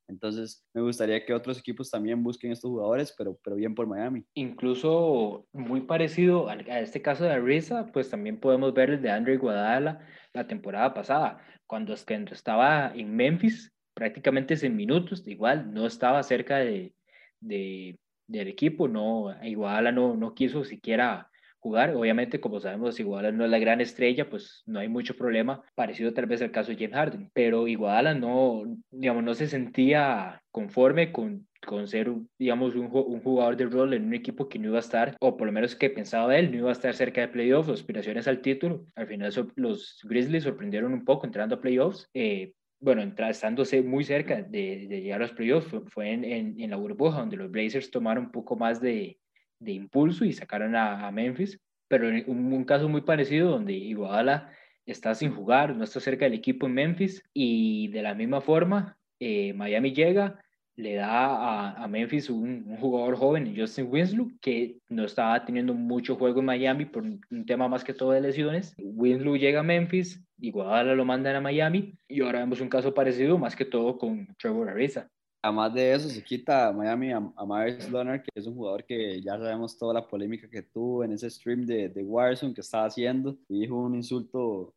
Entonces, 0.09 0.65
me 0.73 0.81
gustaría 0.81 1.23
que 1.23 1.33
otros 1.33 1.59
equipos 1.59 1.89
también 1.89 2.21
busquen 2.23 2.51
estos 2.51 2.69
jugadores, 2.69 3.13
pero, 3.17 3.39
pero 3.41 3.55
bien 3.55 3.73
por 3.73 3.87
Miami. 3.87 4.25
Incluso 4.33 5.45
muy 5.53 5.81
parecido 5.81 6.49
a, 6.49 6.55
este 6.55 7.01
caso 7.01 7.23
de 7.23 7.31
Ariza, 7.31 7.85
pues 7.93 8.09
también 8.09 8.39
podemos 8.39 8.73
ver 8.73 8.89
el 8.89 9.01
de 9.01 9.11
Andre 9.11 9.37
Guadala 9.37 10.05
la 10.33 10.45
temporada 10.45 10.93
pasada 10.93 11.39
cuando, 11.67 11.93
estaba 11.93 12.91
en 12.95 13.15
Memphis, 13.15 13.73
prácticamente 13.93 14.53
en 14.65 14.75
minutos, 14.75 15.27
igual 15.27 15.73
no 15.73 15.85
estaba 15.85 16.21
cerca 16.23 16.57
de, 16.57 16.93
de, 17.39 17.97
del 18.27 18.47
equipo, 18.47 18.87
no, 18.87 19.35
Iguala 19.43 19.91
no, 19.91 20.15
no 20.15 20.33
quiso 20.33 20.63
siquiera 20.63 21.29
jugar. 21.59 21.95
Obviamente, 21.95 22.39
como 22.41 22.59
sabemos, 22.59 22.99
Iguala 22.99 23.31
no 23.31 23.45
es 23.45 23.51
la 23.51 23.59
gran 23.59 23.81
estrella, 23.81 24.29
pues 24.29 24.63
no 24.65 24.79
hay 24.79 24.89
mucho 24.89 25.15
problema, 25.15 25.63
parecido 25.75 26.13
tal 26.13 26.25
vez 26.25 26.41
al 26.41 26.51
caso 26.51 26.71
de 26.71 26.77
James 26.77 26.95
Harden, 26.95 27.31
pero 27.33 27.67
Iguala 27.67 28.13
no, 28.13 28.63
digamos, 28.91 29.23
no 29.23 29.33
se 29.33 29.47
sentía 29.47 30.41
conforme 30.51 31.11
con 31.11 31.47
con 31.65 31.87
ser, 31.87 32.11
digamos, 32.37 32.75
un, 32.75 32.85
un, 32.91 33.19
jugador 33.21 33.57
de 33.57 33.65
rol 33.65 33.93
en 33.93 34.05
un 34.05 34.13
equipo 34.13 34.49
que 34.49 34.59
no 34.59 34.69
iba 34.69 34.77
a 34.77 34.81
estar, 34.81 35.15
o 35.19 35.37
por 35.37 35.47
lo 35.47 35.53
menos 35.53 35.75
que 35.75 35.89
pensaba 35.89 36.37
él, 36.37 36.51
no 36.51 36.57
iba 36.57 36.69
a 36.69 36.73
estar 36.73 36.93
cerca 36.93 37.21
de 37.21 37.27
playoffs, 37.29 37.69
aspiraciones 37.69 38.27
al 38.27 38.41
título. 38.41 38.85
Al 38.95 39.07
final 39.07 39.31
los 39.55 39.99
Grizzlies 40.03 40.43
sorprendieron 40.43 40.93
un 40.93 41.05
poco 41.05 41.25
entrando 41.25 41.55
a 41.55 41.61
playoffs. 41.61 42.09
Eh, 42.13 42.53
bueno, 42.79 43.01
estándose 43.01 43.81
muy 43.81 44.03
cerca 44.03 44.41
de, 44.41 44.87
de, 44.87 45.01
llegar 45.01 45.21
a 45.21 45.25
los 45.25 45.33
playoffs, 45.33 45.73
fue, 45.87 46.11
en, 46.11 46.25
en, 46.25 46.69
la 46.69 46.75
burbuja 46.75 47.19
donde 47.19 47.37
los 47.37 47.49
Blazers 47.49 47.89
tomaron 47.89 48.25
un 48.25 48.31
poco 48.31 48.57
más 48.57 48.81
de, 48.81 49.17
de 49.59 49.71
impulso 49.71 50.25
y 50.25 50.33
sacaron 50.33 50.75
a, 50.75 51.07
a 51.07 51.11
Memphis, 51.11 51.59
pero 51.87 52.09
en 52.09 52.25
un, 52.27 52.51
un, 52.51 52.65
caso 52.65 52.89
muy 52.89 53.01
parecido 53.01 53.51
donde 53.51 53.71
Iguodala 53.73 54.51
está 54.85 55.15
sin 55.15 55.33
jugar, 55.33 55.77
no 55.77 55.85
está 55.85 56.01
cerca 56.01 56.25
del 56.25 56.33
equipo 56.33 56.65
en 56.65 56.73
Memphis 56.73 57.23
y 57.33 57.87
de 57.87 58.01
la 58.01 58.15
misma 58.15 58.41
forma 58.41 58.97
eh, 59.25 59.53
Miami 59.53 59.93
llega, 59.93 60.42
le 60.75 60.95
da 60.95 61.83
a, 61.83 61.87
Memphis 61.87 62.29
un, 62.29 62.77
jugador 62.77 63.15
joven, 63.15 63.53
Justin 63.55 63.87
Winslow, 63.89 64.31
que 64.41 64.79
no 64.89 65.05
estaba 65.05 65.43
teniendo 65.45 65.73
mucho 65.73 66.15
juego 66.15 66.39
en 66.39 66.45
Miami 66.45 66.85
por 66.85 67.03
un, 67.03 67.45
tema 67.45 67.67
más 67.67 67.83
que 67.83 67.93
todo 67.93 68.11
de 68.11 68.21
lesiones. 68.21 68.73
Winslow 68.77 69.35
llega 69.35 69.59
a 69.59 69.63
Memphis, 69.63 70.23
igual 70.39 70.95
lo 70.95 71.05
mandan 71.05 71.35
a 71.35 71.41
Miami 71.41 71.97
y 72.07 72.21
ahora 72.21 72.39
vemos 72.39 72.59
un 72.61 72.69
caso 72.69 72.93
parecido 72.93 73.37
más 73.37 73.55
que 73.55 73.65
todo 73.65 73.97
con 73.97 74.27
Trevor 74.39 74.69
Ariza. 74.69 75.07
Además 75.43 75.73
de 75.73 75.93
eso, 75.93 76.09
se 76.09 76.23
quita 76.23 76.69
a 76.69 76.73
Miami 76.73 77.11
a, 77.11 77.17
a 77.17 77.45
Myers 77.45 77.91
Leonard, 77.91 78.21
que 78.21 78.29
es 78.33 78.47
un 78.47 78.55
jugador 78.55 78.85
que 78.85 79.21
ya 79.21 79.37
sabemos 79.37 79.77
toda 79.77 79.93
la 79.93 80.07
polémica 80.07 80.49
que 80.49 80.63
tuvo 80.63 81.03
en 81.03 81.11
ese 81.11 81.29
stream 81.29 81.65
de, 81.65 81.89
de 81.89 82.03
Warzone 82.03 82.53
que 82.53 82.61
estaba 82.61 82.85
haciendo. 82.85 83.37
Dijo 83.49 83.75
un 83.75 83.93
insulto 83.93 84.73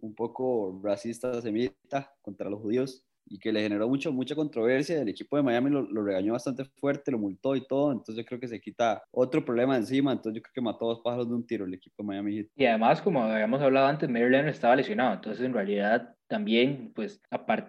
un 0.00 0.14
poco 0.14 0.80
racista, 0.82 1.40
semita, 1.40 2.12
contra 2.22 2.50
los 2.50 2.60
judíos 2.60 3.06
y 3.26 3.38
que 3.38 3.52
le 3.52 3.62
generó 3.62 3.88
mucho, 3.88 4.12
mucha 4.12 4.34
controversia. 4.34 5.00
El 5.00 5.08
equipo 5.08 5.36
de 5.36 5.42
Miami 5.42 5.70
lo, 5.70 6.02
regañó 6.02 6.32
bastante 6.32 6.64
fuerte, 6.64 7.10
lo 7.10 7.18
multó 7.18 7.56
y 7.56 7.66
todo. 7.66 7.92
Entonces 7.92 8.16
yo 8.16 8.24
creo 8.24 8.40
que 8.40 8.48
se 8.48 8.60
quita 8.60 9.02
otro 9.10 9.44
problema 9.44 9.76
encima. 9.76 10.12
Entonces 10.12 10.36
yo 10.36 10.42
creo 10.42 10.52
que 10.54 10.60
mató 10.60 10.86
dos 10.86 11.00
pájaros 11.02 11.28
de 11.28 11.34
un 11.34 11.46
tiro 11.46 11.64
el 11.64 11.74
equipo 11.74 12.02
de 12.02 12.06
Miami. 12.06 12.46
Y 12.56 12.64
además, 12.66 13.00
como 13.00 13.22
habíamos 13.22 13.60
hablado 13.60 13.86
antes, 13.86 14.08
Maryland 14.08 14.48
estaba 14.48 14.76
lesionado. 14.76 15.14
Entonces 15.14 15.44
en 15.44 15.52
realidad 15.52 16.14
también, 16.30 16.92
pues, 16.94 17.20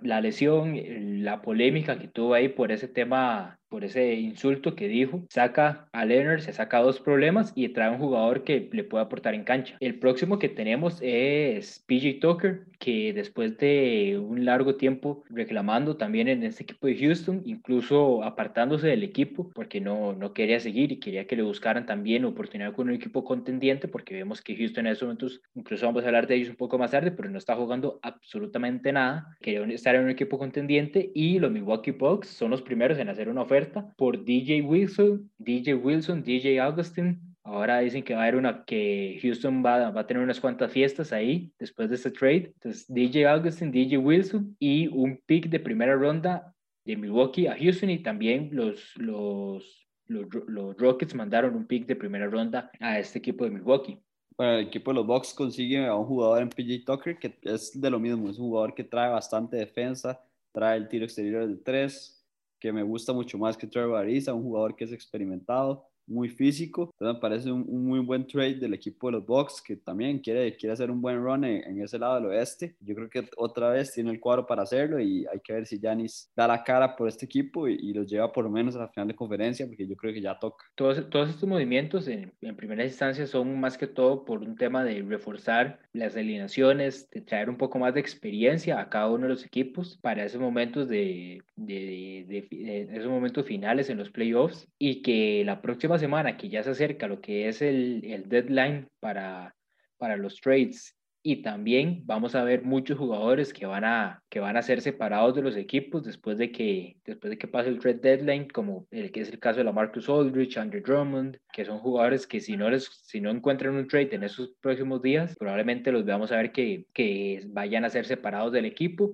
la 0.04 0.22
lesión, 0.22 0.80
la 1.24 1.42
polémica 1.42 1.98
que 1.98 2.08
tuvo 2.08 2.36
ahí 2.36 2.48
por 2.48 2.72
ese 2.72 2.88
tema 2.88 3.60
por 3.72 3.86
ese 3.86 4.16
insulto 4.16 4.76
que 4.76 4.90
dijo, 4.90 5.24
saca 5.30 5.88
a 5.94 6.04
Leonard, 6.04 6.42
se 6.42 6.52
saca 6.52 6.80
dos 6.80 7.00
problemas 7.00 7.54
y 7.56 7.70
trae 7.70 7.90
un 7.90 8.00
jugador 8.00 8.44
que 8.44 8.70
le 8.70 8.84
puede 8.84 9.06
aportar 9.06 9.34
en 9.34 9.46
cancha. 9.46 9.78
El 9.80 9.98
próximo 9.98 10.40
que 10.40 10.50
tenemos 10.50 11.00
es 11.02 11.82
PJ 11.88 12.20
Tucker, 12.20 12.66
que 12.80 13.14
después 13.14 13.58
de 13.60 14.20
un 14.22 14.44
largo 14.44 14.76
tiempo 14.76 15.24
reclamando 15.30 15.96
también 15.96 16.28
en 16.28 16.44
este 16.44 16.64
equipo 16.64 16.88
de 16.88 16.98
Houston, 16.98 17.44
incluso 17.46 18.26
apartándose 18.26 18.88
del 18.88 19.04
equipo 19.04 19.50
porque 19.56 19.80
no, 19.80 20.12
no 20.12 20.34
quería 20.34 20.60
seguir 20.60 20.92
y 20.92 21.00
quería 21.00 21.26
que 21.26 21.38
le 21.38 21.44
buscaran 21.44 21.86
también 21.86 22.26
oportunidad 22.26 22.74
con 22.74 22.90
un 22.90 22.96
equipo 22.96 23.24
contendiente, 23.24 23.88
porque 23.88 24.16
vemos 24.16 24.42
que 24.42 24.58
Houston 24.58 24.86
en 24.86 24.92
esos 24.92 25.04
momentos, 25.04 25.42
incluso 25.56 25.86
vamos 25.86 26.04
a 26.04 26.08
hablar 26.08 26.28
de 26.28 26.36
ellos 26.36 26.50
un 26.50 26.58
poco 26.58 26.78
más 26.78 26.92
tarde, 26.92 27.12
pero 27.12 27.30
no 27.30 27.38
está 27.38 27.56
jugando 27.56 28.00
absolutamente 28.02 28.51
nada. 28.60 29.38
Quería 29.42 29.64
estar 29.74 29.96
en 29.96 30.04
un 30.04 30.10
equipo 30.10 30.38
contendiente 30.38 31.12
y 31.14 31.40
los 31.40 31.52
Milwaukee 31.52 31.92
Bucks 31.92 32.28
son 32.28 32.52
los 32.52 32.62
primeros 32.62 32.98
en 32.98 33.10
hacer 33.10 33.30
una 33.30 33.42
oferta 33.42 33.94
por 33.98 34.24
DJ 34.24 34.62
Wilson, 34.62 35.30
DJ 35.38 35.76
Wilson, 35.76 36.24
DJ 36.24 36.60
Augustin. 36.60 37.20
Ahora 37.44 37.80
dicen 37.80 38.04
que 38.04 38.14
va 38.14 38.22
a 38.22 38.24
haber 38.24 38.36
una, 38.36 38.64
que 38.66 39.20
Houston 39.22 39.64
va, 39.66 39.90
va 39.90 40.02
a 40.02 40.08
tener 40.08 40.22
unas 40.22 40.40
cuantas 40.40 40.72
fiestas 40.72 41.12
ahí 41.12 41.52
después 41.58 41.90
de 41.90 41.96
este 41.96 42.12
trade. 42.12 42.54
Entonces, 42.54 42.86
DJ 42.88 43.28
Augustin, 43.28 43.72
DJ 43.72 43.98
Wilson 43.98 44.56
y 44.60 44.88
un 44.88 45.20
pick 45.26 45.50
de 45.50 45.60
primera 45.60 45.96
ronda 45.96 46.54
de 46.86 46.96
Milwaukee 46.96 47.48
a 47.48 47.58
Houston 47.58 47.90
y 47.90 48.00
también 48.00 48.50
los, 48.52 48.94
los, 48.98 49.88
los 50.08 50.78
Rockets 50.78 51.16
mandaron 51.16 51.56
un 51.56 51.66
pick 51.66 51.86
de 51.88 51.96
primera 51.96 52.28
ronda 52.28 52.72
a 52.80 53.00
este 53.00 53.20
equipo 53.20 53.44
de 53.44 53.52
Milwaukee. 53.52 54.00
Bueno, 54.38 54.54
el 54.54 54.68
equipo 54.68 54.92
de 54.92 54.96
los 54.96 55.08
Bucks 55.08 55.34
consigue 55.34 55.86
a 55.86 55.96
un 55.96 56.06
jugador 56.06 56.42
en 56.42 56.50
PJ 56.50 56.86
Tucker 56.86 57.20
que 57.20 57.38
es 57.44 57.80
de 57.80 57.90
lo 57.90 58.00
mismo, 58.00 58.30
es 58.30 58.40
un 58.40 58.48
jugador 58.48 58.74
que 58.74 58.84
trae 58.84 59.10
bastante 59.10 59.58
defensa, 59.58 60.20
trae 60.52 60.78
el 60.78 60.88
tiro 60.88 61.06
exterior 61.06 61.48
de 61.48 61.58
tres, 61.58 62.26
que 62.60 62.72
me 62.72 62.84
gusta 62.84 63.12
mucho 63.12 63.38
más 63.38 63.58
que 63.58 63.68
Trevor 63.68 63.98
Ariza, 63.98 64.34
un 64.34 64.44
jugador 64.44 64.76
que 64.76 64.86
es 64.86 64.92
experimentado, 64.92 65.88
muy 66.12 66.30
físico. 66.30 66.92
Entonces 66.94 67.16
me 67.16 67.22
parece 67.22 67.52
un, 67.52 67.88
muy 67.88 68.00
buen 68.00 68.28
trade 68.28 68.56
del 68.56 68.74
equipo 68.74 69.08
de 69.08 69.14
los 69.14 69.26
Bucks 69.26 69.62
que 69.62 69.78
también 69.78 70.20
quiere, 70.20 70.56
quiere 70.58 70.74
hacer 70.74 70.92
un 70.92 71.02
buen 71.02 71.24
run 71.24 71.46
en, 71.46 71.82
ese 71.82 71.98
lado 71.98 72.16
del 72.16 72.26
oeste. 72.26 72.76
Yo 72.82 72.94
creo 72.94 73.10
que 73.10 73.28
otra 73.38 73.70
vez 73.70 73.94
tiene 73.94 74.12
el 74.12 74.20
cuadro 74.20 74.46
para 74.46 74.64
hacerlo 74.64 75.00
y 75.00 75.26
hay 75.26 75.40
que 75.40 75.54
ver 75.54 75.66
si 75.66 75.80
Yanis 75.80 76.30
da 76.36 76.48
la 76.48 76.64
cara 76.64 76.96
por 76.96 77.08
este 77.08 77.26
equipo 77.26 77.68
y, 77.68 77.92
los 77.92 78.08
lleva 78.08 78.32
por 78.32 78.46
lo 78.46 78.50
menos 78.50 78.76
a 78.78 78.80
la 78.80 78.88
final 78.88 79.10
de 79.10 79.16
conferencia 79.16 79.68
porque 79.68 79.86
yo 79.86 79.98
creo 79.98 80.14
que 80.14 80.22
ya 80.22 80.40
toca. 80.40 80.66
Todos, 80.76 81.10
todos 81.10 81.30
estos 81.30 81.48
movimientos 81.48 82.08
en, 82.08 82.32
en 82.40 82.56
primera 82.56 82.86
instancia 82.86 83.28
son 83.28 83.60
más 83.60 83.78
que 83.78 83.88
todo 83.88 84.24
por 84.24 84.40
un 84.40 84.56
tema 84.56 84.84
de 84.84 85.02
reforzar 85.02 85.80
las 85.94 86.16
alineaciones, 86.16 87.10
de 87.10 87.22
traer 87.22 87.50
un 87.50 87.58
poco 87.58 87.80
más 87.80 87.94
de 87.94 88.00
experiencia 88.00 88.80
a 88.80 88.90
cada 88.90 89.10
uno 89.10 89.24
de 89.24 89.34
los 89.34 89.46
equipos 89.46 90.00
para 90.02 90.24
esos 90.24 90.40
momentos 90.40 90.88
de, 90.88 91.44
de, 91.56 92.26
de, 92.28 92.86
de 92.86 92.98
esos 92.98 93.12
momentos 93.12 93.46
finales 93.46 93.90
en 93.90 93.98
los 93.98 94.10
playoffs 94.10 94.68
y 94.80 95.02
que 95.02 95.44
la 95.46 95.62
próxima 95.62 95.98
semana 96.02 96.36
que 96.38 96.50
ya 96.50 96.64
se 96.64 96.72
acerca 96.72 97.08
lo 97.08 97.22
que 97.22 97.48
es 97.48 97.62
el, 97.62 98.02
el 98.04 98.28
deadline 98.28 98.90
para, 99.00 99.56
para 99.98 100.18
los 100.18 100.42
trades 100.42 100.96
y 101.24 101.44
también 101.44 102.02
vamos 102.06 102.34
a 102.34 102.44
ver 102.44 102.64
muchos 102.64 102.98
jugadores 102.98 103.54
que 103.54 103.66
van 103.66 103.86
a 103.86 104.24
que 104.30 104.40
van 104.40 104.58
a 104.58 104.62
ser 104.62 104.82
separados 104.82 105.36
de 105.36 105.44
los 105.44 105.56
equipos 105.56 106.04
después 106.04 106.38
de 106.38 106.52
que 106.52 106.98
después 107.06 107.30
de 107.30 107.38
que 107.38 107.48
pase 107.48 107.70
el 107.70 107.80
trade 107.80 108.00
deadline 108.00 108.48
como 108.48 108.88
el 108.90 109.12
que 109.12 109.22
es 109.22 109.30
el 109.30 109.40
caso 109.40 109.60
de 109.60 109.66
la 109.66 109.72
Marcus 109.72 110.10
Aldridge, 110.10 110.58
Andrew 110.58 110.82
Drummond, 110.82 111.38
que 111.54 111.66
son 111.66 111.78
jugadores 111.78 112.26
que 112.26 112.40
si 112.40 112.58
no 112.58 112.70
les 112.70 112.86
si 113.04 113.22
no 113.22 113.30
encuentran 113.30 113.76
un 113.76 113.88
trade 113.88 114.16
en 114.16 114.24
esos 114.24 114.56
próximos 114.62 115.02
días, 115.02 115.36
probablemente 115.38 115.92
los 115.92 116.06
veamos 116.06 116.32
a 116.32 116.38
ver 116.38 116.52
que 116.52 116.86
que 116.94 117.44
vayan 117.50 117.86
a 117.86 117.90
ser 117.90 118.06
separados 118.06 118.52
del 118.52 118.66
equipo 118.66 119.14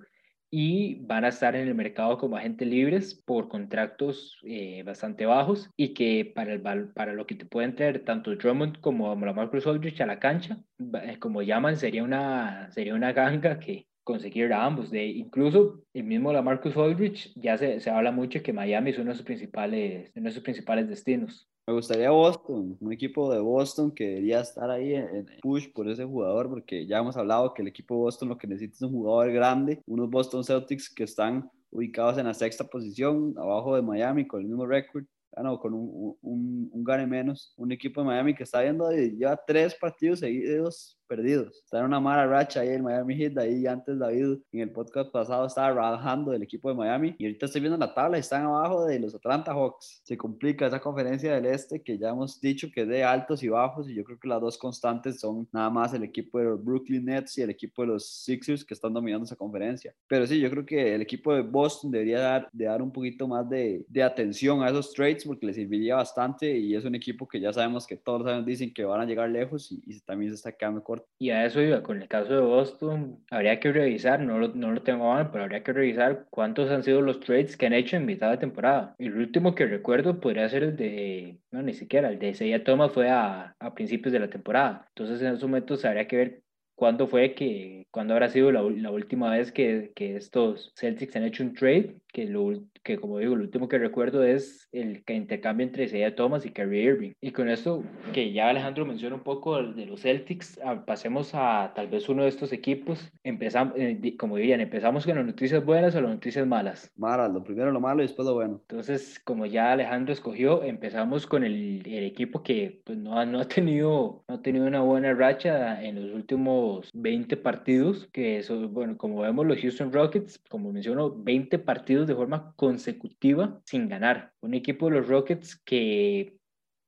y 0.50 0.96
van 1.02 1.26
a 1.26 1.30
estar 1.30 1.56
en 1.56 1.68
el 1.68 1.76
mercado 1.76 2.18
como 2.18 2.38
agentes 2.38 2.68
libres 2.68 3.14
por 3.14 3.50
contratos 3.50 4.40
eh, 4.44 4.84
bastante 4.84 5.26
bajos 5.26 5.70
y 5.76 5.94
que 5.94 6.32
para, 6.34 6.54
el, 6.54 6.62
para 6.94 7.14
lo 7.14 7.28
que 7.28 7.36
te 7.36 7.46
pueden 7.46 7.76
traer 7.76 8.06
tanto 8.06 8.36
Drummond 8.36 8.80
como 8.80 9.14
la 9.16 9.34
Marcus 9.34 9.68
Aldridge 9.68 10.02
a 10.02 10.06
la 10.06 10.20
cancha, 10.20 10.58
eh, 11.04 11.18
como 11.20 11.42
llaman, 11.42 11.78
sería 11.78 12.04
una, 12.04 12.72
sería 12.72 12.96
una 12.96 13.12
ganga 13.12 13.60
que 13.60 13.88
conseguir 14.04 14.54
a 14.54 14.66
ambos. 14.66 14.90
De, 14.90 15.06
incluso 15.06 15.84
el 15.94 16.06
mismo 16.06 16.32
la 16.32 16.42
Marcus 16.42 16.78
Aldridge 16.78 17.34
ya 17.36 17.58
se, 17.58 17.82
se 17.82 17.90
habla 17.90 18.12
mucho 18.12 18.42
que 18.42 18.54
Miami 18.54 18.92
es 18.92 19.00
uno 19.00 19.12
de 19.12 19.18
sus 19.18 19.26
principales, 19.26 20.12
uno 20.16 20.30
de 20.30 20.32
sus 20.32 20.44
principales 20.44 20.88
destinos. 20.88 21.50
Me 21.68 21.74
gustaría 21.74 22.12
Boston, 22.12 22.78
un 22.80 22.94
equipo 22.94 23.30
de 23.30 23.42
Boston 23.42 23.92
que 23.92 24.08
debería 24.08 24.40
estar 24.40 24.72
ahí 24.72 24.94
en, 24.94 25.26
push 25.42 25.68
por 25.74 25.90
ese 25.90 26.06
jugador, 26.06 26.48
porque 26.48 26.88
ya 26.88 27.00
hemos 27.00 27.18
hablado 27.18 27.54
que 27.54 27.62
el 27.62 27.68
equipo 27.68 27.94
de 27.94 28.02
Boston 28.04 28.30
lo 28.30 28.38
que 28.38 28.48
necesita 28.48 28.76
es 28.76 28.82
un 28.84 28.92
jugador 28.92 29.34
grande, 29.34 29.82
unos 29.86 30.10
Boston 30.10 30.46
Celtics 30.46 30.90
que 30.90 31.04
están 31.04 31.52
ubicados 31.70 32.18
en 32.18 32.26
la 32.26 32.34
sexta 32.34 32.64
posición, 32.64 33.34
abajo 33.38 33.76
de 33.76 33.82
Miami 33.82 34.26
con 34.26 34.40
el 34.40 34.48
mismo 34.48 34.66
récord, 34.66 35.04
ah, 35.36 35.44
no, 35.44 35.60
con 35.60 35.74
un, 35.74 36.18
un, 36.22 36.70
un, 36.72 36.84
gane 36.86 37.06
menos, 37.06 37.54
un 37.58 37.70
equipo 37.74 38.00
de 38.00 38.08
Miami 38.08 38.34
que 38.34 38.44
está 38.44 38.62
viendo, 38.62 38.90
lleva 38.90 39.38
tres 39.46 39.76
partidos 39.76 40.20
seguidos 40.20 40.97
perdidos. 41.08 41.64
Está 41.64 41.80
en 41.80 41.86
una 41.86 42.00
mala 42.00 42.28
racha 42.28 42.60
ahí 42.60 42.70
en 42.70 42.84
Miami 42.84 43.16
Heat. 43.16 43.38
Ahí 43.38 43.66
antes 43.66 43.98
David 43.98 44.38
en 44.52 44.62
el 44.62 44.72
podcast 44.72 45.12
pasado 45.12 45.48
estaba 45.48 45.72
rajando 45.72 46.32
del 46.32 46.44
equipo 46.44 46.70
de 46.70 46.76
Miami. 46.76 47.16
Y 47.18 47.26
ahorita 47.26 47.46
estoy 47.46 47.62
viendo 47.62 47.78
la 47.78 47.94
tabla 47.94 48.18
y 48.18 48.22
están 48.22 48.44
abajo 48.44 48.86
de 48.86 49.00
los 49.00 49.16
Atlanta 49.16 49.54
Hawks. 49.54 50.02
Se 50.04 50.18
complica 50.18 50.68
esa 50.68 50.80
conferencia 50.80 51.34
del 51.34 51.46
este 51.46 51.82
que 51.82 51.98
ya 51.98 52.10
hemos 52.10 52.40
dicho 52.42 52.68
que 52.74 52.82
es 52.82 52.88
de 52.88 53.04
altos 53.04 53.42
y 53.44 53.50
bajos. 53.50 53.90
Y 53.90 53.96
yo 53.96 54.04
creo 54.04 54.20
que 54.20 54.28
las 54.28 54.42
dos 54.42 54.58
constantes 54.58 55.20
son 55.20 55.48
nada 55.52 55.70
más 55.70 55.94
el 55.94 56.04
equipo 56.04 56.40
de 56.40 56.46
los 56.46 56.64
Brooklyn 56.64 57.06
Nets 57.06 57.38
y 57.38 57.42
el 57.42 57.50
equipo 57.50 57.82
de 57.82 57.90
los 57.90 58.06
Sixers 58.06 58.66
que 58.66 58.74
están 58.74 58.94
dominando 58.94 59.26
esa 59.26 59.36
conferencia. 59.36 59.96
Pero 60.08 60.28
sí, 60.28 60.40
yo 60.40 60.50
creo 60.50 60.66
que 60.66 60.96
el 60.96 61.02
equipo 61.02 61.34
de 61.34 61.42
Boston 61.42 61.92
debería 61.92 62.20
dar, 62.20 62.50
de 62.52 62.66
dar 62.66 62.82
un 62.82 62.92
poquito 62.92 63.28
más 63.28 63.50
de, 63.50 63.86
de 63.88 64.04
atención 64.04 64.62
a 64.62 64.70
esos 64.70 64.94
trades 64.94 65.26
porque 65.26 65.46
les 65.46 65.56
serviría 65.56 65.96
bastante. 65.96 66.58
Y 66.58 66.76
es 66.76 66.86
un 66.86 66.96
equipo 66.96 67.28
que 67.28 67.40
ya 67.40 67.54
sabemos 67.54 67.88
que 67.88 67.96
todos 67.96 68.22
los 68.22 68.32
años 68.32 68.46
dicen 68.46 68.74
que 68.74 68.84
van 68.84 69.02
a 69.02 69.06
llegar 69.06 69.30
lejos 69.30 69.72
y, 69.72 69.82
y 69.86 70.00
también 70.02 70.32
se 70.32 70.36
está 70.36 70.52
quedando 70.52 70.84
corto 70.84 70.97
y 71.18 71.32
a 71.32 71.46
eso 71.46 71.62
iba, 71.62 71.84
con 71.84 72.02
el 72.02 72.08
caso 72.08 72.34
de 72.34 72.42
Boston, 72.42 73.24
habría 73.32 73.60
que 73.60 73.72
revisar, 73.72 74.20
no 74.20 74.38
lo, 74.40 74.50
no 74.50 74.72
lo 74.72 74.84
tengo 74.84 75.10
mal, 75.14 75.32
pero 75.32 75.44
habría 75.44 75.64
que 75.64 75.74
revisar 75.74 76.28
cuántos 76.30 76.70
han 76.72 76.84
sido 76.84 77.02
los 77.02 77.20
trades 77.20 77.58
que 77.58 77.66
han 77.66 77.74
hecho 77.74 77.96
en 77.98 78.06
mitad 78.06 78.32
de 78.32 78.38
temporada. 78.38 78.96
El 78.98 79.18
último 79.18 79.56
que 79.56 79.66
recuerdo 79.66 80.20
podría 80.20 80.50
ser 80.50 80.64
el 80.64 80.76
de, 80.76 81.40
no, 81.52 81.62
ni 81.64 81.74
siquiera, 81.74 82.10
el 82.10 82.20
de 82.20 82.30
Isaiah 82.30 82.64
Thomas 82.64 82.92
fue 82.92 83.10
a, 83.10 83.56
a 83.60 83.74
principios 83.74 84.14
de 84.14 84.20
la 84.20 84.30
temporada. 84.30 84.86
Entonces 84.90 85.22
en 85.22 85.28
esos 85.30 85.44
momentos 85.44 85.86
habría 85.86 86.08
que 86.08 86.18
ver 86.18 86.44
cuándo 86.78 87.08
fue 87.08 87.34
que, 87.34 87.88
cuándo 87.90 88.14
habrá 88.14 88.30
sido 88.30 88.52
la, 88.52 88.62
la 88.62 88.92
última 88.92 89.32
vez 89.32 89.52
que, 89.52 89.92
que, 89.96 90.16
estos 90.16 90.72
Celtics 90.76 91.16
han 91.16 91.24
hecho 91.24 91.44
un 91.44 91.56
trade, 91.56 91.96
que, 92.14 92.26
lo, 92.26 92.54
que 92.84 92.98
como 92.98 93.18
digo, 93.18 93.36
lo 93.36 93.44
último 93.44 93.68
que 93.68 93.80
recuerdo 93.80 94.24
es 94.24 94.70
el 94.72 95.04
intercambio 95.08 95.66
entre 95.66 95.86
Isaiah 95.86 96.16
Thomas 96.16 96.46
y 96.46 96.52
Kyrie 96.52 96.84
Irving. 96.84 97.12
Y 97.20 97.32
con 97.32 97.50
esto, 97.50 97.84
que 98.14 98.32
ya 98.32 98.50
Alejandro 98.50 98.86
menciona 98.86 99.16
un 99.16 99.24
poco 99.24 99.62
de 99.62 99.88
los 99.88 100.02
Celtics, 100.02 100.60
pasemos 100.86 101.32
a 101.34 101.74
tal 101.76 101.88
vez 101.88 102.08
uno 102.10 102.24
de 102.24 102.30
estos 102.30 102.54
equipos. 102.54 103.12
Empezamos, 103.24 103.74
eh, 103.78 104.16
como 104.18 104.38
dirían, 104.38 104.62
empezamos 104.62 105.06
con 105.06 105.16
las 105.16 105.26
noticias 105.26 105.66
buenas 105.66 105.96
o 105.96 106.02
las 106.02 106.12
noticias 106.12 106.46
malas. 106.46 106.92
Malas, 106.96 107.32
lo 107.32 107.44
primero 107.44 107.72
lo 107.72 107.80
malo 107.80 108.04
y 108.04 108.06
después 108.06 108.28
lo 108.28 108.36
bueno. 108.36 108.62
Entonces, 108.62 109.20
como 109.24 109.48
ya 109.48 109.72
Alejandro 109.72 110.14
escogió, 110.14 110.64
empezamos 110.64 111.26
con 111.26 111.44
el, 111.44 111.82
el 111.88 112.04
equipo 112.04 112.44
que 112.44 112.82
pues, 112.84 113.00
no, 113.00 113.26
no, 113.26 113.40
ha 113.40 113.48
tenido, 113.48 114.24
no 114.28 114.36
ha 114.36 114.42
tenido 114.44 114.68
una 114.68 114.82
buena 114.82 115.14
racha 115.14 115.84
en 115.84 115.96
los 115.96 116.14
últimos 116.14 116.67
20 116.94 117.38
partidos, 117.38 118.08
que 118.12 118.38
eso, 118.38 118.70
bueno, 118.70 118.98
como 118.98 119.22
vemos 119.22 119.46
los 119.46 119.60
Houston 119.60 119.92
Rockets, 119.92 120.40
como 120.50 120.72
menciono, 120.72 121.12
20 121.12 121.60
partidos 121.60 122.08
de 122.08 122.16
forma 122.16 122.54
consecutiva 122.56 123.62
sin 123.66 123.88
ganar. 123.88 124.34
Un 124.42 124.54
equipo 124.54 124.88
de 124.88 124.98
los 124.98 125.08
Rockets 125.08 125.56
que 125.58 126.38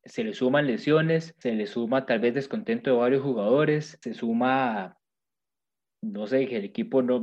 se 0.05 0.23
le 0.23 0.33
suman 0.33 0.67
lesiones, 0.67 1.35
se 1.39 1.53
le 1.53 1.67
suma 1.67 2.05
tal 2.05 2.19
vez 2.19 2.33
descontento 2.33 2.89
de 2.89 2.97
varios 2.97 3.21
jugadores, 3.21 3.97
se 4.01 4.13
suma, 4.13 4.97
no 6.01 6.27
sé, 6.27 6.47
que 6.47 6.57
el 6.57 6.65
equipo 6.65 7.01
no, 7.01 7.19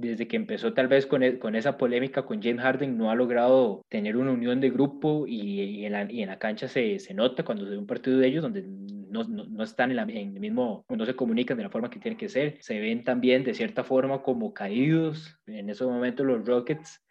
desde 0.00 0.26
que 0.26 0.36
empezó 0.36 0.72
tal 0.72 0.88
vez 0.88 1.06
con, 1.06 1.22
e, 1.22 1.38
con, 1.38 1.54
esa 1.54 1.76
polémica 1.76 2.22
con 2.24 2.42
James 2.42 2.62
Harden, 2.62 2.96
no 2.96 3.10
ha 3.10 3.14
logrado 3.14 3.82
tener 3.88 4.16
una 4.16 4.32
unión 4.32 4.60
de 4.60 4.70
grupo 4.70 5.26
y, 5.26 5.84
en, 5.84 5.92
la, 5.92 6.10
y 6.10 6.22
en, 6.22 6.28
la, 6.28 6.38
cancha 6.38 6.68
se, 6.68 6.98
se, 6.98 7.14
nota 7.14 7.44
cuando 7.44 7.64
se 7.64 7.70
ve 7.70 7.78
un 7.78 7.86
partido 7.86 8.18
de 8.18 8.26
ellos 8.26 8.42
donde 8.42 8.64
no, 9.10 9.24
no, 9.24 9.44
no 9.44 9.62
están 9.62 9.90
en, 9.90 9.98
el 9.98 10.40
mismo, 10.40 10.84
no 10.88 11.04
se 11.04 11.16
comunican 11.16 11.56
de 11.56 11.64
la 11.64 11.70
forma 11.70 11.90
que 11.90 11.98
tienen 11.98 12.18
que 12.18 12.28
ser. 12.28 12.56
Se 12.60 12.78
ven 12.80 13.04
también 13.04 13.44
de 13.44 13.54
cierta 13.54 13.84
forma 13.84 14.22
como 14.22 14.54
caídos. 14.54 15.38
En 15.46 15.68
esos 15.68 15.90
momentos 15.90 16.24
los 16.26 16.46
Rockets 16.46 17.04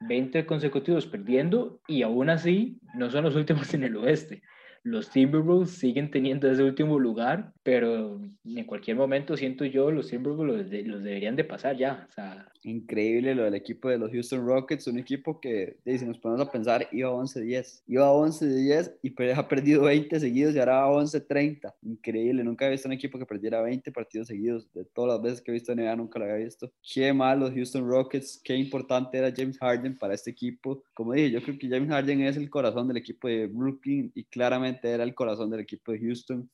20 0.00 0.44
consecutivos 0.46 1.06
perdiendo 1.06 1.80
y 1.88 2.02
aún 2.02 2.30
así 2.30 2.78
no 2.94 3.10
son 3.10 3.24
los 3.24 3.36
últimos 3.36 3.72
en 3.74 3.84
el 3.84 3.96
oeste 3.96 4.42
los 4.84 5.08
Timberwolves 5.10 5.70
siguen 5.70 6.10
teniendo 6.10 6.48
ese 6.48 6.62
último 6.62 6.98
lugar, 6.98 7.53
pero 7.64 8.20
en 8.44 8.64
cualquier 8.64 8.96
momento 8.96 9.36
siento 9.36 9.64
yo 9.64 9.90
los 9.90 10.08
Timberwolves 10.10 10.86
los, 10.86 11.02
deberían 11.02 11.34
de 11.34 11.44
pasar 11.44 11.76
ya. 11.76 12.06
O 12.08 12.12
sea, 12.12 12.46
Increíble 12.64 13.34
lo 13.34 13.44
del 13.44 13.54
equipo 13.54 13.90
de 13.90 13.98
los 13.98 14.10
Houston 14.10 14.46
Rockets, 14.46 14.86
un 14.86 14.98
equipo 14.98 15.38
que, 15.38 15.76
si 15.84 16.04
nos 16.06 16.18
ponemos 16.18 16.46
a 16.46 16.50
pensar, 16.50 16.88
iba 16.92 17.10
a 17.10 17.12
11-10. 17.12 17.82
Iba 17.86 18.06
a 18.06 18.12
11-10 18.12 18.94
y 19.02 19.30
ha 19.30 19.48
perdido 19.48 19.82
20 19.82 20.18
seguidos 20.18 20.54
y 20.54 20.58
ahora 20.58 20.80
va 20.80 20.84
a 20.84 21.02
11-30. 21.02 21.74
Increíble, 21.82 22.42
nunca 22.42 22.66
he 22.66 22.70
visto 22.70 22.88
un 22.88 22.94
equipo 22.94 23.18
que 23.18 23.26
perdiera 23.26 23.60
20 23.60 23.92
partidos 23.92 24.28
seguidos. 24.28 24.66
De 24.72 24.84
todas 24.86 25.12
las 25.12 25.22
veces 25.22 25.42
que 25.42 25.50
he 25.50 25.54
visto 25.54 25.74
NBA 25.74 25.96
nunca 25.96 26.18
lo 26.18 26.24
había 26.24 26.44
visto. 26.44 26.72
Qué 26.82 27.12
mal 27.12 27.40
los 27.40 27.52
Houston 27.52 27.86
Rockets, 27.86 28.40
qué 28.42 28.56
importante 28.56 29.18
era 29.18 29.32
James 29.34 29.58
Harden 29.58 29.98
para 29.98 30.14
este 30.14 30.30
equipo. 30.30 30.82
Como 30.94 31.12
dije, 31.12 31.32
yo 31.32 31.42
creo 31.42 31.58
que 31.58 31.68
James 31.68 31.90
Harden 31.90 32.22
es 32.22 32.38
el 32.38 32.48
corazón 32.48 32.88
del 32.88 32.96
equipo 32.96 33.28
de 33.28 33.46
Brooklyn 33.46 34.10
y 34.14 34.24
claramente 34.24 34.88
era 34.88 35.04
el 35.04 35.14
corazón 35.14 35.50
del 35.50 35.60
equipo 35.60 35.92
de 35.92 36.00
Houston. 36.00 36.48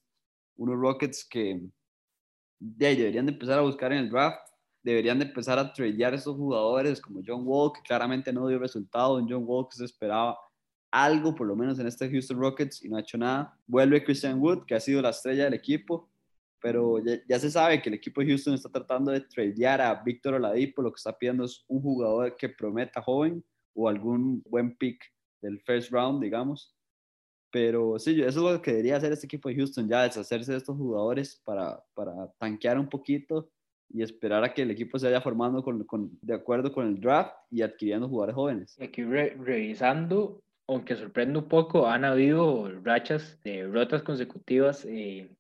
Unos 0.61 0.79
Rockets 0.79 1.25
que 1.25 1.59
deberían 2.59 3.25
de 3.25 3.33
empezar 3.33 3.59
a 3.59 3.63
buscar 3.63 3.93
en 3.93 4.01
el 4.01 4.11
draft, 4.11 4.47
deberían 4.83 5.19
de 5.19 5.25
empezar 5.25 5.59
a 5.59 5.73
tradear 5.73 6.13
esos 6.13 6.37
jugadores 6.37 7.01
como 7.01 7.23
John 7.27 7.43
Wall, 7.47 7.73
que 7.73 7.81
claramente 7.81 8.31
no 8.31 8.47
dio 8.47 8.59
resultado. 8.59 9.19
En 9.19 9.27
John 9.27 9.45
Wall 9.47 9.69
que 9.71 9.79
se 9.79 9.87
esperaba 9.87 10.39
algo, 10.91 11.35
por 11.35 11.47
lo 11.47 11.57
menos 11.57 11.79
en 11.79 11.87
este 11.87 12.11
Houston 12.11 12.39
Rockets, 12.39 12.85
y 12.85 12.91
no 12.91 12.99
ha 12.99 13.01
hecho 13.01 13.17
nada. 13.17 13.59
Vuelve 13.67 14.05
Christian 14.05 14.39
Wood, 14.39 14.67
que 14.67 14.75
ha 14.75 14.81
sido 14.81 15.01
la 15.01 15.11
estrella 15.11 15.45
del 15.45 15.55
equipo, 15.55 16.11
pero 16.61 17.03
ya, 17.27 17.39
se 17.39 17.51
sabe 17.51 17.81
que 17.81 17.89
el 17.89 17.95
equipo 17.95 18.21
de 18.21 18.27
Houston 18.29 18.53
está 18.53 18.69
tratando 18.69 19.13
de 19.13 19.23
tradear 19.23 19.81
a 19.81 19.95
Víctor 20.03 20.35
Oladipo, 20.35 20.83
lo 20.83 20.93
que 20.93 20.99
está 20.99 21.17
pidiendo 21.17 21.45
es 21.45 21.65
un 21.69 21.81
jugador 21.81 22.37
que 22.37 22.51
prometa 22.51 23.01
joven 23.01 23.43
o 23.73 23.89
algún 23.89 24.43
buen 24.43 24.77
pick 24.77 25.01
del 25.41 25.59
first 25.63 25.91
round, 25.91 26.23
digamos. 26.23 26.75
Pero 27.51 27.99
sí, 27.99 28.21
eso 28.21 28.29
es 28.49 28.55
lo 28.55 28.63
que 28.63 28.71
debería 28.71 28.97
hacer 28.97 29.13
este 29.13 29.27
equipo 29.27 29.49
de 29.49 29.57
Houston, 29.57 29.89
ya 29.89 30.03
deshacerse 30.03 30.53
de 30.53 30.59
estos 30.59 30.77
jugadores 30.77 31.41
para, 31.45 31.83
para 31.95 32.31
tanquear 32.39 32.79
un 32.79 32.89
poquito 32.89 33.51
y 33.93 34.03
esperar 34.03 34.45
a 34.45 34.55
que 34.55 34.63
el 34.63 34.71
equipo 34.71 34.99
se 34.99 35.07
vaya 35.07 35.21
formando 35.21 35.63
con, 35.63 35.85
con, 35.85 36.11
de 36.23 36.35
acuerdo 36.35 36.73
con 36.73 36.87
el 36.87 37.01
draft 37.01 37.35
y 37.51 37.63
adquiriendo 37.63 38.09
jugadores 38.09 38.35
jóvenes. 38.37 38.77
Aquí 38.81 39.03
revisando, 39.03 40.41
aunque 40.69 40.95
sorprende 40.95 41.41
un 41.41 41.49
poco, 41.49 41.89
han 41.89 42.05
habido 42.05 42.71
rachas 42.83 43.41
de 43.43 43.67
rotas 43.67 44.03
consecutivas 44.03 44.85
eh, 44.85 45.35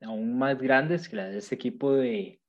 aún 0.00 0.36
más 0.36 0.60
grandes 0.60 1.08
que 1.08 1.16
las 1.16 1.30
de 1.30 1.38
este 1.38 1.54
equipo 1.54 1.92
de, 1.92 2.40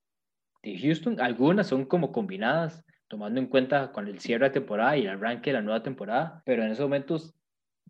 de 0.63 0.79
Houston. 0.79 1.21
Algunas 1.21 1.67
son 1.67 1.85
como 1.85 2.11
combinadas, 2.11 2.83
tomando 3.07 3.39
en 3.39 3.45
cuenta 3.45 3.91
con 3.91 4.07
el 4.07 4.19
cierre 4.19 4.45
de 4.45 4.53
temporada 4.53 4.97
y 4.97 5.01
el 5.01 5.09
arranque 5.09 5.51
de 5.51 5.57
la 5.57 5.61
nueva 5.61 5.83
temporada, 5.83 6.41
pero 6.45 6.63
en 6.63 6.71
esos 6.71 6.85
momentos 6.85 7.35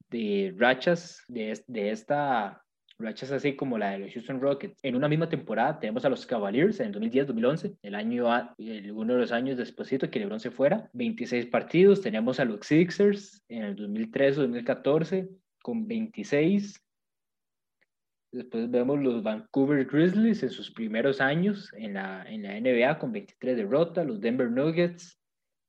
de 0.09 0.53
rachas 0.57 1.23
de, 1.27 1.59
de 1.67 1.91
esta 1.91 2.63
rachas 2.99 3.31
así 3.31 3.55
como 3.55 3.77
la 3.77 3.91
de 3.91 3.99
los 3.99 4.13
Houston 4.13 4.41
Rockets. 4.41 4.79
En 4.83 4.95
una 4.95 5.07
misma 5.07 5.29
temporada 5.29 5.79
tenemos 5.79 6.05
a 6.05 6.09
los 6.09 6.25
Cavaliers 6.25 6.79
en 6.79 6.87
el 6.87 7.11
2010-2011, 7.11 7.77
el 7.81 7.95
año 7.95 8.25
uno 8.93 9.13
de 9.13 9.19
los 9.19 9.31
años 9.31 9.57
después 9.57 9.89
que 9.89 10.19
LeBron 10.19 10.39
se 10.39 10.51
fuera, 10.51 10.89
26 10.93 11.47
partidos. 11.47 12.01
Tenemos 12.01 12.39
a 12.39 12.45
los 12.45 12.65
Sixers 12.65 13.43
en 13.49 13.63
el 13.63 13.75
2013-2014 13.75 15.29
con 15.61 15.87
26. 15.87 16.79
Después 18.31 18.71
vemos 18.71 18.99
los 18.99 19.21
Vancouver 19.21 19.85
Grizzlies 19.85 20.41
en 20.41 20.49
sus 20.49 20.71
primeros 20.71 21.21
años 21.21 21.71
en 21.73 21.93
la, 21.93 22.23
en 22.27 22.43
la 22.43 22.59
NBA 22.59 22.97
con 22.97 23.11
23 23.11 23.57
derrotas, 23.57 24.07
los 24.07 24.19
Denver 24.19 24.49
Nuggets 24.49 25.19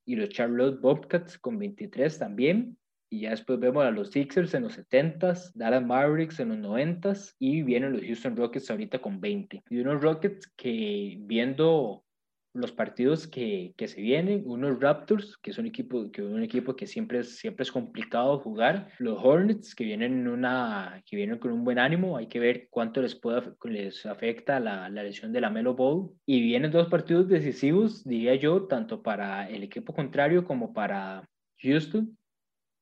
y 0.06 0.16
los 0.16 0.30
Charlotte 0.30 0.80
Bobcats 0.80 1.38
con 1.38 1.58
23 1.58 2.18
también. 2.18 2.78
Y 3.14 3.20
ya 3.20 3.30
después 3.30 3.60
vemos 3.60 3.84
a 3.84 3.92
los 3.92 4.10
Sixers 4.10 4.54
en 4.54 4.64
los 4.64 4.76
70s, 4.76 5.52
Dallas 5.54 5.86
Mavericks 5.86 6.40
en 6.40 6.48
los 6.48 6.58
90s 6.58 7.36
y 7.38 7.62
vienen 7.62 7.92
los 7.92 8.02
Houston 8.02 8.36
Rockets 8.36 8.68
ahorita 8.72 9.00
con 9.00 9.20
20. 9.20 9.62
Y 9.70 9.78
unos 9.78 10.02
Rockets 10.02 10.48
que 10.56 11.18
viendo 11.20 12.02
los 12.54 12.72
partidos 12.72 13.28
que, 13.28 13.72
que, 13.76 13.86
se 13.86 14.00
vienen, 14.00 14.42
unos 14.46 14.80
Raptors, 14.80 15.36
que 15.38 15.52
es 15.52 15.58
un 15.58 15.66
equipo 15.66 16.10
que, 16.10 16.22
un 16.22 16.42
equipo 16.42 16.74
que 16.74 16.88
siempre, 16.88 17.20
es, 17.20 17.38
siempre 17.38 17.62
es 17.62 17.70
complicado 17.70 18.40
jugar, 18.40 18.90
los 18.98 19.16
Hornets, 19.22 19.76
que 19.76 19.84
vienen, 19.84 20.26
una, 20.26 21.00
que 21.06 21.14
vienen 21.14 21.38
con 21.38 21.52
un 21.52 21.62
buen 21.62 21.78
ánimo, 21.78 22.16
hay 22.16 22.26
que 22.26 22.40
ver 22.40 22.66
cuánto 22.68 23.00
les, 23.00 23.14
puede, 23.14 23.42
les 23.64 24.06
afecta 24.06 24.58
la, 24.58 24.88
la 24.88 25.04
lesión 25.04 25.32
de 25.32 25.40
la 25.40 25.50
Melo 25.50 25.74
Bowl, 25.74 26.12
y 26.26 26.40
vienen 26.42 26.72
dos 26.72 26.88
partidos 26.88 27.28
decisivos, 27.28 28.02
diría 28.04 28.34
yo, 28.34 28.66
tanto 28.66 29.02
para 29.02 29.48
el 29.48 29.62
equipo 29.62 29.92
contrario 29.92 30.44
como 30.44 30.72
para 30.72 31.28
Houston, 31.60 32.16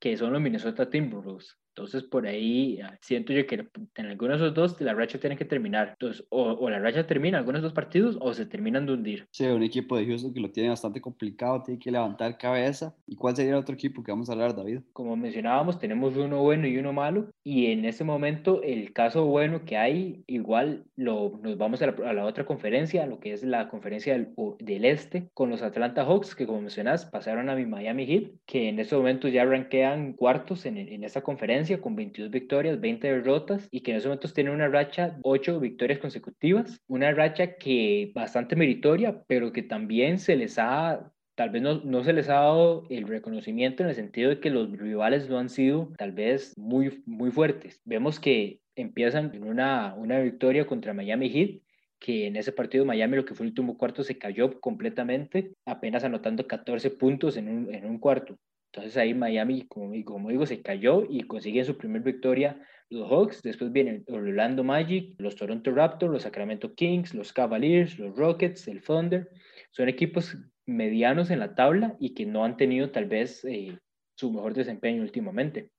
que 0.02 0.16
son 0.16 0.32
los 0.32 0.42
Minnesota 0.42 0.90
Timberwolves. 0.90 1.56
Entonces, 1.74 2.02
por 2.02 2.26
ahí 2.26 2.80
ah, 2.82 2.98
siento 3.00 3.32
yo 3.32 3.46
que 3.46 3.66
en 3.96 4.06
algunos 4.06 4.38
de 4.38 4.46
esos 4.46 4.54
dos 4.54 4.80
la 4.80 4.92
racha 4.92 5.18
tiene 5.18 5.36
que 5.36 5.46
terminar. 5.46 5.90
Entonces, 5.92 6.24
o, 6.28 6.68
la 6.68 6.78
racha 6.78 7.06
termina 7.06 7.38
en 7.38 7.42
algunos 7.42 7.62
de 7.62 7.68
esos 7.68 7.74
partidos 7.74 8.18
o 8.20 8.34
se 8.34 8.44
terminan 8.44 8.84
de 8.84 8.92
hundir. 8.92 9.26
Sí, 9.30 9.46
un 9.46 9.62
equipo 9.62 9.96
de 9.96 10.06
Houston 10.06 10.34
que 10.34 10.40
lo 10.40 10.50
tiene 10.50 10.68
bastante 10.68 11.00
complicado, 11.00 11.62
tiene 11.62 11.80
que 11.80 11.90
levantar 11.90 12.36
cabeza. 12.36 12.94
¿Y 13.06 13.16
cuál 13.16 13.34
sería 13.34 13.52
el 13.52 13.58
otro 13.58 13.74
equipo 13.74 14.02
que 14.02 14.12
vamos 14.12 14.28
a 14.28 14.32
hablar, 14.32 14.54
David? 14.54 14.80
Como 14.92 15.16
mencionábamos, 15.16 15.78
tenemos 15.78 16.14
uno 16.16 16.42
bueno 16.42 16.66
y 16.66 16.76
uno 16.76 16.92
malo. 16.92 17.28
Y 17.42 17.66
en 17.66 17.86
ese 17.86 18.04
momento, 18.04 18.62
el 18.62 18.92
caso 18.92 19.24
bueno 19.24 19.64
que 19.64 19.78
hay, 19.78 20.24
igual 20.26 20.84
lo, 20.96 21.40
nos 21.42 21.56
vamos 21.56 21.80
a 21.80 21.86
la, 21.86 22.26
otra 22.26 22.44
conferencia, 22.44 23.06
lo 23.06 23.18
que 23.18 23.32
es 23.32 23.42
la 23.42 23.68
conferencia 23.68 24.12
del, 24.12 24.34
del, 24.58 24.84
este, 24.84 25.30
con 25.32 25.48
los 25.48 25.62
Atlanta 25.62 26.04
Hawks, 26.04 26.34
que 26.34 26.46
como 26.46 26.60
mencionas, 26.60 27.06
pasaron 27.06 27.48
a 27.48 27.54
mi 27.54 27.64
Miami 27.64 28.06
Heat, 28.06 28.30
que 28.44 28.68
en 28.68 28.78
ese 28.78 28.94
momento 28.94 29.28
ya 29.28 29.46
ranquean 29.46 30.12
cuartos 30.12 30.66
en, 30.66 30.76
en 30.76 31.04
esta 31.04 31.22
conferencia 31.22 31.61
con 31.80 31.96
22 31.96 32.30
victorias, 32.30 32.80
20 32.80 33.06
derrotas 33.06 33.68
y 33.70 33.80
que 33.80 33.92
en 33.92 33.96
esos 33.98 34.08
momentos 34.08 34.34
tiene 34.34 34.50
una 34.50 34.68
racha 34.68 35.18
8 35.22 35.60
victorias 35.60 35.98
consecutivas, 35.98 36.80
una 36.88 37.12
racha 37.12 37.56
que 37.56 38.10
bastante 38.14 38.56
meritoria, 38.56 39.22
pero 39.26 39.52
que 39.52 39.62
también 39.62 40.18
se 40.18 40.36
les 40.36 40.58
ha 40.58 41.12
tal 41.34 41.50
vez 41.50 41.62
no, 41.62 41.80
no, 41.82 42.04
se 42.04 42.12
les 42.12 42.28
ha 42.28 42.34
dado 42.34 42.86
el 42.90 43.08
reconocimiento 43.08 43.82
en 43.82 43.88
el 43.88 43.94
sentido 43.94 44.30
de 44.30 44.40
que 44.40 44.50
los 44.50 44.70
rivales 44.70 45.28
no 45.28 45.38
han 45.38 45.48
sido 45.48 45.92
tal 45.96 46.12
vez 46.12 46.52
muy, 46.58 47.02
muy 47.06 47.30
fuertes. 47.30 47.80
Vemos 47.84 48.20
que 48.20 48.60
empiezan 48.76 49.34
en 49.34 49.44
una, 49.44 49.94
una 49.94 50.20
victoria 50.20 50.66
contra 50.66 50.92
Miami 50.92 51.30
Heat, 51.30 51.60
que 51.98 52.26
en 52.26 52.36
ese 52.36 52.52
partido 52.52 52.84
Miami 52.84 53.16
lo 53.16 53.24
que 53.24 53.34
fue 53.34 53.46
el 53.46 53.52
último 53.52 53.78
cuarto 53.78 54.02
se 54.02 54.18
cayó 54.18 54.60
completamente, 54.60 55.54
apenas 55.64 56.04
anotando 56.04 56.46
14 56.46 56.90
puntos 56.90 57.36
en 57.36 57.48
un, 57.48 57.74
en 57.74 57.86
un 57.86 57.98
cuarto. 57.98 58.38
Entonces 58.74 58.96
ahí 58.96 59.12
Miami, 59.12 59.66
como, 59.66 59.92
digo, 60.30 60.46
se 60.46 60.62
cayó 60.62 61.04
y 61.06 61.20
consiguen 61.24 61.66
su 61.66 61.76
primer 61.76 62.02
victoria 62.02 62.58
los 62.88 63.10
Hawks. 63.10 63.42
Después 63.42 63.70
vienen 63.70 64.02
Orlando 64.08 64.64
Magic, 64.64 65.14
los 65.18 65.36
Toronto 65.36 65.70
Raptors, 65.72 66.10
los 66.10 66.22
Sacramento 66.22 66.74
Kings, 66.74 67.12
los 67.12 67.34
Cavaliers, 67.34 67.98
los 67.98 68.16
Rockets, 68.16 68.66
el 68.68 68.82
Thunder. 68.82 69.28
Son 69.72 69.90
equipos 69.90 70.38
medianos 70.64 71.30
en 71.30 71.40
la 71.40 71.54
tabla 71.54 71.96
y 72.00 72.14
que 72.14 72.24
no 72.24 72.46
han 72.46 72.56
tenido 72.56 72.90
tal 72.90 73.04
vez 73.04 73.44
eh, 73.44 73.78
su 74.14 74.32
mejor 74.32 74.54
desempeño 74.54 75.02
últimamente. 75.02 75.70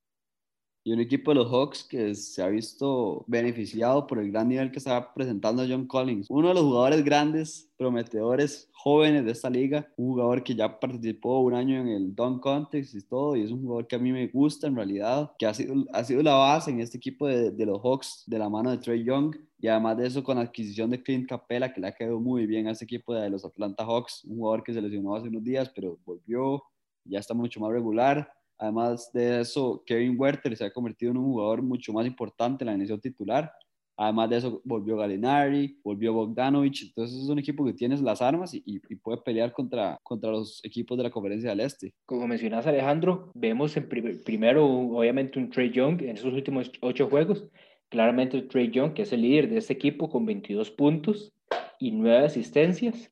Y 0.85 0.91
un 0.91 0.99
equipo 0.99 1.31
de 1.31 1.35
los 1.35 1.49
Hawks 1.49 1.85
que 1.85 2.13
se 2.13 2.43
ha 2.43 2.47
visto 2.49 3.23
beneficiado 3.25 4.05
por 4.05 4.19
el 4.19 4.29
gran 4.31 4.49
nivel 4.49 4.69
que 4.69 4.79
está 4.79 5.13
presentando 5.13 5.63
John 5.65 5.87
Collins. 5.87 6.27
Uno 6.29 6.49
de 6.49 6.55
los 6.55 6.63
jugadores 6.63 7.05
grandes, 7.05 7.71
prometedores, 7.77 8.69
jóvenes 8.73 9.23
de 9.23 9.31
esta 9.31 9.49
liga. 9.49 9.87
Un 9.95 10.09
jugador 10.09 10.43
que 10.43 10.55
ya 10.55 10.77
participó 10.81 11.39
un 11.39 11.53
año 11.53 11.79
en 11.79 11.87
el 11.87 12.13
Dunk 12.13 12.41
Contest 12.41 12.95
y 12.95 13.01
todo. 13.01 13.37
Y 13.37 13.43
es 13.43 13.51
un 13.51 13.61
jugador 13.61 13.87
que 13.87 13.95
a 13.95 13.99
mí 13.99 14.11
me 14.11 14.27
gusta 14.27 14.67
en 14.67 14.75
realidad. 14.75 15.31
Que 15.39 15.45
ha 15.45 15.53
sido, 15.53 15.85
ha 15.93 16.03
sido 16.03 16.21
la 16.21 16.33
base 16.33 16.71
en 16.71 16.81
este 16.81 16.97
equipo 16.97 17.27
de, 17.27 17.51
de 17.51 17.65
los 17.65 17.79
Hawks 17.81 18.23
de 18.27 18.39
la 18.39 18.49
mano 18.49 18.69
de 18.69 18.77
Trey 18.79 19.05
Young. 19.05 19.37
Y 19.59 19.69
además 19.69 19.95
de 19.95 20.07
eso, 20.07 20.21
con 20.21 20.35
la 20.35 20.43
adquisición 20.43 20.89
de 20.89 21.01
Clint 21.01 21.29
Capella, 21.29 21.71
que 21.71 21.79
le 21.79 21.87
ha 21.87 21.95
quedado 21.95 22.19
muy 22.19 22.45
bien 22.45 22.67
a 22.67 22.71
este 22.71 22.83
equipo 22.83 23.13
de 23.13 23.29
los 23.29 23.45
Atlanta 23.45 23.85
Hawks. 23.85 24.25
Un 24.25 24.35
jugador 24.35 24.63
que 24.63 24.73
se 24.73 24.81
lesionó 24.81 25.15
hace 25.15 25.29
unos 25.29 25.45
días, 25.45 25.71
pero 25.73 25.97
volvió. 26.03 26.61
Ya 27.05 27.19
está 27.19 27.33
mucho 27.33 27.61
más 27.61 27.71
regular 27.71 28.29
Además 28.57 29.11
de 29.13 29.41
eso, 29.41 29.83
Kevin 29.85 30.15
Werther 30.17 30.55
se 30.55 30.65
ha 30.65 30.71
convertido 30.71 31.11
en 31.11 31.17
un 31.17 31.25
jugador 31.25 31.61
mucho 31.61 31.91
más 31.93 32.05
importante 32.05 32.63
en 32.63 32.67
la 32.67 32.73
iniciación 32.73 33.01
titular. 33.01 33.51
Además 33.95 34.29
de 34.29 34.37
eso, 34.37 34.61
volvió 34.63 34.97
Galinari, 34.97 35.79
volvió 35.83 36.13
Bogdanovich. 36.13 36.87
Entonces 36.87 37.21
es 37.21 37.29
un 37.29 37.39
equipo 37.39 37.63
que 37.63 37.73
tiene 37.73 37.95
las 37.97 38.21
armas 38.21 38.51
y, 38.53 38.79
puede 38.97 39.19
pelear 39.19 39.51
contra, 39.51 39.99
contra 40.01 40.31
los 40.31 40.63
equipos 40.63 40.97
de 40.97 41.03
la 41.03 41.11
Conferencia 41.11 41.51
del 41.51 41.59
Este. 41.59 41.93
Como 42.05 42.27
mencionas, 42.27 42.65
Alejandro, 42.65 43.31
vemos 43.35 43.77
en 43.77 43.87
primero, 44.23 44.65
obviamente, 44.65 45.37
un 45.37 45.49
Trey 45.49 45.71
Young 45.71 46.01
en 46.01 46.17
esos 46.17 46.33
últimos 46.33 46.71
ocho 46.81 47.07
juegos. 47.07 47.47
Claramente, 47.89 48.41
Trey 48.41 48.71
Young, 48.71 48.93
que 48.93 49.03
es 49.03 49.13
el 49.13 49.21
líder 49.21 49.49
de 49.49 49.57
este 49.57 49.73
equipo 49.73 50.09
con 50.09 50.25
22 50.25 50.71
puntos 50.71 51.31
y 51.79 51.91
9 51.91 52.25
asistencias. 52.25 53.11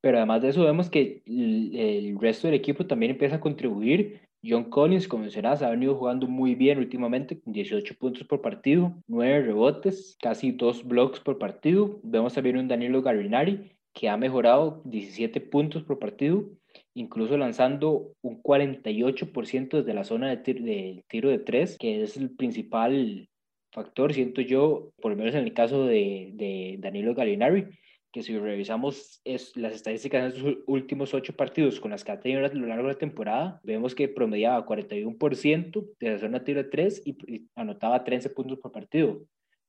Pero 0.00 0.18
además 0.18 0.42
de 0.42 0.48
eso, 0.48 0.64
vemos 0.64 0.90
que 0.90 1.22
el 1.24 2.18
resto 2.20 2.48
del 2.48 2.56
equipo 2.56 2.86
también 2.86 3.12
empieza 3.12 3.36
a 3.36 3.40
contribuir 3.40 4.23
John 4.46 4.64
Collins, 4.64 5.08
como 5.08 5.22
mencionabas, 5.22 5.62
ha 5.62 5.70
venido 5.70 5.94
jugando 5.94 6.26
muy 6.26 6.54
bien 6.54 6.78
últimamente, 6.78 7.40
con 7.40 7.52
18 7.52 7.94
puntos 7.94 8.24
por 8.24 8.42
partido, 8.42 8.94
9 9.06 9.42
rebotes, 9.42 10.16
casi 10.20 10.52
2 10.52 10.84
blocks 10.84 11.20
por 11.20 11.38
partido. 11.38 11.98
Vemos 12.02 12.34
también 12.34 12.58
un 12.58 12.68
Danilo 12.68 13.00
Garrinari 13.02 13.72
que 13.94 14.08
ha 14.08 14.16
mejorado 14.16 14.82
17 14.84 15.40
puntos 15.40 15.84
por 15.84 15.98
partido, 15.98 16.44
incluso 16.94 17.38
lanzando 17.38 18.12
un 18.22 18.42
48% 18.42 19.78
desde 19.78 19.94
la 19.94 20.04
zona 20.04 20.34
del 20.34 21.04
tiro 21.08 21.30
de 21.30 21.38
3, 21.38 21.78
que 21.78 22.02
es 22.02 22.16
el 22.16 22.30
principal 22.30 23.28
factor, 23.70 24.12
siento 24.12 24.40
yo, 24.40 24.92
por 25.00 25.12
lo 25.12 25.16
menos 25.16 25.34
en 25.34 25.44
el 25.44 25.54
caso 25.54 25.86
de, 25.86 26.30
de 26.34 26.76
Danilo 26.80 27.14
Gallinari, 27.14 27.66
que 28.14 28.22
si 28.22 28.38
revisamos 28.38 29.20
es, 29.24 29.56
las 29.56 29.74
estadísticas 29.74 30.32
de 30.32 30.38
sus 30.38 30.58
últimos 30.68 31.12
ocho 31.14 31.34
partidos 31.34 31.80
con 31.80 31.90
las 31.90 32.04
que 32.04 32.12
ha 32.12 32.20
tenido 32.20 32.46
a 32.46 32.48
lo 32.48 32.66
largo 32.68 32.86
de 32.86 32.92
la 32.92 32.98
temporada, 32.98 33.60
vemos 33.64 33.92
que 33.96 34.06
promediaba 34.06 34.64
41% 34.64 35.84
de 35.98 36.10
la 36.10 36.18
zona 36.20 36.44
tiro 36.44 36.62
de 36.62 36.68
3 36.68 37.02
y, 37.04 37.48
anotaba 37.56 38.04
13 38.04 38.30
puntos 38.30 38.60
por 38.60 38.70
partido. 38.70 39.20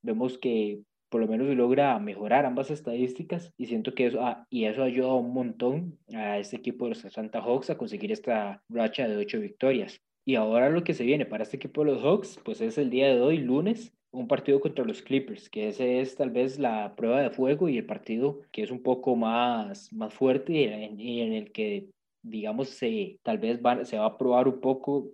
Vemos 0.04 0.38
que 0.38 0.80
por 1.10 1.22
lo 1.22 1.28
menos 1.28 1.48
logra 1.56 1.98
mejorar 1.98 2.46
ambas 2.46 2.70
estadísticas 2.70 3.52
y 3.58 3.66
siento 3.66 3.96
que 3.96 4.06
eso, 4.06 4.22
ah, 4.22 4.46
y 4.52 4.66
eso 4.66 4.84
ayuda 4.84 5.16
un 5.16 5.34
montón 5.34 5.98
a 6.14 6.38
este 6.38 6.58
equipo 6.58 6.86
de 6.86 6.90
los 6.90 7.00
Santa 7.00 7.42
Hawks 7.42 7.72
a 7.72 7.80
conseguir 7.80 8.12
esta 8.12 8.62
racha 8.70 9.08
de 9.08 9.18
ocho 9.18 9.40
victorias. 9.40 10.04
Y 10.24 10.36
ahora 10.36 10.70
lo 10.70 10.84
que 10.84 10.94
se 10.94 11.04
viene 11.04 11.26
para 11.26 11.42
este 11.42 11.58
equipo 11.58 11.84
de 11.84 11.94
los 11.94 12.04
Hawks, 12.04 12.40
pues 12.46 12.62
es 12.62 12.78
el 12.78 12.92
día 12.92 13.08
de 13.08 13.22
hoy, 13.22 13.40
lunes, 13.40 13.92
un 14.16 14.28
partido 14.28 14.60
contra 14.60 14.86
los 14.86 15.02
Clippers, 15.02 15.50
que 15.50 15.70
ese 15.70 16.00
es 16.00 16.16
tal 16.16 16.32
vez 16.32 16.58
la 16.60 16.96
prueba 16.96 17.22
de 17.22 17.30
fuego 17.30 17.70
y 17.70 17.78
el 17.78 17.86
partido 17.86 18.42
que 18.52 18.64
es 18.64 18.72
un 18.72 18.82
poco 18.82 19.16
más, 19.16 19.92
más 19.94 20.14
fuerte 20.14 20.54
y 20.54 21.22
en, 21.22 21.34
el 21.34 21.52
que, 21.52 21.90
digamos, 22.22 22.70
se, 22.70 23.20
tal 23.24 23.38
vez 23.38 23.60
se 23.84 23.98
va 23.98 24.06
a 24.06 24.18
probar 24.18 24.48
un 24.48 24.60
poco 24.60 25.12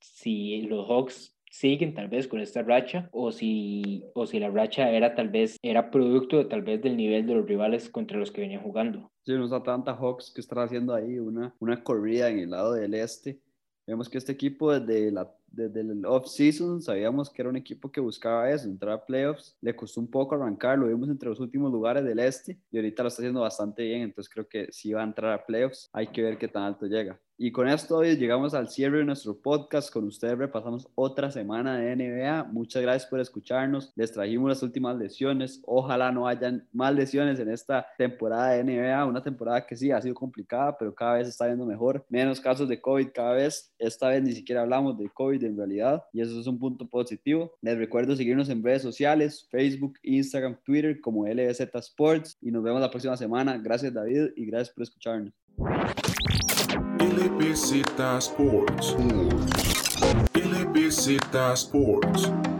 si 0.00 0.62
los 0.62 0.88
Hawks 0.88 1.34
siguen 1.50 1.94
tal 1.94 2.08
vez 2.08 2.28
con 2.28 2.40
esta 2.40 2.62
racha 2.62 3.08
o 3.12 3.32
si, 3.32 4.04
o 4.14 4.26
si 4.26 4.38
la 4.38 4.50
racha 4.50 4.90
era 4.90 5.14
tal 5.14 5.28
vez 5.28 5.56
era 5.62 5.90
producto 5.90 6.46
tal 6.46 6.62
vez 6.62 6.82
del 6.82 6.96
nivel 6.96 7.26
de 7.26 7.34
los 7.34 7.46
rivales 7.46 7.88
contra 7.88 8.18
los 8.18 8.30
que 8.30 8.42
venían 8.42 8.62
jugando. 8.62 9.10
Sí, 9.24 9.32
unos 9.32 9.52
Atlanta 9.52 9.94
Hawks 9.94 10.32
que 10.34 10.40
están 10.40 10.58
haciendo 10.60 10.94
ahí 10.94 11.18
una, 11.18 11.54
una 11.58 11.82
corrida 11.82 12.28
en 12.28 12.38
el 12.38 12.50
lado 12.50 12.74
del 12.74 12.94
este. 12.94 13.40
Vemos 13.86 14.08
que 14.08 14.18
este 14.18 14.32
equipo 14.32 14.78
desde 14.78 15.10
la 15.10 15.34
desde 15.50 15.80
el 15.80 16.04
off-season 16.04 16.80
sabíamos 16.80 17.30
que 17.30 17.42
era 17.42 17.48
un 17.48 17.56
equipo 17.56 17.90
que 17.90 18.00
buscaba 18.00 18.50
eso, 18.50 18.68
entrar 18.68 18.94
a 18.94 19.04
playoffs. 19.04 19.56
Le 19.60 19.74
costó 19.74 20.00
un 20.00 20.10
poco 20.10 20.34
arrancar, 20.34 20.78
lo 20.78 20.86
vimos 20.86 21.08
entre 21.08 21.28
los 21.28 21.40
últimos 21.40 21.72
lugares 21.72 22.04
del 22.04 22.18
este 22.18 22.58
y 22.70 22.76
ahorita 22.76 23.02
lo 23.02 23.08
está 23.08 23.22
haciendo 23.22 23.40
bastante 23.40 23.82
bien, 23.84 24.02
entonces 24.02 24.32
creo 24.32 24.48
que 24.48 24.68
si 24.70 24.92
va 24.92 25.02
a 25.02 25.04
entrar 25.04 25.32
a 25.32 25.44
playoffs, 25.44 25.88
hay 25.92 26.08
que 26.08 26.22
ver 26.22 26.38
qué 26.38 26.48
tan 26.48 26.62
alto 26.62 26.86
llega. 26.86 27.20
Y 27.40 27.52
con 27.52 27.68
esto 27.68 27.98
hoy 27.98 28.16
llegamos 28.16 28.52
al 28.52 28.68
cierre 28.68 28.98
de 28.98 29.04
nuestro 29.04 29.40
podcast. 29.40 29.92
Con 29.92 30.04
ustedes 30.06 30.36
repasamos 30.36 30.88
otra 30.96 31.30
semana 31.30 31.78
de 31.78 31.94
NBA. 31.94 32.42
Muchas 32.50 32.82
gracias 32.82 33.08
por 33.08 33.20
escucharnos. 33.20 33.92
Les 33.94 34.10
trajimos 34.10 34.48
las 34.48 34.62
últimas 34.64 34.96
lesiones. 34.96 35.62
Ojalá 35.64 36.10
no 36.10 36.26
hayan 36.26 36.66
más 36.72 36.92
lesiones 36.92 37.38
en 37.38 37.48
esta 37.50 37.86
temporada 37.96 38.54
de 38.54 38.64
NBA. 38.64 39.04
Una 39.06 39.22
temporada 39.22 39.64
que 39.64 39.76
sí 39.76 39.92
ha 39.92 40.02
sido 40.02 40.16
complicada, 40.16 40.76
pero 40.76 40.92
cada 40.92 41.14
vez 41.14 41.28
está 41.28 41.46
viendo 41.46 41.64
mejor. 41.64 42.04
Menos 42.08 42.40
casos 42.40 42.68
de 42.68 42.80
COVID 42.80 43.10
cada 43.14 43.34
vez. 43.34 43.72
Esta 43.78 44.08
vez 44.08 44.20
ni 44.20 44.32
siquiera 44.32 44.62
hablamos 44.62 44.98
de 44.98 45.08
COVID 45.08 45.44
en 45.44 45.56
realidad 45.56 46.02
y 46.12 46.20
eso 46.20 46.40
es 46.40 46.46
un 46.48 46.58
punto 46.58 46.88
positivo. 46.88 47.52
Les 47.62 47.78
recuerdo 47.78 48.16
seguirnos 48.16 48.48
en 48.48 48.64
redes 48.64 48.82
sociales, 48.82 49.46
Facebook, 49.48 49.96
Instagram, 50.02 50.58
Twitter 50.64 51.00
como 51.00 51.24
LBZ 51.24 51.72
Sports 51.72 52.36
y 52.40 52.50
nos 52.50 52.64
vemos 52.64 52.80
la 52.80 52.90
próxima 52.90 53.16
semana. 53.16 53.56
Gracias 53.58 53.94
David 53.94 54.30
y 54.34 54.44
gracias 54.46 54.74
por 54.74 54.82
escucharnos. 54.82 55.32
LBZ 56.98 58.20
Sports. 58.20 58.94
LBZ 60.34 61.56
Sports. 61.56 62.57